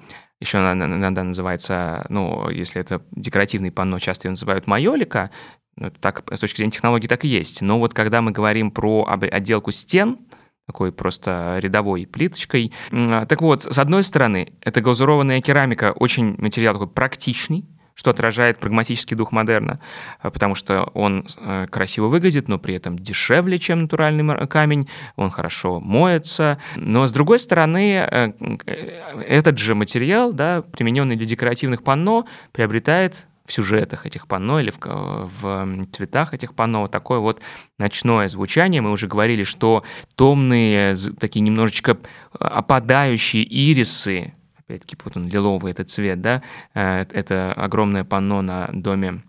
еще 0.42 0.58
она 0.58 0.86
иногда 0.86 1.24
называется, 1.24 2.06
ну, 2.10 2.50
если 2.50 2.82
это 2.82 3.02
декоративный 3.12 3.72
панно, 3.72 4.00
часто 4.00 4.28
ее 4.28 4.32
называют 4.32 4.68
майолика, 4.68 5.32
ну, 5.78 5.90
так, 5.90 6.22
с 6.34 6.40
точки 6.42 6.58
зрения 6.58 6.72
технологий 6.72 7.08
так 7.08 7.24
и 7.24 7.30
есть. 7.30 7.62
Но 7.62 7.80
вот 7.80 7.94
когда 7.94 8.22
мы 8.22 8.32
говорим 8.32 8.72
про 8.72 9.08
отделку 9.08 9.72
стен, 9.72 10.18
такой 10.66 10.92
просто 10.92 11.58
рядовой 11.60 12.06
плиточкой. 12.06 12.72
Так 12.90 13.42
вот, 13.42 13.64
с 13.64 13.78
одной 13.78 14.04
стороны, 14.04 14.54
эта 14.62 14.82
глазурованная 14.82 15.42
керамика 15.42 15.92
очень 15.94 16.36
материал 16.40 16.74
такой 16.74 16.88
практичный, 16.88 17.66
что 17.96 18.12
отражает 18.12 18.60
прагматический 18.60 19.16
дух 19.16 19.32
модерна, 19.32 19.80
а, 20.20 20.30
потому 20.30 20.54
что 20.54 20.84
он 20.94 21.26
э, 21.38 21.66
красиво 21.72 22.08
выглядит, 22.08 22.50
но 22.50 22.60
при 22.60 22.76
этом 22.76 23.00
дешевле, 23.00 23.58
чем 23.58 23.84
натуральный 23.84 24.48
камень, 24.48 24.88
он 25.16 25.30
хорошо 25.30 25.80
моется. 25.80 26.60
Но 26.76 27.08
с 27.08 27.14
другой 27.14 27.40
стороны, 27.40 28.06
э, 28.12 28.34
э, 28.66 29.24
этот 29.28 29.58
же 29.58 29.76
материал, 29.76 30.34
да, 30.34 30.62
примененный 30.62 31.16
для 31.16 31.26
декоративных 31.26 31.84
панно, 31.84 32.26
приобретает 32.52 33.28
в 33.46 33.54
сюжетах 33.54 34.06
этих 34.06 34.28
панно 34.28 34.60
или 34.60 34.72
в, 34.72 34.80
в 34.80 35.84
цветах 35.92 36.34
этих 36.34 36.54
панно 36.54 36.88
такое 36.88 37.20
вот 37.20 37.42
ночное 37.78 38.28
звучание. 38.28 38.82
Мы 38.82 38.92
уже 38.92 39.08
говорили, 39.08 39.44
что 39.44 39.84
томные, 40.16 40.96
такие 41.20 41.42
немножечко 41.42 41.98
а, 42.34 42.48
опадающие 42.60 43.44
ирисы, 43.44 44.34
опять-таки 44.58 44.98
вот 45.04 45.16
он 45.16 45.28
лиловый 45.28 45.72
этот 45.72 45.90
цвет, 45.90 46.22
да, 46.22 46.42
э, 46.74 47.06
это 47.12 47.54
огромное 47.54 48.04
панно 48.04 48.42
на 48.42 48.70
доме 48.74 49.22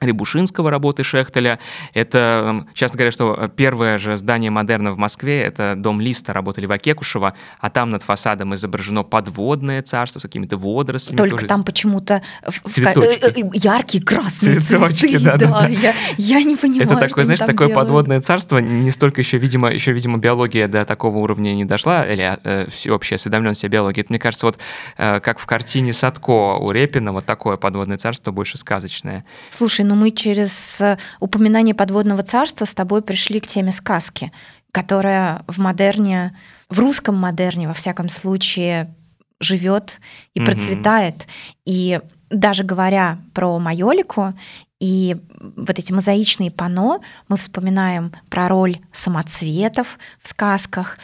Рябушинского 0.00 0.70
работы 0.70 1.04
Шехтеля. 1.04 1.58
Это, 1.94 2.66
часто 2.74 2.98
говорят, 2.98 3.14
что 3.14 3.50
первое 3.54 3.98
же 3.98 4.16
здание 4.16 4.50
модерна 4.50 4.92
в 4.92 4.98
Москве— 4.98 5.42
это 5.42 5.74
дом 5.76 6.00
Листа 6.00 6.32
работы 6.32 6.60
Льва 6.60 6.78
Кекушева, 6.78 7.34
а 7.60 7.70
там 7.70 7.90
над 7.90 8.02
фасадом 8.02 8.54
изображено 8.54 9.02
подводное 9.02 9.82
царство 9.82 10.18
с 10.18 10.22
какими-то 10.22 10.56
водорослями. 10.56 11.16
Только 11.16 11.36
тоже. 11.36 11.46
там 11.46 11.64
почему-то 11.64 12.22
Цветочки. 12.70 13.24
Э, 13.24 13.32
э, 13.40 13.50
яркие 13.54 14.02
красные 14.04 14.60
Цветочки, 14.60 15.18
цветы. 15.18 15.24
да, 15.24 15.36
да. 15.36 15.66
Я, 15.68 15.94
я 16.16 16.42
не 16.42 16.56
понимаю, 16.56 16.82
Это 16.82 16.96
такое, 16.96 17.24
знаешь, 17.24 17.40
такое 17.40 17.68
делают. 17.68 17.74
подводное 17.74 18.20
царство, 18.20 18.58
не 18.58 18.90
столько 18.90 19.20
еще, 19.20 19.38
видимо, 19.38 19.70
еще, 19.70 19.92
видимо, 19.92 20.18
биология 20.18 20.68
до 20.68 20.84
такого 20.84 21.18
уровня 21.18 21.54
не 21.54 21.64
дошла, 21.64 22.04
или 22.04 22.38
э, 22.44 22.66
всеобщая 22.70 23.16
осведомленность 23.16 23.64
о 23.64 23.68
биологии. 23.68 24.00
Это, 24.00 24.12
мне 24.12 24.18
кажется, 24.18 24.46
вот 24.46 24.58
э, 24.96 25.20
как 25.20 25.38
в 25.38 25.46
картине 25.46 25.92
Садко 25.92 26.56
у 26.56 26.70
Репина, 26.70 27.12
вот 27.12 27.26
такое 27.26 27.56
подводное 27.56 27.98
царство 27.98 28.30
больше 28.30 28.58
сказочное. 28.58 29.24
Слушай, 29.50 29.84
но 29.90 29.96
мы 29.96 30.12
через 30.12 30.80
э, 30.80 30.98
упоминание 31.18 31.74
подводного 31.74 32.22
царства 32.22 32.64
с 32.64 32.76
тобой 32.76 33.02
пришли 33.02 33.40
к 33.40 33.48
теме 33.48 33.72
сказки, 33.72 34.30
которая 34.70 35.42
в 35.48 35.58
модерне, 35.58 36.38
в 36.68 36.78
русском 36.78 37.16
модерне, 37.16 37.66
во 37.66 37.74
всяком 37.74 38.08
случае, 38.08 38.94
живет 39.40 39.98
и 40.32 40.40
процветает. 40.40 41.16
Mm-hmm. 41.16 41.54
И 41.64 42.00
даже 42.30 42.62
говоря 42.62 43.18
про 43.34 43.58
майолику 43.58 44.32
и 44.80 45.16
вот 45.38 45.78
эти 45.78 45.92
мозаичные 45.92 46.50
пано, 46.50 47.00
мы 47.28 47.36
вспоминаем 47.36 48.12
про 48.30 48.48
роль 48.48 48.78
самоцветов 48.92 49.98
в 50.22 50.28
сказках, 50.28 50.98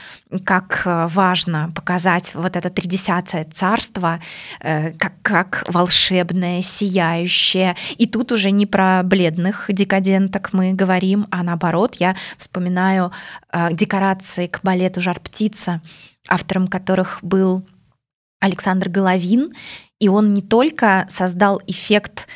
как 0.44 0.82
э, 0.86 1.06
важно 1.08 1.70
показать 1.74 2.34
вот 2.34 2.56
это 2.56 2.70
тридесятое 2.70 3.44
царство 3.44 4.18
э, 4.60 4.92
как, 4.92 5.12
как 5.20 5.64
волшебное, 5.68 6.62
сияющее. 6.62 7.76
И 7.98 8.06
тут 8.06 8.32
уже 8.32 8.50
не 8.50 8.64
про 8.64 9.02
бледных 9.02 9.66
декаденток 9.68 10.54
мы 10.54 10.72
говорим, 10.72 11.26
а 11.30 11.42
наоборот, 11.42 11.96
я 11.96 12.16
вспоминаю 12.38 13.12
э, 13.52 13.68
декорации 13.72 14.46
к 14.46 14.60
балету 14.62 15.02
«Жар-птица», 15.02 15.82
автором 16.28 16.68
которых 16.68 17.18
был 17.20 17.66
Александр 18.40 18.88
Головин, 18.88 19.52
и 19.98 20.08
он 20.08 20.32
не 20.32 20.42
только 20.42 21.06
создал 21.10 21.60
эффект 21.66 22.26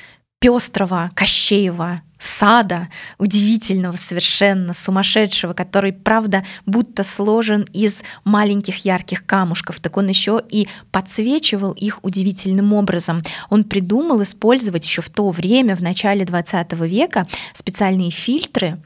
пестрого, 0.41 1.11
Кощеева 1.15 2.03
сада, 2.21 2.89
удивительного 3.19 3.97
совершенно, 3.97 4.75
сумасшедшего, 4.75 5.55
который, 5.55 5.93
правда, 5.93 6.45
будто 6.67 7.03
сложен 7.03 7.67
из 7.73 8.03
маленьких 8.25 8.85
ярких 8.85 9.25
камушков, 9.25 9.81
так 9.81 9.97
он 9.97 10.09
еще 10.09 10.41
и 10.49 10.69
подсвечивал 10.93 11.73
их 11.73 11.99
удивительным 12.05 12.73
образом. 12.73 13.25
Он 13.49 13.65
придумал 13.65 14.23
использовать 14.23 14.85
еще 14.85 15.03
в 15.03 15.11
то 15.11 15.31
время, 15.31 15.75
в 15.75 15.83
начале 15.83 16.25
20 16.25 16.73
века, 16.73 17.27
специальные 17.55 18.11
фильтры, 18.11 18.79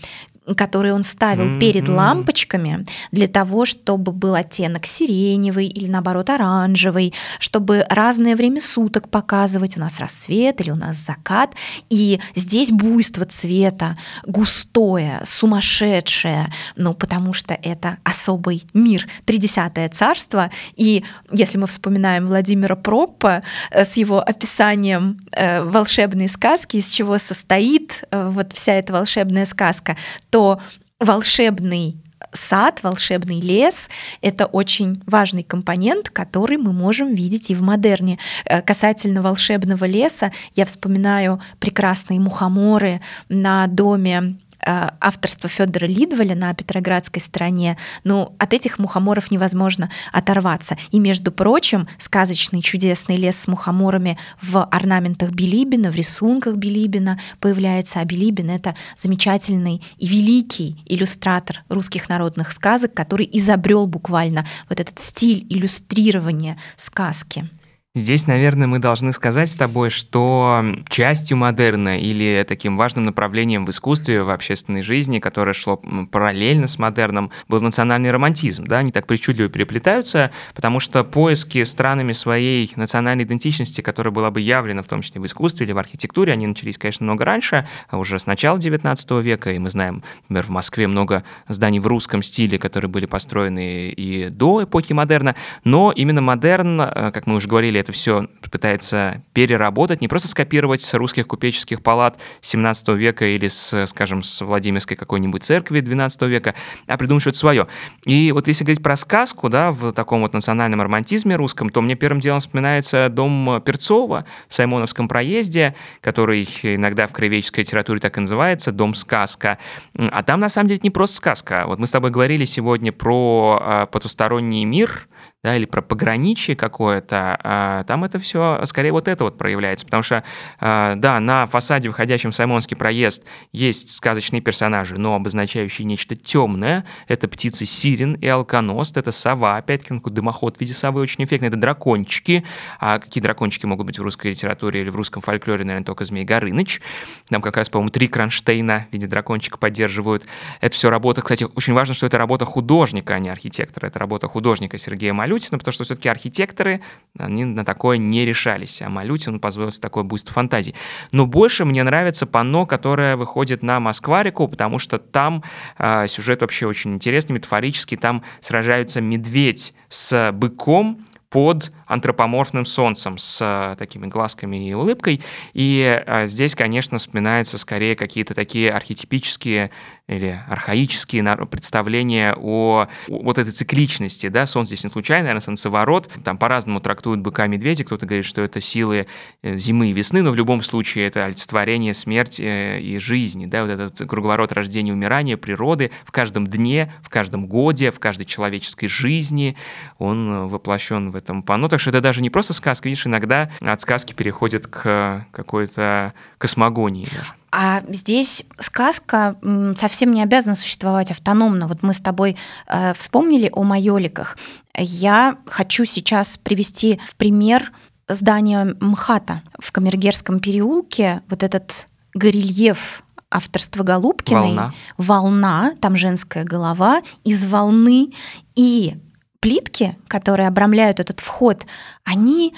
которые 0.57 0.93
он 0.93 1.03
ставил 1.03 1.45
mm-hmm. 1.45 1.61
перед 1.61 1.89
лампочками 1.89 2.85
для 3.13 3.29
того, 3.29 3.65
чтобы 3.65 4.13
был 4.13 4.35
оттенок 4.35 4.87
сиреневый 4.87 5.67
или 5.67 5.91
наоборот 5.91 6.29
оранжевый, 6.29 7.15
чтобы 7.39 7.87
разное 7.89 8.37
время 8.37 8.61
суток 8.61 9.09
показывать, 9.09 9.77
у 9.77 9.81
нас 9.81 10.01
рассвет 10.01 10.61
или 10.61 10.71
у 10.71 10.77
нас 10.77 10.97
закат, 10.97 11.55
и 11.89 12.21
здесь 12.35 12.71
буйство 12.71 13.25
цвета, 13.25 13.97
густое, 14.27 15.21
сумасшедшее, 15.25 16.53
ну 16.77 16.95
потому 16.95 17.33
что 17.33 17.55
это 17.55 17.99
особый 18.05 18.65
мир, 18.75 19.09
тридесятое 19.25 19.89
царство, 19.89 20.51
и 20.77 21.05
если 21.33 21.59
мы 21.59 21.67
вспоминаем 21.67 22.27
Владимира 22.27 22.77
Проппа 22.77 23.43
э, 23.71 23.85
с 23.85 23.95
его 23.97 24.21
описанием 24.21 25.21
э, 25.33 25.63
волшебной 25.63 26.29
сказки, 26.29 26.77
из 26.77 26.89
чего 26.89 27.19
состоит 27.19 28.05
э, 28.11 28.29
вот 28.29 28.53
вся 28.53 28.75
эта 28.75 28.93
волшебная 28.93 29.47
сказка, 29.47 29.97
то 30.35 30.59
волшебный 30.99 31.97
сад, 32.33 32.81
волшебный 32.83 33.41
лес— 33.41 33.89
это 34.21 34.47
очень 34.47 35.01
важный 35.07 35.45
компонент, 35.45 36.11
который 36.11 36.57
мы 36.57 36.73
можем 36.73 37.15
видеть 37.15 37.51
и 37.51 37.55
в 37.55 37.63
модерне. 37.63 38.19
Э, 38.45 38.61
касательно 38.61 39.23
волшебного 39.23 39.85
леса, 39.85 40.33
я 40.57 40.65
вспоминаю 40.65 41.41
прекрасные 41.61 42.19
мухоморы 42.19 43.01
на 43.29 43.69
доме 43.69 44.39
Э, 44.67 44.91
авторства 45.01 45.49
Федора 45.49 45.87
Лидваля 45.87 46.35
на 46.35 46.55
Петроградской 46.55 47.21
стороне, 47.21 47.77
ну, 48.03 48.35
от 48.39 48.55
этих 48.55 48.79
мухоморов 48.79 49.31
невозможно 49.31 49.91
оторваться. 50.13 50.79
И, 50.91 50.99
между 50.99 51.33
прочим, 51.33 51.87
сказочный 51.99 52.63
чудесный 52.63 53.17
лес 53.17 53.37
с 53.37 53.47
мухоморами 53.47 54.17
в 54.41 54.65
орнаментах 54.65 55.31
Билибина, 55.31 55.91
в 55.91 55.95
рисунках 55.95 56.57
Билибина 56.57 57.21
появляется. 57.41 58.01
А 58.01 58.05
Билибин— 58.05 58.51
это 58.53 58.75
замечательный 58.97 59.83
и 59.99 60.07
великий 60.07 60.83
иллюстратор 60.87 61.63
русских 61.69 62.09
народных 62.09 62.53
сказок, 62.53 62.95
который 62.95 63.29
изобрел 63.33 63.87
буквально 63.87 64.47
вот 64.71 64.81
этот 64.81 64.99
стиль 64.99 65.47
иллюстрирования 65.51 66.57
сказки. 66.77 67.51
Здесь, 67.97 68.27
наверное, 68.27 68.67
мы 68.67 68.81
должны 68.81 69.13
сказать 69.13 69.49
с 69.49 69.55
тобой, 69.55 69.89
что 69.89 70.65
частью 70.89 71.37
модерна 71.37 71.97
или 72.01 72.45
таким 72.45 72.77
важным 72.77 73.05
направлением 73.05 73.65
в 73.65 73.71
искусстве, 73.71 74.25
в 74.25 74.31
общественной 74.31 74.83
жизни, 74.83 75.21
которое 75.21 75.53
шло 75.53 75.77
параллельно 76.11 76.67
с 76.67 76.81
модерном, 76.81 77.31
был 77.47 77.61
национальный 77.61 78.11
романтизм. 78.11 78.65
Да? 78.65 78.79
Они 78.79 78.91
так 78.91 79.07
причудливо 79.07 79.49
переплетаются, 79.49 80.33
потому 80.57 80.81
что 80.81 81.05
поиски 81.05 81.63
странами 81.63 82.11
своей 82.11 82.73
национальной 82.75 83.23
идентичности, 83.23 83.81
которая 83.81 84.13
была 84.13 84.33
бы 84.33 84.41
явлена 84.41 84.83
в 84.83 84.89
том 84.89 85.01
числе 85.01 85.21
в 85.21 85.27
искусстве 85.27 85.65
или 85.65 85.73
в 85.73 85.79
архитектуре, 85.79 86.33
они 86.33 86.49
начались, 86.49 86.79
конечно, 86.79 87.05
много 87.05 87.25
раньше, 87.25 87.69
а 87.89 87.99
уже 87.99 88.19
с 88.19 88.27
начала 88.27 88.59
XIX 88.59 89.23
века, 89.23 89.53
и 89.53 89.59
мы 89.61 89.71
знаем, 89.71 90.03
например, 90.23 90.47
в 90.47 90.51
Москве 90.51 90.89
много 90.89 91.23
зданий 91.47 91.79
в 91.79 91.87
русском 91.87 92.25
стиле, 92.25 92.59
которые 92.59 92.91
были 92.91 93.07
построены 93.07 93.91
и 93.91 94.31
до 94.31 94.65
эпохи 94.65 94.93
модерна, 94.93 95.37
но 95.63 95.93
именно 95.95 96.23
модерн, 96.23 96.81
э, 96.81 97.13
как 97.13 97.29
мы 97.29 97.37
уже 97.37 97.47
говорили, 97.47 97.84
это 97.85 97.93
все 97.93 98.29
пытается 98.51 99.23
переработать, 99.35 100.01
не 100.01 100.09
просто 100.09 100.29
скопировать 100.29 100.81
с 100.81 100.95
русских 100.95 101.27
купеческих 101.27 101.83
палат 101.83 102.19
17 102.41 102.89
века 102.89 103.27
или, 103.27 103.47
с, 103.47 103.87
скажем, 103.87 104.23
с 104.23 104.45
Владимирской 104.45 104.97
какой-нибудь 104.97 105.45
церкви 105.45 105.81
12 105.81 106.23
века, 106.23 106.55
а 106.87 106.97
придумать 106.97 107.23
что-то 107.23 107.39
свое. 107.39 107.67
И 108.07 108.33
вот 108.33 108.49
если 108.49 108.65
говорить 108.65 108.83
про 108.83 108.97
сказку, 108.97 109.49
да, 109.49 109.71
в 109.71 109.93
таком 109.93 110.23
вот 110.23 110.33
национальном 110.33 110.81
романтизме 110.81 111.37
русском, 111.37 111.69
то 111.69 111.83
мне 111.83 111.95
первым 111.95 112.21
делом 112.21 112.41
вспоминается 112.41 113.09
дом 113.11 113.63
Перцова 113.65 114.25
в 114.49 114.55
Саймоновском 114.55 115.07
проезде, 115.07 115.75
который 116.01 116.49
иногда 116.63 117.07
в 117.07 117.13
краеведческой 117.13 117.65
литературе 117.65 118.01
так 118.01 118.17
и 118.17 118.21
называется, 118.21 118.73
дом-сказка. 118.73 119.59
А 119.95 120.23
там, 120.23 120.41
на 120.41 120.49
самом 120.49 120.69
деле, 120.69 120.81
не 120.83 120.91
просто 120.91 121.17
сказка. 121.17 121.65
Вот 121.67 121.79
мы 121.79 121.87
с 121.87 121.91
тобой 121.91 122.11
говорили 122.11 122.45
сегодня 122.47 122.93
про 122.93 123.61
э, 123.61 123.87
потусторонний 123.91 124.65
мир, 124.65 125.07
да, 125.45 125.57
или 125.57 125.67
про 125.67 125.83
пограничье 125.83 126.57
какое-то, 126.57 127.39
а, 127.45 127.85
там 127.85 128.03
это 128.03 128.19
все 128.19 128.63
скорее 128.65 128.93
вот 128.93 129.09
это 129.09 129.25
вот 129.25 129.37
проявляется, 129.37 129.85
потому 129.85 130.03
что, 130.03 130.25
а, 130.59 130.95
да, 130.95 131.21
на 131.21 131.45
фасаде, 131.45 131.91
выходящем 131.91 132.31
в 132.31 132.35
Саймонский 132.35 132.79
проезд, 132.79 133.25
есть 133.53 133.91
сказочные 133.91 134.41
персонажи, 134.41 134.99
но 134.99 135.15
обозначающие 135.15 135.85
нечто 135.85 136.17
темное. 136.17 136.87
Это 137.09 137.29
птицы 137.29 137.67
Сирен 137.67 138.15
и 138.15 138.27
Алконост, 138.27 138.97
это 138.97 139.13
сова, 139.13 139.59
опять-таки, 139.59 139.93
ну, 139.93 140.01
дымоход 140.01 140.57
в 140.57 140.61
виде 140.63 140.73
совы 140.73 141.03
очень 141.03 141.23
эффектный, 141.25 141.49
это 141.49 141.59
дракончики. 141.59 142.43
А 142.81 142.99
какие 142.99 143.23
дракончики 143.23 143.67
могут 143.67 143.87
быть 143.87 143.99
в 143.99 144.03
русской 144.03 144.29
литературе 144.29 144.81
или 144.81 144.89
в 144.89 144.97
русском 144.97 145.21
фольклоре, 145.21 145.65
наверное, 145.65 145.85
только 145.85 146.05
Змей 146.05 146.25
Горыныч. 146.25 146.81
Там 147.29 147.43
как 147.43 147.59
раз, 147.59 147.69
по-моему, 147.69 147.91
три 147.91 148.07
кронштейна 148.09 148.87
в 148.91 148.95
виде 148.95 149.07
дракончика 149.07 149.59
поддерживают. 149.59 150.25
Это 150.63 150.75
все 150.75 150.89
работа, 150.89 151.21
кстати, 151.21 151.47
очень 151.55 151.75
важно, 151.75 151.93
что 151.93 152.07
это 152.07 152.17
работа 152.17 152.47
художника, 152.47 153.15
а 153.15 153.19
не 153.19 153.29
архитектора. 153.29 153.89
Это 153.89 153.99
работа 153.99 154.27
художника 154.27 154.79
Сергея 154.79 155.13
Малю 155.13 155.34
Малютина, 155.35 155.59
потому 155.59 155.73
что 155.73 155.85
все-таки 155.85 156.09
архитекторы, 156.09 156.81
они 157.19 157.45
на 157.45 157.65
такое 157.65 157.99
не 157.99 158.25
решались, 158.25 158.81
а 158.83 158.89
Малютин 158.89 159.41
позволил 159.41 159.73
себе 159.73 159.83
такое 159.83 160.05
буйство 160.05 160.33
фантазии. 160.33 160.75
Но 161.11 161.27
больше 161.27 161.65
мне 161.65 161.83
нравится 161.83 162.27
панно, 162.27 162.67
которое 162.67 163.17
выходит 163.17 163.63
на 163.63 163.81
Москварику, 163.81 164.47
потому 164.47 164.79
что 164.79 164.99
там 164.99 165.43
э, 165.79 166.07
сюжет 166.07 166.43
вообще 166.43 166.67
очень 166.67 166.95
интересный, 166.95 167.35
метафорический, 167.35 167.97
там 167.97 168.23
сражаются 168.41 169.01
медведь 169.01 169.75
с 169.89 170.31
быком, 170.33 171.05
под 171.35 171.73
антропоморфным 171.95 172.65
солнцем 172.65 173.19
с 173.19 173.39
э, 173.41 173.77
такими 173.79 174.07
глазками 174.07 174.69
и 174.69 174.75
улыбкой. 174.75 175.23
И 175.55 176.03
э, 176.07 176.27
здесь, 176.27 176.55
конечно, 176.55 176.99
вспоминаются 176.99 177.57
скорее 177.57 177.97
какие-то 177.97 178.35
такие 178.35 178.71
архетипические 178.71 179.71
или 180.07 180.39
архаические 180.49 181.25
представления 181.47 182.35
о 182.37 182.89
вот 183.09 183.39
этой 183.39 183.53
цикличности, 183.53 184.29
да, 184.29 184.45
солнце 184.45 184.75
здесь 184.75 184.85
не 184.85 184.91
случайно, 184.91 185.25
наверное, 185.25 185.41
солнцеворот, 185.41 186.11
там 186.23 186.37
по-разному 186.37 186.81
трактуют 186.81 187.21
быка 187.21 187.47
медведя, 187.47 187.85
кто-то 187.85 188.05
говорит, 188.05 188.27
что 188.27 188.43
это 188.43 188.61
силы 188.61 189.07
э, 189.43 189.57
зимы 189.57 189.89
и 189.89 189.93
весны, 189.93 190.21
но 190.21 190.31
в 190.31 190.35
любом 190.35 190.63
случае 190.63 191.07
это 191.07 191.25
олицетворение 191.25 191.95
смерти 191.95 192.81
и 192.81 192.99
жизни, 192.99 193.47
да, 193.47 193.65
вот 193.65 193.71
этот 193.71 194.09
круговорот 194.09 194.53
рождения 194.53 194.91
и 194.91 194.93
умирания, 194.93 195.39
природы 195.39 195.91
в 196.05 196.13
каждом 196.13 196.47
дне, 196.47 196.93
в 197.03 197.09
каждом 197.09 197.47
годе, 197.47 197.91
в 197.91 197.99
каждой 197.99 198.25
человеческой 198.25 198.89
жизни, 198.89 199.57
он 199.99 200.49
воплощен 200.49 201.11
в 201.11 201.17
этом 201.17 201.43
панно. 201.43 201.69
Так 201.69 201.81
что 201.85 201.91
это 201.91 202.01
даже 202.01 202.23
не 202.23 202.31
просто 202.31 202.55
сказка, 202.55 202.89
видишь, 202.89 203.07
иногда 203.07 203.51
от 203.61 203.81
сказки 203.81 204.15
переходит 204.15 204.67
к 204.67 205.27
какой-то 205.31 206.13
космогонии 206.39 207.05
даже. 207.05 207.33
А 207.53 207.83
здесь 207.89 208.47
сказка 208.59 209.37
совсем 209.77 210.13
не 210.13 210.23
обязана 210.23 210.55
существовать 210.55 211.11
автономно. 211.11 211.69
Вот 211.69 211.83
мы 211.83 211.93
с 211.93 212.01
тобой 212.01 212.37
э, 212.67 212.95
вспомнили 212.95 213.51
о 213.53 213.63
майоликах. 213.63 214.37
Я 214.77 215.37
хочу 215.47 215.85
сейчас 215.85 216.37
привести 216.37 216.99
в 217.07 217.15
пример 217.15 217.71
здание 218.09 218.75
МХАТа 218.81 219.43
в 219.61 219.71
Камергерском 219.71 220.41
переулке. 220.41 221.23
Вот 221.29 221.43
этот 221.43 221.87
горельеф 222.15 223.03
авторства 223.31 223.83
Голубкиной. 223.83 224.55
Волна. 224.55 224.75
Волна, 224.97 225.73
там 225.81 225.97
женская 225.97 226.45
голова, 226.45 227.03
из 227.25 227.45
волны. 227.45 228.13
И 228.57 228.97
плитки, 229.45 229.95
которые 230.09 230.49
обрамляют 230.49 231.01
этот 231.01 231.21
вход, 231.21 231.67
они 232.03 232.55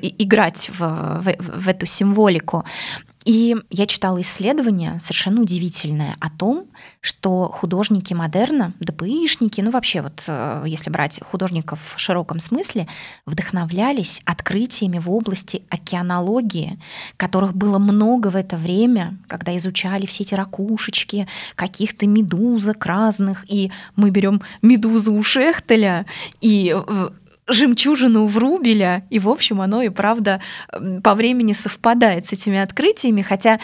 играть 0.00 0.70
в, 0.70 0.78
в, 0.78 1.34
в 1.38 1.68
эту 1.68 1.86
символику. 1.86 2.64
И 3.30 3.56
я 3.70 3.86
читала 3.86 4.20
исследование 4.22 4.98
совершенно 4.98 5.42
удивительное 5.42 6.16
о 6.18 6.30
том, 6.30 6.66
что 7.00 7.44
художники 7.44 8.12
модерна, 8.12 8.74
ДПИшники, 8.80 9.60
ну 9.60 9.70
вообще 9.70 10.02
вот 10.02 10.24
э, 10.26 10.64
если 10.66 10.90
брать 10.90 11.20
художников 11.22 11.78
в 11.94 12.00
широком 12.00 12.40
смысле, 12.40 12.88
вдохновлялись 13.26 14.20
открытиями 14.24 14.98
в 14.98 15.08
области 15.08 15.62
океанологии, 15.68 16.80
которых 17.16 17.54
было 17.54 17.78
много 17.78 18.30
в 18.30 18.34
это 18.34 18.56
время, 18.56 19.16
когда 19.28 19.56
изучали 19.56 20.06
все 20.06 20.24
эти 20.24 20.34
ракушечки, 20.34 21.28
каких-то 21.54 22.08
медузок 22.08 22.84
разных, 22.84 23.44
и 23.48 23.70
мы 23.94 24.10
берем 24.10 24.42
медузу 24.60 25.14
у 25.14 25.22
Шехтеля 25.22 26.04
и 26.40 26.76
жемчужину 27.50 28.26
Врубеля, 28.26 29.06
и, 29.10 29.18
в 29.18 29.28
общем, 29.28 29.60
оно 29.60 29.82
и 29.82 29.88
правда 29.88 30.40
по 31.02 31.14
времени 31.14 31.52
совпадает 31.52 32.26
с 32.26 32.32
этими 32.32 32.58
открытиями, 32.58 33.22
хотя 33.22 33.60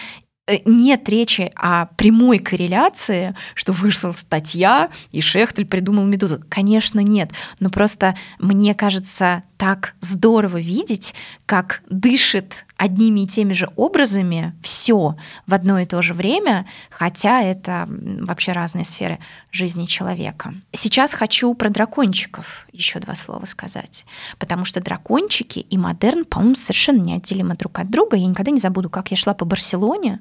Э, 0.48 0.58
нет 0.64 1.08
речи 1.08 1.50
о 1.56 1.86
прямой 1.96 2.38
корреляции, 2.38 3.34
что 3.54 3.72
вышла 3.72 4.12
статья, 4.12 4.90
и 5.10 5.20
Шехтель 5.20 5.66
придумал 5.66 6.04
«Медузу». 6.04 6.40
Конечно, 6.48 7.00
нет. 7.00 7.32
Но 7.58 7.68
просто 7.68 8.16
мне 8.38 8.74
кажется 8.74 9.42
так 9.56 9.94
здорово 10.00 10.58
видеть, 10.58 11.14
как 11.46 11.82
дышит 11.88 12.66
одними 12.76 13.20
и 13.20 13.26
теми 13.26 13.54
же 13.54 13.70
образами 13.74 14.54
все 14.62 15.16
в 15.46 15.54
одно 15.54 15.80
и 15.80 15.86
то 15.86 16.02
же 16.02 16.14
время, 16.14 16.66
хотя 16.90 17.42
это 17.42 17.88
вообще 17.88 18.52
разные 18.52 18.84
сферы 18.84 19.18
жизни 19.56 19.86
человека. 19.86 20.54
Сейчас 20.72 21.12
хочу 21.12 21.52
про 21.54 21.70
дракончиков 21.70 22.66
еще 22.72 23.00
два 23.00 23.14
слова 23.14 23.44
сказать, 23.46 24.04
потому 24.38 24.64
что 24.64 24.80
дракончики 24.80 25.58
и 25.58 25.78
модерн, 25.78 26.24
по-моему, 26.24 26.54
совершенно 26.54 27.02
неотделимы 27.02 27.56
друг 27.56 27.78
от 27.78 27.90
друга. 27.90 28.16
Я 28.16 28.26
никогда 28.26 28.50
не 28.50 28.58
забуду, 28.58 28.90
как 28.90 29.10
я 29.10 29.16
шла 29.16 29.34
по 29.34 29.44
Барселоне, 29.44 30.20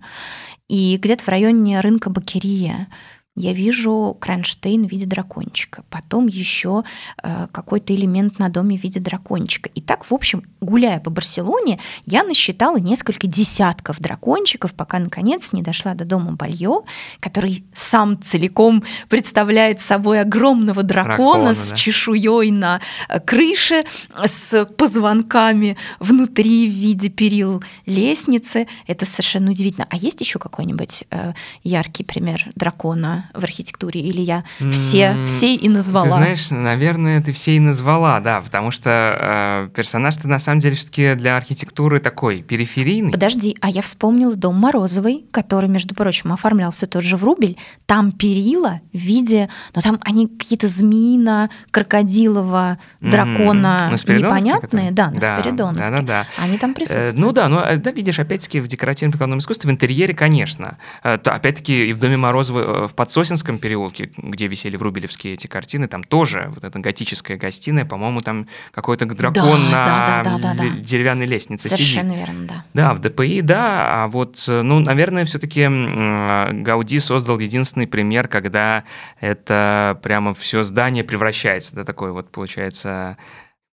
и 0.67 0.97
где-то 0.97 1.23
в 1.23 1.27
районе 1.27 1.79
рынка 1.79 2.09
Бакерия 2.09 2.87
я 3.35 3.51
вижу 3.51 4.15
кронштейн 4.19 4.87
в 4.87 4.91
виде 4.91 5.05
дракончика, 5.05 5.83
потом 5.89 6.27
еще 6.27 6.83
э, 7.21 7.47
какой-то 7.51 7.93
элемент 7.93 8.39
на 8.39 8.47
доме 8.47 8.77
в 8.77 8.83
виде 8.83 9.01
дракончика. 9.01 9.69
И 9.75 9.81
так, 9.81 10.09
в 10.09 10.13
общем, 10.13 10.43
гуляя 10.61 11.01
по 11.01 11.09
Барселоне, 11.09 11.79
я 12.05 12.23
насчитала 12.23 12.77
несколько 12.77 13.27
десятков 13.27 13.99
дракончиков, 13.99 14.73
пока, 14.73 14.99
наконец, 14.99 15.51
не 15.51 15.61
дошла 15.61 15.95
до 15.95 16.05
дома 16.05 16.31
Бальё, 16.31 16.83
который 17.19 17.65
сам 17.73 18.21
целиком 18.21 18.83
представляет 19.09 19.81
собой 19.81 20.21
огромного 20.21 20.81
дракона, 20.83 21.15
дракона 21.17 21.53
с 21.53 21.69
да. 21.69 21.75
чешуей 21.75 22.51
на 22.51 22.79
э, 23.09 23.19
крыше, 23.19 23.83
с 24.25 24.65
позвонками 24.65 25.75
внутри 25.99 26.69
в 26.69 26.71
виде 26.71 27.09
перил 27.09 27.61
лестницы. 27.85 28.67
Это 28.87 29.05
совершенно 29.05 29.51
удивительно. 29.51 29.87
А 29.89 29.97
есть 29.97 30.21
еще 30.21 30.39
какой-нибудь 30.39 31.03
э, 31.11 31.33
яркий 31.63 32.05
пример 32.05 32.47
дракона 32.55 33.24
в 33.33 33.43
архитектуре, 33.43 34.01
или 34.01 34.21
я 34.21 34.43
все, 34.71 35.15
все 35.25 35.55
и 35.55 35.69
назвала? 35.69 36.05
Ты 36.05 36.11
знаешь, 36.11 36.51
наверное, 36.51 37.21
ты 37.21 37.31
все 37.31 37.55
и 37.55 37.59
назвала, 37.59 38.19
да, 38.19 38.41
потому 38.41 38.71
что 38.71 39.67
э, 39.69 39.69
персонаж-то 39.75 40.27
на 40.27 40.39
самом 40.39 40.59
деле 40.59 40.75
все-таки 40.75 41.15
для 41.15 41.37
архитектуры 41.37 41.99
такой 41.99 42.41
периферийный. 42.41 43.11
Подожди, 43.11 43.57
а 43.61 43.69
я 43.69 43.81
вспомнила 43.81 44.35
дом 44.35 44.55
Морозовой, 44.55 45.25
который, 45.31 45.69
между 45.69 45.95
прочим, 45.95 46.33
оформлялся 46.33 46.87
тот 46.87 47.03
же 47.03 47.17
в 47.17 47.23
Рубель. 47.23 47.57
Там 47.85 48.11
перила 48.11 48.81
в 48.93 48.97
виде, 48.97 49.49
ну 49.73 49.81
там 49.81 49.99
они 50.01 50.27
какие-то 50.27 50.67
змеино, 50.67 51.49
крокодилово, 51.71 52.77
дракона 53.01 53.91
mm, 53.91 54.17
непонятные, 54.17 54.91
да, 54.91 55.09
на 55.09 55.19
да, 55.19 55.39
Спиридоновке. 55.39 55.79
Да, 55.79 55.89
да, 55.89 56.01
да. 56.01 56.25
Они 56.37 56.57
там 56.57 56.73
присутствуют. 56.73 57.15
Э, 57.15 57.17
ну 57.17 57.31
да, 57.31 57.49
но 57.49 57.63
да, 57.75 57.91
видишь, 57.91 58.19
опять-таки 58.19 58.59
в 58.59 58.67
декоративно-прикладном 58.67 59.39
искусстве, 59.39 59.69
в 59.69 59.73
интерьере, 59.73 60.13
конечно. 60.13 60.77
Э, 61.03 61.17
то, 61.17 61.33
опять-таки 61.33 61.89
и 61.89 61.93
в 61.93 61.99
доме 61.99 62.17
Морозовой 62.17 62.63
э, 62.63 62.87
в 62.87 62.93
подсолнухе 62.93 63.14
Сосинском 63.15 63.59
переулке, 63.59 64.11
где 64.17 64.47
висели 64.47 64.75
врубелевские 64.75 65.35
эти 65.35 65.47
картины, 65.47 65.87
там 65.87 66.03
тоже 66.03 66.51
вот 66.53 66.65
эта 66.65 66.79
готическая 66.79 67.37
гостиная, 67.37 67.85
по-моему, 67.85 68.19
там 68.19 68.49
какой-то 68.71 69.05
дракон 69.05 69.61
да, 69.71 70.21
на 70.21 70.23
да, 70.23 70.37
да, 70.37 70.37
да, 70.37 70.53
да, 70.53 70.69
деревянной 70.81 71.25
лестнице 71.25 71.69
Совершенно 71.69 72.09
сидит. 72.13 72.27
верно, 72.27 72.45
да. 72.45 72.65
Да, 72.73 72.93
в 72.93 72.99
ДПИ, 72.99 73.41
да, 73.41 74.03
а 74.03 74.07
вот, 74.09 74.43
ну, 74.47 74.81
наверное, 74.81 75.23
все-таки 75.23 75.65
Гауди 75.65 76.99
создал 76.99 77.39
единственный 77.39 77.87
пример, 77.87 78.27
когда 78.27 78.83
это 79.21 79.97
прямо 80.03 80.33
все 80.33 80.63
здание 80.63 81.05
превращается, 81.05 81.73
да, 81.73 81.85
такое 81.85 82.11
вот, 82.11 82.29
получается, 82.33 83.15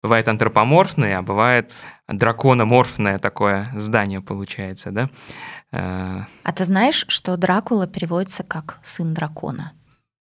бывает 0.04 0.28
антропоморфное, 0.28 1.18
а 1.18 1.24
бывает 1.24 1.72
дракономорфное 2.08 3.18
такое 3.18 3.66
здание 3.76 4.22
получается, 4.22 4.92
да? 4.92 5.10
Э, 5.72 6.22
а 6.44 6.52
ты 6.54 6.66
знаешь, 6.66 7.06
что 7.08 7.38
Дракула 7.38 7.88
переводится 7.88 8.44
как 8.44 8.80
сын 8.84 9.14
дракона? 9.14 9.74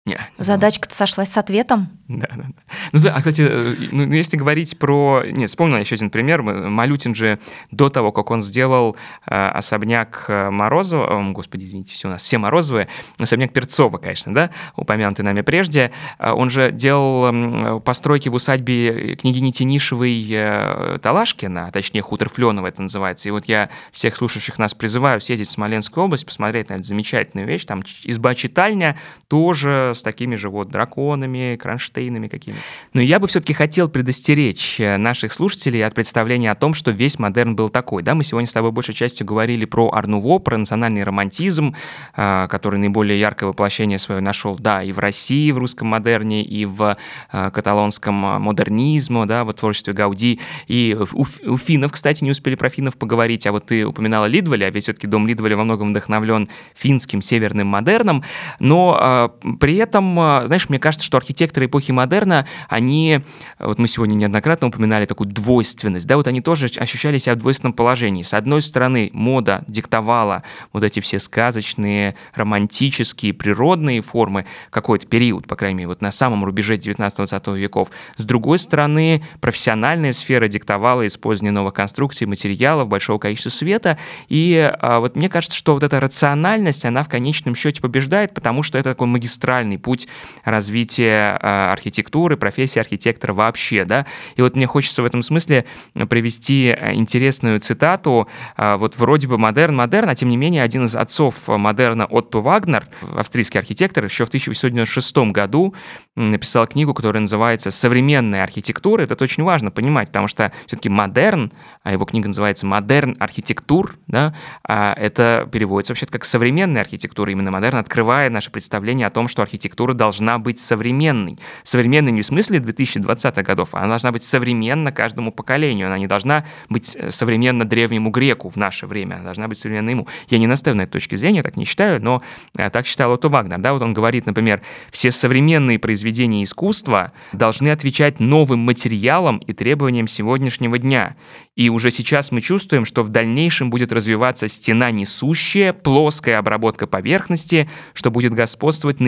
Не, 0.07 0.19
Задачка-то 0.39 0.95
сошлась 0.95 1.29
с 1.29 1.37
ответом. 1.37 1.89
Да, 2.07 2.27
да, 2.35 2.45
да. 2.47 2.53
Ну, 2.91 2.99
а, 3.13 3.17
кстати, 3.19 3.45
э, 3.47 3.75
ну, 3.91 4.07
ну, 4.07 4.13
если 4.13 4.35
говорить 4.35 4.79
про... 4.79 5.21
Нет, 5.23 5.47
вспомнил 5.47 5.77
еще 5.77 5.93
один 5.93 6.09
пример. 6.09 6.41
Малютин 6.41 7.13
же 7.13 7.37
до 7.69 7.89
того, 7.89 8.11
как 8.11 8.31
он 8.31 8.41
сделал 8.41 8.95
э, 9.27 9.35
особняк 9.35 10.25
э, 10.27 10.49
Морозова... 10.49 11.19
О, 11.19 11.31
господи, 11.31 11.65
извините, 11.65 11.93
все 11.93 12.07
у 12.07 12.11
нас 12.11 12.23
все 12.23 12.39
Морозовые. 12.39 12.87
Особняк 13.19 13.53
Перцова, 13.53 13.99
конечно, 13.99 14.33
да, 14.33 14.49
упомянутый 14.75 15.23
нами 15.23 15.41
прежде. 15.41 15.91
Э, 16.17 16.31
он 16.31 16.49
же 16.49 16.71
делал 16.71 17.79
постройки 17.81 18.27
в 18.27 18.33
усадьбе 18.33 19.15
княгини 19.17 19.51
Тенишевой 19.51 20.27
э, 20.31 20.97
Талашкина, 20.99 21.67
а 21.67 21.71
точнее, 21.71 22.01
хутор 22.01 22.29
Фленова 22.29 22.65
это 22.65 22.81
называется. 22.81 23.29
И 23.29 23.31
вот 23.31 23.45
я 23.45 23.69
всех 23.91 24.15
слушающих 24.15 24.57
нас 24.57 24.73
призываю 24.73 25.21
съездить 25.21 25.49
в 25.49 25.51
Смоленскую 25.51 26.05
область, 26.05 26.25
посмотреть 26.25 26.69
на 26.69 26.73
эту 26.73 26.83
замечательную 26.85 27.47
вещь. 27.47 27.65
Там 27.65 27.83
изба-читальня 28.03 28.97
тоже 29.27 29.90
с 29.93 30.01
такими 30.01 30.35
же 30.35 30.49
вот 30.49 30.69
драконами, 30.69 31.55
кронштейнами, 31.55 32.27
какими. 32.27 32.55
Но 32.93 33.01
я 33.01 33.19
бы 33.19 33.27
все-таки 33.27 33.53
хотел 33.53 33.89
предостеречь 33.89 34.79
э, 34.79 34.97
наших 34.97 35.31
слушателей 35.31 35.85
от 35.85 35.93
представления 35.93 36.51
о 36.51 36.55
том, 36.55 36.73
что 36.73 36.91
весь 36.91 37.19
модерн 37.19 37.55
был 37.55 37.69
такой. 37.69 38.03
Да, 38.03 38.15
мы 38.15 38.23
сегодня 38.23 38.47
с 38.47 38.53
тобой 38.53 38.71
большей 38.71 38.93
частью 38.93 39.25
говорили 39.25 39.65
про 39.65 39.91
Арнуво, 39.91 40.39
про 40.39 40.57
национальный 40.57 41.03
романтизм, 41.03 41.75
э, 42.15 42.47
который 42.49 42.79
наиболее 42.79 43.19
яркое 43.19 43.49
воплощение 43.49 43.97
свое 43.97 44.21
нашел, 44.21 44.57
да, 44.57 44.83
и 44.83 44.91
в 44.91 44.99
России, 44.99 45.51
в 45.51 45.57
русском 45.57 45.87
модерне, 45.87 46.43
и 46.43 46.65
в 46.65 46.97
э, 47.31 47.51
каталонском 47.51 48.15
модернизме, 48.15 49.25
да, 49.25 49.43
в 49.43 49.53
творчестве 49.53 49.93
Гауди. 49.93 50.39
И 50.67 50.97
у, 51.13 51.25
у 51.45 51.57
финнов, 51.57 51.91
кстати, 51.91 52.23
не 52.23 52.31
успели 52.31 52.55
про 52.55 52.69
финнов 52.69 52.97
поговорить, 52.97 53.45
а 53.47 53.51
вот 53.51 53.67
ты 53.67 53.85
упоминала 53.85 54.25
Лидваля, 54.25 54.69
ведь 54.69 54.83
все-таки 54.83 55.07
дом 55.07 55.27
Лидваля 55.27 55.57
во 55.57 55.63
многом 55.63 55.89
вдохновлен 55.89 56.49
финским 56.73 57.21
северным 57.21 57.67
модерном, 57.67 58.23
но 58.59 59.31
при 59.59 59.77
этом, 59.81 60.19
э, 60.19 60.47
знаешь, 60.47 60.69
мне 60.69 60.79
кажется, 60.79 61.05
что 61.05 61.17
архитекторы 61.17 61.65
эпохи 61.65 61.91
модерна, 61.91 62.47
они, 62.69 63.21
вот 63.59 63.79
мы 63.79 63.87
сегодня 63.87 64.15
неоднократно 64.15 64.67
упоминали 64.67 65.05
такую 65.05 65.29
двойственность, 65.29 66.07
да, 66.07 66.17
вот 66.17 66.27
они 66.27 66.41
тоже 66.41 66.67
ощущали 66.77 67.17
себя 67.17 67.35
в 67.35 67.39
двойственном 67.39 67.73
положении. 67.73 68.23
С 68.23 68.33
одной 68.33 68.61
стороны, 68.61 69.09
мода 69.13 69.63
диктовала 69.67 70.43
вот 70.73 70.83
эти 70.83 70.99
все 70.99 71.19
сказочные, 71.19 72.15
романтические, 72.33 73.33
природные 73.33 74.01
формы 74.01 74.45
какой-то 74.69 75.07
период, 75.07 75.47
по 75.47 75.55
крайней 75.55 75.77
мере, 75.79 75.87
вот 75.87 76.01
на 76.01 76.11
самом 76.11 76.45
рубеже 76.45 76.75
19-20 76.75 77.57
веков. 77.57 77.89
С 78.15 78.25
другой 78.25 78.59
стороны, 78.59 79.23
профессиональная 79.39 80.13
сфера 80.13 80.47
диктовала 80.47 81.05
использование 81.07 81.51
новых 81.51 81.73
конструкций, 81.73 82.27
материалов, 82.27 82.87
большого 82.87 83.17
количества 83.17 83.49
света, 83.49 83.97
и 84.29 84.71
а, 84.79 84.99
вот 84.99 85.15
мне 85.15 85.29
кажется, 85.29 85.57
что 85.57 85.73
вот 85.73 85.83
эта 85.83 85.99
рациональность, 85.99 86.85
она 86.85 87.03
в 87.03 87.09
конечном 87.09 87.55
счете 87.55 87.81
побеждает, 87.81 88.33
потому 88.33 88.63
что 88.63 88.77
это 88.77 88.91
такой 88.91 89.07
магистральный 89.07 89.70
путь 89.77 90.07
развития 90.43 91.37
а, 91.41 91.71
архитектуры, 91.71 92.37
профессии 92.37 92.79
архитектора 92.79 93.33
вообще, 93.33 93.85
да. 93.85 94.05
И 94.35 94.41
вот 94.41 94.55
мне 94.55 94.67
хочется 94.67 95.01
в 95.01 95.05
этом 95.05 95.21
смысле 95.21 95.65
привести 96.09 96.75
интересную 96.93 97.59
цитату, 97.59 98.27
а, 98.57 98.77
вот 98.77 98.97
вроде 98.97 99.27
бы 99.27 99.37
модерн-модерн, 99.37 100.09
а 100.09 100.15
тем 100.15 100.29
не 100.29 100.37
менее 100.37 100.63
один 100.63 100.85
из 100.85 100.95
отцов 100.95 101.47
модерна 101.47 102.05
Отто 102.05 102.39
Вагнер, 102.39 102.87
австрийский 103.15 103.59
архитектор, 103.59 104.03
еще 104.03 104.25
в 104.25 104.29
1896 104.29 105.31
году 105.31 105.73
написал 106.15 106.67
книгу, 106.67 106.93
которая 106.93 107.21
называется 107.21 107.71
«Современная 107.71 108.43
архитектура». 108.43 109.03
Это 109.03 109.23
очень 109.23 109.43
важно 109.43 109.71
понимать, 109.71 110.09
потому 110.09 110.27
что 110.27 110.51
все-таки 110.65 110.89
модерн, 110.89 111.51
а 111.83 111.93
его 111.93 112.05
книга 112.05 112.27
называется 112.27 112.65
«Moderne 112.65 113.15
Architektur», 113.19 113.95
да, 114.07 114.35
а 114.67 114.93
это 114.93 115.47
переводится 115.51 115.93
вообще 115.93 116.05
как 116.05 116.25
современная 116.25 116.81
архитектура. 116.81 117.31
Именно 117.31 117.51
модерн 117.51 117.77
открывает 117.77 118.31
наше 118.31 118.51
представление 118.51 119.07
о 119.07 119.09
том, 119.09 119.27
что 119.27 119.41
архитектура 119.41 119.60
должна 119.93 120.39
быть 120.39 120.59
современной. 120.59 121.37
Современной 121.63 122.11
не 122.11 122.21
в 122.21 122.25
смысле 122.25 122.59
2020-х 122.59 123.43
годов, 123.43 123.69
а 123.73 123.79
она 123.79 123.89
должна 123.89 124.11
быть 124.11 124.23
современна 124.23 124.91
каждому 124.91 125.31
поколению. 125.31 125.87
Она 125.87 125.97
не 125.97 126.07
должна 126.07 126.43
быть 126.69 126.95
э, 126.95 127.11
современна 127.11 127.65
древнему 127.65 128.09
греку 128.09 128.49
в 128.49 128.55
наше 128.55 128.87
время, 128.87 129.15
она 129.15 129.25
должна 129.25 129.47
быть 129.47 129.57
современна 129.57 129.89
ему. 129.89 130.07
Я 130.29 130.37
не 130.37 130.47
настаиваю 130.47 130.77
на 130.77 130.81
этой 130.83 130.93
точке 130.93 131.17
зрения, 131.17 131.43
так 131.43 131.57
не 131.57 131.65
считаю, 131.65 132.01
но 132.01 132.21
э, 132.57 132.69
так 132.69 132.85
считал 132.85 133.11
Отто 133.11 133.29
Вагнер. 133.29 133.59
Да, 133.59 133.73
вот 133.73 133.81
он 133.81 133.93
говорит, 133.93 134.25
например, 134.25 134.61
все 134.91 135.11
современные 135.11 135.79
произведения 135.79 136.43
искусства 136.43 137.11
должны 137.33 137.69
отвечать 137.69 138.19
новым 138.19 138.59
материалам 138.59 139.37
и 139.37 139.53
требованиям 139.53 140.07
сегодняшнего 140.07 140.77
дня. 140.77 141.11
И 141.55 141.69
уже 141.69 141.91
сейчас 141.91 142.31
мы 142.31 142.41
чувствуем, 142.41 142.85
что 142.85 143.03
в 143.03 143.09
дальнейшем 143.09 143.69
будет 143.69 143.91
развиваться 143.91 144.47
стена 144.47 144.89
несущая, 144.91 145.73
плоская 145.73 146.39
обработка 146.39 146.87
поверхности, 146.87 147.69
что 147.93 148.09
будет 148.09 148.33
господствовать 148.33 148.99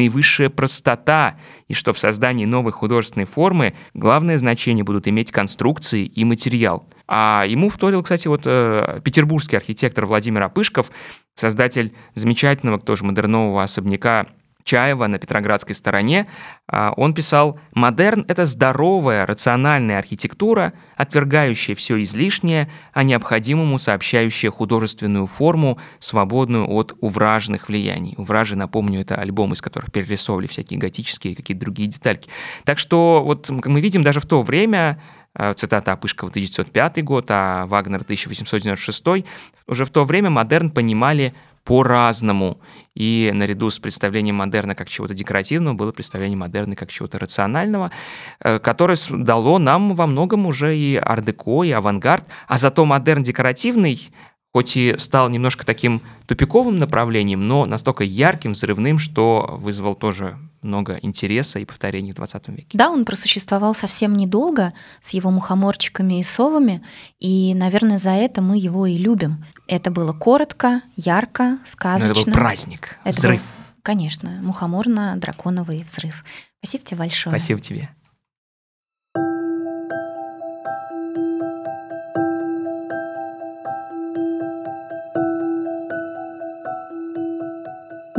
наивысшая 0.43 0.49
простота, 0.49 1.35
и 1.67 1.73
что 1.73 1.93
в 1.93 1.99
создании 1.99 2.45
новой 2.45 2.71
художественной 2.71 3.25
формы 3.25 3.73
главное 3.93 4.37
значение 4.37 4.83
будут 4.83 5.07
иметь 5.07 5.31
конструкции 5.31 6.05
и 6.05 6.25
материал. 6.25 6.87
А 7.07 7.45
ему 7.47 7.69
вторил, 7.69 8.03
кстати, 8.03 8.27
вот 8.27 8.41
э, 8.45 9.01
петербургский 9.03 9.57
архитектор 9.57 10.05
Владимир 10.05 10.43
Опышков, 10.43 10.91
создатель 11.35 11.93
замечательного 12.15 12.79
тоже 12.79 13.05
модернового 13.05 13.63
особняка 13.63 14.27
Чаева 14.63 15.07
на 15.07 15.19
Петроградской 15.19 15.75
стороне, 15.75 16.25
а, 16.67 16.93
он 16.95 17.13
писал 17.13 17.59
«Модерн– 17.73 18.25
это 18.27 18.45
здоровая, 18.45 19.25
рациональная 19.25 19.97
архитектура, 19.97 20.73
отвергающая 20.95 21.75
все 21.75 22.01
излишнее, 22.01 22.69
а 22.93 23.03
необходимому 23.03 23.77
сообщающая 23.77 24.51
художественную 24.51 25.27
форму, 25.27 25.79
свободную 25.99 26.69
от 26.69 26.93
увраженных 26.99 27.67
влияний». 27.67 28.15
Увражи, 28.17 28.55
напомню, 28.55 29.01
это 29.01 29.15
альбом, 29.15 29.53
из 29.53 29.61
которых 29.61 29.91
перерисовывали 29.91 30.47
всякие 30.47 30.79
готические 30.79 31.33
и 31.33 31.35
какие-то 31.35 31.61
другие 31.61 31.89
детальки. 31.89 32.29
Так 32.63 32.79
что 32.79 33.21
вот 33.25 33.49
мы 33.49 33.81
видим 33.81 34.03
даже 34.03 34.19
в 34.19 34.25
то 34.25 34.41
время, 34.41 34.99
а, 35.35 35.53
цитата 35.53 35.91
Апышкова 35.91 36.29
1905 36.29 37.03
год, 37.03 37.25
а 37.29 37.65
Вагнер 37.65 38.03
1896, 38.03 39.25
уже 39.67 39.85
в 39.85 39.89
то 39.89 40.05
время 40.05 40.29
модерн 40.29 40.69
понимали 40.69 41.33
по-разному. 41.63 42.59
И 42.95 43.31
наряду 43.33 43.69
с 43.69 43.79
представлением 43.79 44.35
модерна 44.35 44.75
как 44.75 44.89
чего-то 44.89 45.13
декоративного 45.13 45.73
было 45.73 45.91
представление 45.91 46.37
модерна 46.37 46.75
как 46.75 46.91
чего-то 46.91 47.19
рационального, 47.19 47.91
э, 48.39 48.59
которое 48.59 48.97
дало 49.09 49.59
нам 49.59 49.95
во 49.95 50.07
многом 50.07 50.45
уже 50.45 50.77
и 50.77 50.95
ардеко, 50.95 51.63
и 51.63 51.71
авангард. 51.71 52.25
А 52.47 52.57
зато 52.57 52.85
модерн 52.85 53.23
декоративный 53.23 54.11
хоть 54.53 54.77
и 54.77 54.93
стал 54.97 55.29
немножко 55.29 55.65
таким 55.65 56.01
тупиковым 56.27 56.77
направлением, 56.77 57.47
но 57.47 57.65
настолько 57.65 58.03
ярким, 58.03 58.51
взрывным, 58.51 58.99
что 58.99 59.57
вызвал 59.59 59.95
тоже 59.95 60.37
много 60.61 60.99
интереса 61.01 61.59
и 61.59 61.65
повторений 61.65 62.11
в 62.11 62.15
20 62.15 62.47
веке. 62.49 62.67
Да, 62.73 62.89
он 62.89 63.03
просуществовал 63.03 63.73
совсем 63.75 64.15
недолго 64.15 64.73
с 65.01 65.09
его 65.09 65.31
мухоморчиками 65.31 66.19
и 66.19 66.23
совами, 66.23 66.83
и, 67.19 67.53
наверное, 67.55 67.97
за 67.97 68.11
это 68.11 68.41
мы 68.41 68.57
его 68.57 68.85
и 68.85 68.97
любим. 68.97 69.45
Это 69.67 69.91
было 69.91 70.13
коротко, 70.13 70.81
ярко, 70.95 71.59
сказочно. 71.65 72.13
Но 72.13 72.13
это 72.13 72.25
был 72.25 72.33
праздник, 72.33 72.97
это 73.03 73.17
взрыв. 73.17 73.41
Был, 73.41 73.65
конечно, 73.81 74.29
мухоморно-драконовый 74.41 75.83
взрыв. 75.83 76.23
Спасибо 76.61 76.85
тебе 76.85 76.97
большое. 76.97 77.35
Спасибо 77.35 77.59
тебе. 77.59 77.89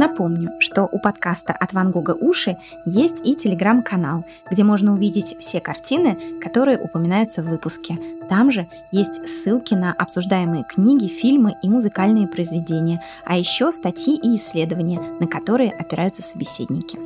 Напомню, 0.04 0.50
что 0.58 0.86
у 0.92 0.98
подкаста 0.98 1.54
«От 1.54 1.72
Ван 1.72 1.90
Гога 1.90 2.10
уши» 2.10 2.58
есть 2.84 3.26
и 3.26 3.34
телеграм-канал, 3.34 4.26
где 4.50 4.62
можно 4.62 4.92
увидеть 4.92 5.34
все 5.38 5.62
картины, 5.62 6.18
которые 6.42 6.78
упоминаются 6.78 7.42
в 7.42 7.46
выпуске. 7.46 7.98
Там 8.28 8.50
же 8.50 8.68
есть 8.92 9.26
ссылки 9.26 9.72
на 9.72 9.94
обсуждаемые 9.94 10.64
книги, 10.64 11.06
фильмы 11.06 11.54
и 11.62 11.70
музыкальные 11.70 12.28
произведения, 12.28 13.02
а 13.24 13.38
еще 13.38 13.72
статьи 13.72 14.14
и 14.14 14.36
исследования, 14.36 15.00
на 15.20 15.26
которые 15.26 15.72
опираются 15.72 16.20
собеседники. 16.20 16.98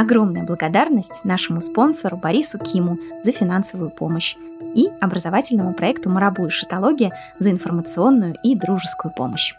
Огромная 0.00 0.44
благодарность 0.44 1.26
нашему 1.26 1.60
спонсору 1.60 2.16
Борису 2.16 2.58
Киму 2.58 2.96
за 3.22 3.32
финансовую 3.32 3.90
помощь 3.90 4.36
и 4.74 4.88
образовательному 5.02 5.74
проекту 5.74 6.08
«Марабу 6.08 6.46
и 6.46 6.50
шитология» 6.50 7.12
за 7.38 7.50
информационную 7.50 8.36
и 8.42 8.54
дружескую 8.54 9.12
помощь. 9.12 9.54